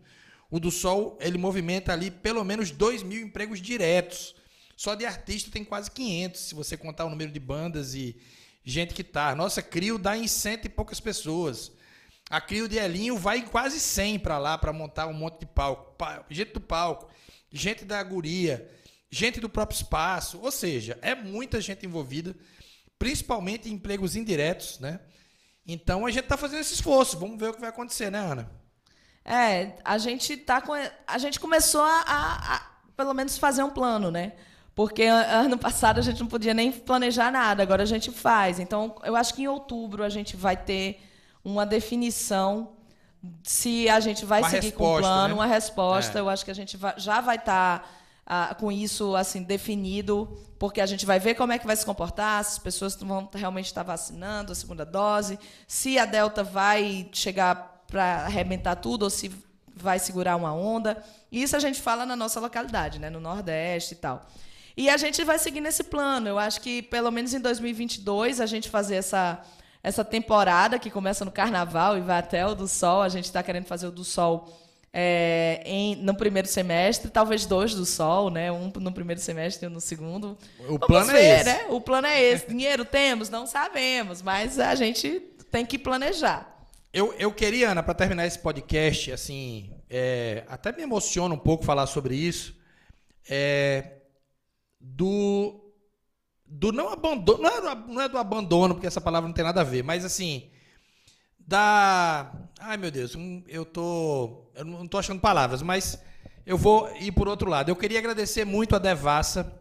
O 0.51 0.61
do 0.61 0.71
Sol, 0.71 1.19
ele 1.21 1.39
movimenta 1.39 1.93
ali 1.93 2.11
pelo 2.11 2.45
menos 2.45 2.71
2 2.71 3.03
mil 3.03 3.21
empregos 3.21 3.61
diretos. 3.61 4.35
Só 4.77 4.95
de 4.95 5.07
artista 5.07 5.51
tem 5.51 5.65
quase 5.65 5.91
500, 5.91 6.41
se 6.41 6.55
você 6.55 6.77
contar 6.77 7.05
o 7.05 7.11
número 7.11 7.33
de 7.33 7.41
bandas 7.41 7.95
e 7.95 8.17
gente 8.65 8.95
que 8.95 9.05
tá. 9.05 9.35
Nossa 9.35 9.63
Crio 9.63 9.99
dá 9.99 10.17
em 10.17 10.29
cento 10.29 10.67
e 10.67 10.69
poucas 10.69 11.01
pessoas. 11.01 11.73
A 12.31 12.41
Crio 12.41 12.69
de 12.69 12.79
Elinho 12.79 13.17
vai 13.17 13.39
em 13.39 13.47
quase 13.47 13.79
100 13.81 14.19
para 14.21 14.39
lá 14.39 14.57
para 14.57 14.73
montar 14.73 15.07
um 15.07 15.13
monte 15.13 15.41
de 15.41 15.47
palco. 15.47 15.97
Gente 16.31 16.53
do 16.53 16.61
palco, 16.61 17.11
gente 17.51 17.85
da 17.85 18.03
guria, 18.03 18.71
gente 19.11 19.41
do 19.41 19.49
próprio 19.49 19.77
espaço. 19.77 20.39
Ou 20.41 20.51
seja, 20.51 20.99
é 21.03 21.15
muita 21.15 21.61
gente 21.61 21.85
envolvida, 21.85 22.35
principalmente 22.99 23.69
em 23.69 23.73
empregos 23.73 24.17
indiretos, 24.17 24.79
né? 24.79 25.01
Então 25.67 26.05
a 26.07 26.11
gente 26.11 26.25
está 26.25 26.37
fazendo 26.37 26.61
esse 26.61 26.75
esforço. 26.75 27.19
Vamos 27.19 27.39
ver 27.39 27.51
o 27.51 27.55
que 27.55 27.61
vai 27.61 27.71
acontecer, 27.71 28.11
né, 28.11 28.19
Ana? 28.19 28.51
É, 29.25 29.75
a 29.85 29.99
gente 29.99 30.37
tá 30.37 30.61
com. 30.61 30.73
A 31.07 31.19
gente 31.19 31.39
começou 31.39 31.83
a, 31.83 32.03
a, 32.07 32.57
a, 32.57 32.63
pelo 32.97 33.15
menos 33.15 33.39
fazer 33.39 33.63
um 33.63 33.71
plano, 33.71 34.11
né? 34.11 34.33
Porque 34.75 35.05
ano 35.05 35.59
passado 35.59 35.99
a 35.99 36.03
gente 36.03 36.21
não 36.21 36.27
podia 36.27 36.55
nem 36.55 36.73
planejar 36.73 37.31
nada, 37.31 37.63
agora 37.63 37.83
a 37.83 37.87
gente 37.87 38.11
faz. 38.11 38.59
Então, 38.59 38.97
eu 39.05 39.15
acho 39.15 39.35
que 39.35 39.43
em 39.43 39.47
outubro 39.47 40.03
a 40.03 40.09
gente 40.09 40.35
vai 40.35 40.57
ter 40.57 41.01
uma 41.45 41.67
definição 41.67 42.73
se 43.45 43.89
a 43.89 44.01
gente 44.01 44.25
vai 44.25 44.41
uma 44.41 44.51
seguir 44.51 44.73
com 44.73 44.97
o 44.97 44.99
plano, 44.99 45.29
né? 45.29 45.35
uma 45.35 45.47
resposta. 45.47 46.19
É. 46.19 46.21
Eu 46.21 46.29
acho 46.29 46.45
que 46.45 46.51
a 46.51 46.55
gente 46.55 46.77
vai, 46.77 46.95
já 46.97 47.21
vai 47.21 47.37
estar 47.37 47.81
tá, 47.81 47.89
com 48.59 48.71
isso 48.71 49.15
assim 49.17 49.43
definido, 49.43 50.39
porque 50.59 50.81
a 50.81 50.87
gente 50.87 51.05
vai 51.05 51.19
ver 51.19 51.35
como 51.35 51.53
é 51.53 51.59
que 51.59 51.67
vai 51.67 51.77
se 51.77 51.85
comportar, 51.85 52.43
se 52.45 52.53
as 52.53 52.59
pessoas 52.59 52.95
vão 52.97 53.29
realmente 53.35 53.67
estar 53.67 53.83
vacinando 53.83 54.53
a 54.53 54.55
segunda 54.55 54.85
dose, 54.85 55.39
se 55.67 55.99
a 55.99 56.05
Delta 56.05 56.43
vai 56.43 57.09
chegar 57.13 57.83
para 57.87 58.25
arrebentar 58.25 58.77
tudo 58.77 59.03
ou 59.03 59.11
se 59.11 59.31
vai 59.75 59.99
segurar 59.99 60.37
uma 60.37 60.55
onda. 60.55 61.03
Isso 61.31 61.57
a 61.57 61.59
gente 61.59 61.81
fala 61.81 62.07
na 62.07 62.17
nossa 62.17 62.41
localidade, 62.41 62.99
né, 62.99 63.11
no 63.11 63.21
Nordeste 63.21 63.95
e 63.95 63.97
tal. 63.97 64.27
E 64.77 64.89
a 64.89 64.97
gente 64.97 65.23
vai 65.25 65.39
seguir 65.39 65.61
nesse 65.61 65.85
plano. 65.85 66.29
Eu 66.29 66.39
acho 66.39 66.61
que 66.61 66.83
pelo 66.83 67.11
menos 67.11 67.35
em 67.35 67.41
2022 67.41 68.41
a 68.41 68.47
gente 68.47 68.71
fazer 68.71 68.97
essa 68.97 69.43
essa 69.83 70.05
temporada 70.05 70.79
que 70.79 70.89
começa 70.91 71.25
no 71.25 71.33
Carnaval 71.33 71.99
e 71.99 72.01
vai 72.01 72.21
até 72.21 72.47
o 72.47 72.55
do 72.55 72.69
Sol. 72.69 73.03
A 73.03 73.09
gente 73.09 73.25
está 73.25 73.43
querendo 73.43 73.65
fazer 73.65 73.89
o 73.89 73.91
do 73.91 74.05
Sol 74.05 74.49
é, 74.93 75.63
em, 75.65 75.97
no 75.97 76.15
primeiro 76.15 76.47
semestre, 76.47 77.11
talvez 77.11 77.47
dois 77.47 77.75
do 77.75 77.87
Sol, 77.87 78.29
né? 78.29 78.53
Um 78.53 78.71
no 78.77 78.93
primeiro 78.93 79.21
semestre 79.21 79.65
e 79.65 79.69
um 79.69 79.73
no 79.73 79.81
segundo. 79.81 80.37
O 80.61 80.79
Vamos 80.79 80.87
plano 80.87 81.11
é 81.11 81.15
ver, 81.15 81.21
é 81.21 81.37
esse. 81.37 81.45
Né? 81.45 81.67
O 81.71 81.81
plano 81.81 82.07
é 82.07 82.23
esse. 82.23 82.47
Dinheiro 82.47 82.85
temos? 82.85 83.31
Não 83.31 83.47
sabemos, 83.47 84.21
mas 84.21 84.59
a 84.59 84.75
gente 84.75 85.21
tem 85.51 85.65
que 85.65 85.79
planejar. 85.79 86.69
Eu, 86.93 87.15
eu 87.15 87.33
queria, 87.33 87.71
Ana, 87.71 87.83
para 87.83 87.95
terminar 87.95 88.27
esse 88.27 88.39
podcast, 88.39 89.13
assim, 89.13 89.73
é, 89.89 90.45
até 90.47 90.71
me 90.73 90.83
emociona 90.83 91.35
um 91.35 91.39
pouco 91.39 91.65
falar 91.65 91.87
sobre 91.87 92.15
isso, 92.15 92.55
é, 93.31 93.93
do, 94.79 95.73
do 96.45 96.71
não 96.71 96.91
abandono, 96.91 97.43
não 97.43 97.49
é, 97.49 97.75
não 97.75 98.01
é 98.03 98.09
do 98.11 98.19
abandono, 98.19 98.75
porque 98.75 98.87
essa 98.87 99.01
palavra 99.01 99.27
não 99.27 99.35
tem 99.35 99.45
nada 99.45 99.63
a 99.63 99.65
ver, 99.65 99.83
mas 99.83 100.05
assim, 100.05 100.51
da, 101.39 102.31
ai 102.65 102.77
meu 102.77 102.91
Deus, 102.91 103.17
eu 103.49 103.65
tô, 103.65 104.51
eu 104.55 104.65
não 104.65 104.87
tô 104.87 104.99
achando 104.99 105.21
palavras, 105.21 105.63
mas 105.63 106.01
eu 106.47 106.57
vou 106.57 106.95
ir 106.97 107.11
por 107.13 107.27
outro 107.27 107.51
lado. 107.51 107.71
Eu 107.71 107.77
queria 107.77 107.99
agradecer 107.99 108.45
muito 108.45 108.77
a 108.77 108.79
Devassa, 108.79 109.61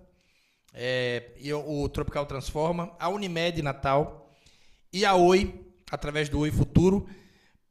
é, 0.74 1.32
e 1.39 1.52
o, 1.52 1.84
o 1.84 1.89
Tropical 1.89 2.26
Transforma, 2.26 2.95
a 2.99 3.10
Unimed 3.10 3.62
Natal 3.62 4.32
e 4.93 5.04
a 5.04 5.16
Oi, 5.16 5.74
através 5.91 6.30
do 6.30 6.39
Oi 6.39 6.52
Futuro, 6.52 7.10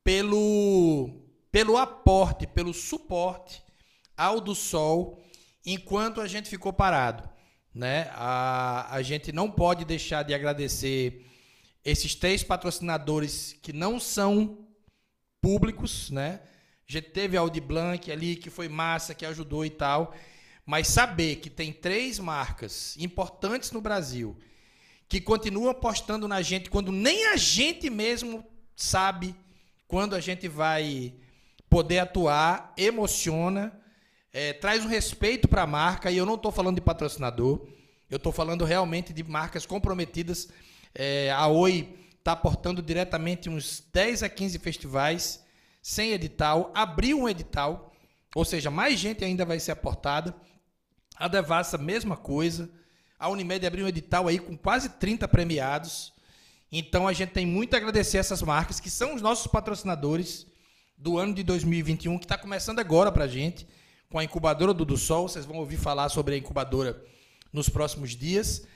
pelo, 0.02 1.22
pelo 1.52 1.76
aporte, 1.76 2.46
pelo 2.46 2.74
suporte 2.74 3.62
ao 4.16 4.40
do 4.40 4.54
Sol 4.54 5.22
enquanto 5.64 6.20
a 6.20 6.26
gente 6.26 6.48
ficou 6.48 6.72
parado. 6.72 7.28
Né? 7.72 8.10
A, 8.14 8.94
a 8.94 9.00
gente 9.00 9.30
não 9.30 9.48
pode 9.48 9.84
deixar 9.84 10.24
de 10.24 10.34
agradecer 10.34 11.24
esses 11.84 12.16
três 12.16 12.42
patrocinadores 12.42 13.56
que 13.62 13.72
não 13.72 14.00
são 14.00 14.69
públicos, 15.40 16.10
né? 16.10 16.40
Gente 16.86 17.10
teve 17.10 17.36
a 17.36 17.40
Audi 17.40 17.60
Blanc 17.60 18.10
ali, 18.10 18.36
que 18.36 18.50
foi 18.50 18.68
massa, 18.68 19.14
que 19.14 19.24
ajudou 19.24 19.64
e 19.64 19.70
tal. 19.70 20.14
Mas 20.66 20.88
saber 20.88 21.36
que 21.36 21.48
tem 21.48 21.72
três 21.72 22.18
marcas 22.18 22.96
importantes 22.98 23.70
no 23.72 23.80
Brasil 23.80 24.36
que 25.08 25.20
continuam 25.20 25.70
apostando 25.70 26.28
na 26.28 26.40
gente 26.40 26.70
quando 26.70 26.92
nem 26.92 27.26
a 27.26 27.36
gente 27.36 27.90
mesmo 27.90 28.44
sabe 28.76 29.34
quando 29.88 30.14
a 30.14 30.20
gente 30.20 30.46
vai 30.46 31.12
poder 31.68 31.98
atuar, 31.98 32.72
emociona, 32.76 33.72
é, 34.32 34.52
traz 34.52 34.84
um 34.84 34.88
respeito 34.88 35.48
para 35.48 35.62
a 35.62 35.66
marca. 35.66 36.10
E 36.10 36.16
eu 36.16 36.24
não 36.24 36.34
estou 36.34 36.52
falando 36.52 36.76
de 36.76 36.80
patrocinador, 36.80 37.66
eu 38.08 38.16
estou 38.16 38.32
falando 38.32 38.64
realmente 38.64 39.12
de 39.12 39.22
marcas 39.22 39.66
comprometidas. 39.66 40.48
É, 40.94 41.30
a 41.30 41.46
Oi 41.46 41.99
está 42.20 42.32
aportando 42.32 42.80
diretamente 42.80 43.48
uns 43.48 43.82
10 43.92 44.22
a 44.22 44.28
15 44.28 44.58
festivais 44.58 45.42
sem 45.82 46.12
edital, 46.12 46.70
abriu 46.74 47.20
um 47.20 47.28
edital, 47.28 47.92
ou 48.34 48.44
seja, 48.44 48.70
mais 48.70 48.98
gente 48.98 49.24
ainda 49.24 49.44
vai 49.44 49.58
ser 49.58 49.72
aportada. 49.72 50.34
A 51.16 51.26
Devassa, 51.26 51.76
mesma 51.76 52.16
coisa. 52.16 52.70
A 53.18 53.28
Unimed 53.28 53.66
abriu 53.66 53.84
um 53.84 53.88
edital 53.88 54.28
aí 54.28 54.38
com 54.38 54.56
quase 54.56 54.90
30 54.90 55.26
premiados. 55.26 56.12
Então 56.70 57.08
a 57.08 57.12
gente 57.12 57.32
tem 57.32 57.44
muito 57.44 57.74
a 57.74 57.78
agradecer 57.78 58.18
essas 58.18 58.42
marcas 58.42 58.78
que 58.78 58.90
são 58.90 59.14
os 59.14 59.22
nossos 59.22 59.46
patrocinadores 59.46 60.46
do 60.96 61.18
ano 61.18 61.34
de 61.34 61.42
2021, 61.42 62.18
que 62.18 62.24
está 62.26 62.38
começando 62.38 62.78
agora 62.78 63.10
para 63.10 63.24
a 63.24 63.28
gente, 63.28 63.66
com 64.10 64.18
a 64.18 64.24
incubadora 64.24 64.72
do, 64.72 64.96
Sol. 64.96 65.28
Vocês 65.28 65.46
vão 65.46 65.56
ouvir 65.56 65.78
falar 65.78 66.08
sobre 66.10 66.34
a 66.34 66.38
incubadora 66.38 67.02
nos 67.52 67.68
próximos 67.68 68.10
dias, 68.10 68.66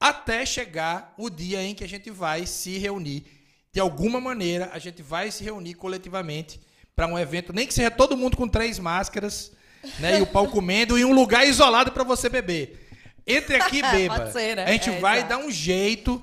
até 0.00 0.46
chegar 0.46 1.14
o 1.16 1.28
dia 1.28 1.62
em 1.62 1.74
que 1.74 1.84
a 1.84 1.88
gente 1.88 2.10
vai 2.10 2.46
se 2.46 2.78
reunir. 2.78 3.24
De 3.72 3.80
alguma 3.80 4.20
maneira, 4.20 4.70
a 4.72 4.78
gente 4.78 5.02
vai 5.02 5.30
se 5.30 5.42
reunir 5.44 5.74
coletivamente 5.74 6.60
para 6.94 7.06
um 7.06 7.18
evento, 7.18 7.52
nem 7.52 7.66
que 7.66 7.74
seja 7.74 7.90
todo 7.90 8.16
mundo 8.16 8.36
com 8.36 8.48
três 8.48 8.78
máscaras, 8.78 9.52
né, 10.00 10.18
e 10.18 10.22
o 10.22 10.26
pau 10.26 10.48
comendo, 10.48 10.98
em 10.98 11.04
um 11.04 11.12
lugar 11.12 11.46
isolado 11.46 11.92
para 11.92 12.02
você 12.02 12.28
beber. 12.28 12.88
Entre 13.26 13.56
aqui 13.56 13.78
e 13.78 13.82
beba. 13.90 14.30
ser, 14.32 14.56
né? 14.56 14.64
A 14.64 14.72
gente 14.72 14.90
É, 14.90 14.98
vai 15.00 15.18
exato. 15.18 15.28
dar 15.28 15.38
um 15.38 15.50
jeito 15.50 16.20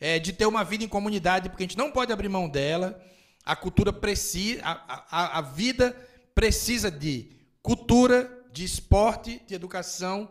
é, 0.00 0.18
de 0.18 0.32
ter 0.32 0.44
uma 0.46 0.64
vida 0.64 0.84
em 0.84 0.88
comunidade, 0.88 1.48
porque 1.48 1.62
a 1.62 1.66
gente 1.66 1.78
não 1.78 1.90
pode 1.90 2.12
abrir 2.12 2.28
mão 2.28 2.48
dela. 2.48 3.00
A 3.44 3.56
cultura 3.56 3.92
precisa. 3.92 4.60
A, 4.64 5.04
a, 5.10 5.38
a 5.38 5.40
vida 5.40 5.96
precisa 6.34 6.90
de 6.90 7.30
cultura, 7.62 8.30
de 8.52 8.64
esporte, 8.64 9.40
de 9.46 9.54
educação 9.54 10.28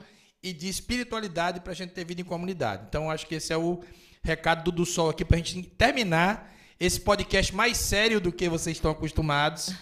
e 0.50 0.54
de 0.54 0.68
espiritualidade 0.68 1.60
para 1.60 1.72
a 1.72 1.76
gente 1.76 1.92
ter 1.92 2.06
vida 2.06 2.22
em 2.22 2.26
comunidade. 2.26 2.86
Então, 2.88 3.12
acho 3.12 3.26
que 3.28 3.36
esse 3.36 3.52
é 3.52 3.58
o 3.58 3.82
recado 4.24 4.64
do, 4.64 4.78
do 4.78 4.86
Sol 4.86 5.10
aqui 5.10 5.26
para 5.26 5.36
a 5.36 5.40
gente 5.40 5.62
terminar 5.64 6.54
esse 6.80 7.00
podcast 7.02 7.54
mais 7.54 7.78
sério 7.78 8.22
do 8.22 8.32
que 8.32 8.48
vocês 8.48 8.78
estão 8.78 8.92
acostumados, 8.92 9.74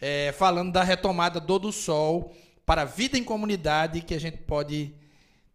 é, 0.00 0.32
falando 0.38 0.72
da 0.72 0.82
retomada 0.82 1.40
do 1.40 1.58
do 1.58 1.72
Sol 1.72 2.34
para 2.64 2.82
a 2.82 2.84
vida 2.84 3.18
em 3.18 3.24
comunidade 3.24 4.02
que 4.02 4.14
a 4.14 4.20
gente 4.20 4.38
pode 4.38 4.94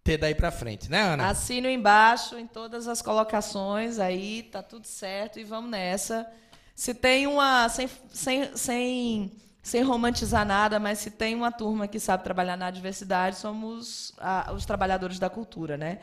ter 0.04 0.18
daí 0.18 0.36
para 0.36 0.52
frente, 0.52 0.92
né, 0.92 1.02
Ana? 1.02 1.30
Assino 1.30 1.70
embaixo 1.70 2.38
em 2.38 2.46
todas 2.46 2.88
as 2.88 3.02
colocações, 3.02 4.00
aí 4.00 4.44
tá 4.44 4.62
tudo 4.62 4.86
certo 4.86 5.40
e 5.40 5.44
vamos 5.44 5.72
nessa. 5.72 6.30
Se 6.76 6.94
tem 6.94 7.26
uma. 7.28 7.70
Sem, 7.70 7.90
sem, 8.12 8.58
sem, 8.58 9.32
sem 9.64 9.82
romantizar 9.84 10.46
nada, 10.46 10.80
mas 10.80 11.00
se 11.00 11.10
tem 11.12 11.36
uma 11.36 11.52
turma 11.52 11.88
que 11.88 12.00
sabe 12.00 12.24
trabalhar 12.24 12.58
na 12.58 12.70
diversidade, 12.70 13.38
somos 13.38 14.14
a- 14.20 14.52
os 14.54 14.66
trabalhadores 14.66 15.20
da 15.20 15.30
cultura, 15.30 15.78
né? 15.78 16.00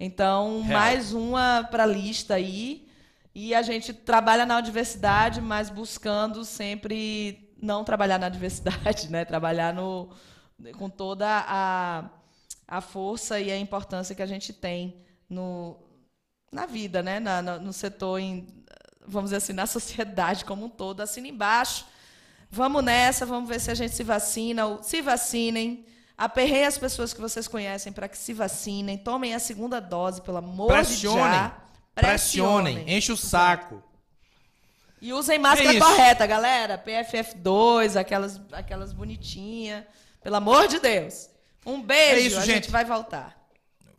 Então, 0.00 0.60
Real. 0.62 0.80
mais 0.80 1.12
uma 1.14 1.66
para 1.70 1.84
a 1.84 1.86
lista 1.86 2.34
aí. 2.34 2.88
E 3.34 3.54
a 3.54 3.62
gente 3.62 3.92
trabalha 3.94 4.44
na 4.46 4.60
diversidade, 4.60 5.40
mas 5.40 5.70
buscando 5.70 6.44
sempre 6.44 7.50
não 7.62 7.84
trabalhar 7.84 8.18
na 8.18 8.28
diversidade, 8.28 9.08
né? 9.10 9.24
Trabalhar 9.24 9.72
no, 9.72 10.10
com 10.78 10.90
toda 10.90 11.26
a, 11.46 12.10
a 12.66 12.80
força 12.80 13.38
e 13.40 13.50
a 13.50 13.58
importância 13.58 14.14
que 14.14 14.22
a 14.22 14.26
gente 14.26 14.52
tem 14.52 14.96
no, 15.28 15.76
na 16.52 16.66
vida, 16.66 17.02
né? 17.02 17.20
Na- 17.20 17.42
na- 17.42 17.58
no 17.58 17.72
setor, 17.72 18.18
em, 18.20 18.46
vamos 19.06 19.30
dizer 19.30 19.36
assim, 19.38 19.52
na 19.52 19.66
sociedade 19.68 20.44
como 20.44 20.66
um 20.66 20.68
todo. 20.68 21.00
Assina 21.00 21.28
embaixo. 21.28 21.86
Vamos 22.54 22.84
nessa, 22.84 23.26
vamos 23.26 23.48
ver 23.48 23.60
se 23.60 23.70
a 23.70 23.74
gente 23.74 23.94
se 23.94 24.04
vacina. 24.04 24.66
ou- 24.66 24.82
Se 24.82 25.02
vacinem. 25.02 25.84
Aperreiem 26.16 26.66
as 26.66 26.78
pessoas 26.78 27.12
que 27.12 27.20
vocês 27.20 27.48
conhecem 27.48 27.92
para 27.92 28.08
que 28.08 28.16
se 28.16 28.32
vacinem. 28.32 28.96
Tomem 28.96 29.34
a 29.34 29.40
segunda 29.40 29.80
dose, 29.80 30.20
pelo 30.22 30.36
amor 30.36 30.68
Pressionem. 30.68 31.24
de 31.24 31.30
já. 31.34 31.56
Pressionem, 31.94 32.84
enche 32.96 33.10
o 33.10 33.16
saco. 33.16 33.82
E 35.02 35.12
usem 35.12 35.38
máscara 35.38 35.74
É 35.76 35.78
correta, 35.80 36.26
galera. 36.26 36.78
PFF2, 36.78 37.96
aquelas, 37.96 38.40
aquelas 38.52 38.92
bonitinhas. 38.92 39.84
Pelo 40.22 40.36
amor 40.36 40.68
de 40.68 40.78
Deus. 40.78 41.28
Um 41.66 41.82
beijo, 41.82 42.14
É 42.16 42.20
isso, 42.20 42.38
a 42.38 42.46
gente. 42.46 42.54
gente 42.66 42.70
vai 42.70 42.84
voltar. 42.84 43.36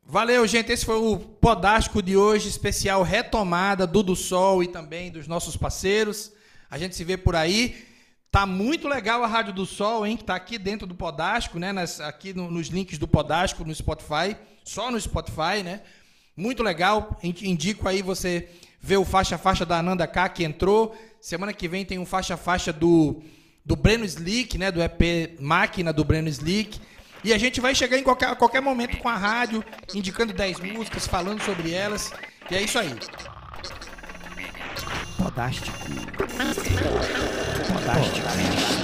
Valeu, 0.06 0.48
gente. 0.48 0.72
Esse 0.72 0.86
foi 0.86 0.96
o 0.98 1.18
Podástico 1.20 2.02
de 2.02 2.16
hoje, 2.16 2.48
especial 2.48 3.04
retomada 3.04 3.86
do 3.86 4.02
do 4.02 4.16
Sol 4.16 4.64
e 4.64 4.68
também 4.68 5.12
dos 5.12 5.28
nossos 5.28 5.58
parceiros. 5.58 6.32
A 6.72 6.78
gente 6.78 6.96
se 6.96 7.04
vê 7.04 7.18
por 7.18 7.36
aí. 7.36 7.94
Tá 8.32 8.46
muito 8.46 8.88
legal 8.88 9.24
a 9.24 9.28
Rádio 9.28 9.54
do 9.54 9.66
Sol, 9.66 10.06
hein? 10.06 10.18
Que 10.18 10.24
tá 10.24 10.36
aqui 10.36 10.58
dentro 10.58 10.86
do 10.86 10.94
Podástico, 10.94 11.58
né? 11.58 11.72
Nas- 11.72 12.02
aqui 12.02 12.34
no- 12.34 12.52
nos 12.52 12.68
links 12.68 12.98
do 12.98 13.08
Podástico 13.08 13.64
no 13.64 13.74
Spotify, 13.74 14.36
só 14.64 14.92
no 14.92 15.00
Spotify, 15.00 15.64
né? 15.64 15.82
Muito 16.36 16.62
legal. 16.62 17.18
In- 17.24 17.34
Indico 17.44 17.88
aí 17.88 18.02
você 18.02 18.50
ver 18.82 18.98
o 18.98 19.06
faixa 19.06 19.38
faixa 19.38 19.66
da 19.66 19.78
Ananda 19.80 20.06
K 20.06 20.28
que 20.30 20.44
entrou. 20.44 20.96
Semana 21.22 21.54
que 21.54 21.68
vem 21.68 21.86
tem 21.86 21.98
um 21.98 22.06
faixa 22.06 22.36
faixa 22.38 22.74
do 22.74 23.22
do 23.68 23.76
Breno 23.76 24.06
Slick, 24.06 24.60
né? 24.60 24.70
Do 24.72 24.80
EP 24.84 25.38
Máquina 25.40 25.92
do 25.92 26.04
Breno 26.04 26.28
Slick. 26.30 26.80
E 27.24 27.34
a 27.34 27.38
gente 27.40 27.60
vai 27.60 27.74
chegar 27.74 27.98
em 27.98 28.04
qualquer, 28.04 28.36
qualquer 28.36 28.62
momento 28.62 28.98
com 28.98 29.10
a 29.10 29.16
rádio, 29.16 29.64
indicando 29.96 30.32
10 30.34 30.60
músicas, 30.60 31.08
falando 31.08 31.42
sobre 31.42 31.72
elas. 31.72 32.14
E 32.52 32.56
é 32.56 32.62
isso 32.62 32.78
aí. 32.78 32.94
Podástico. 35.18 35.72
Podástico. 37.68 38.75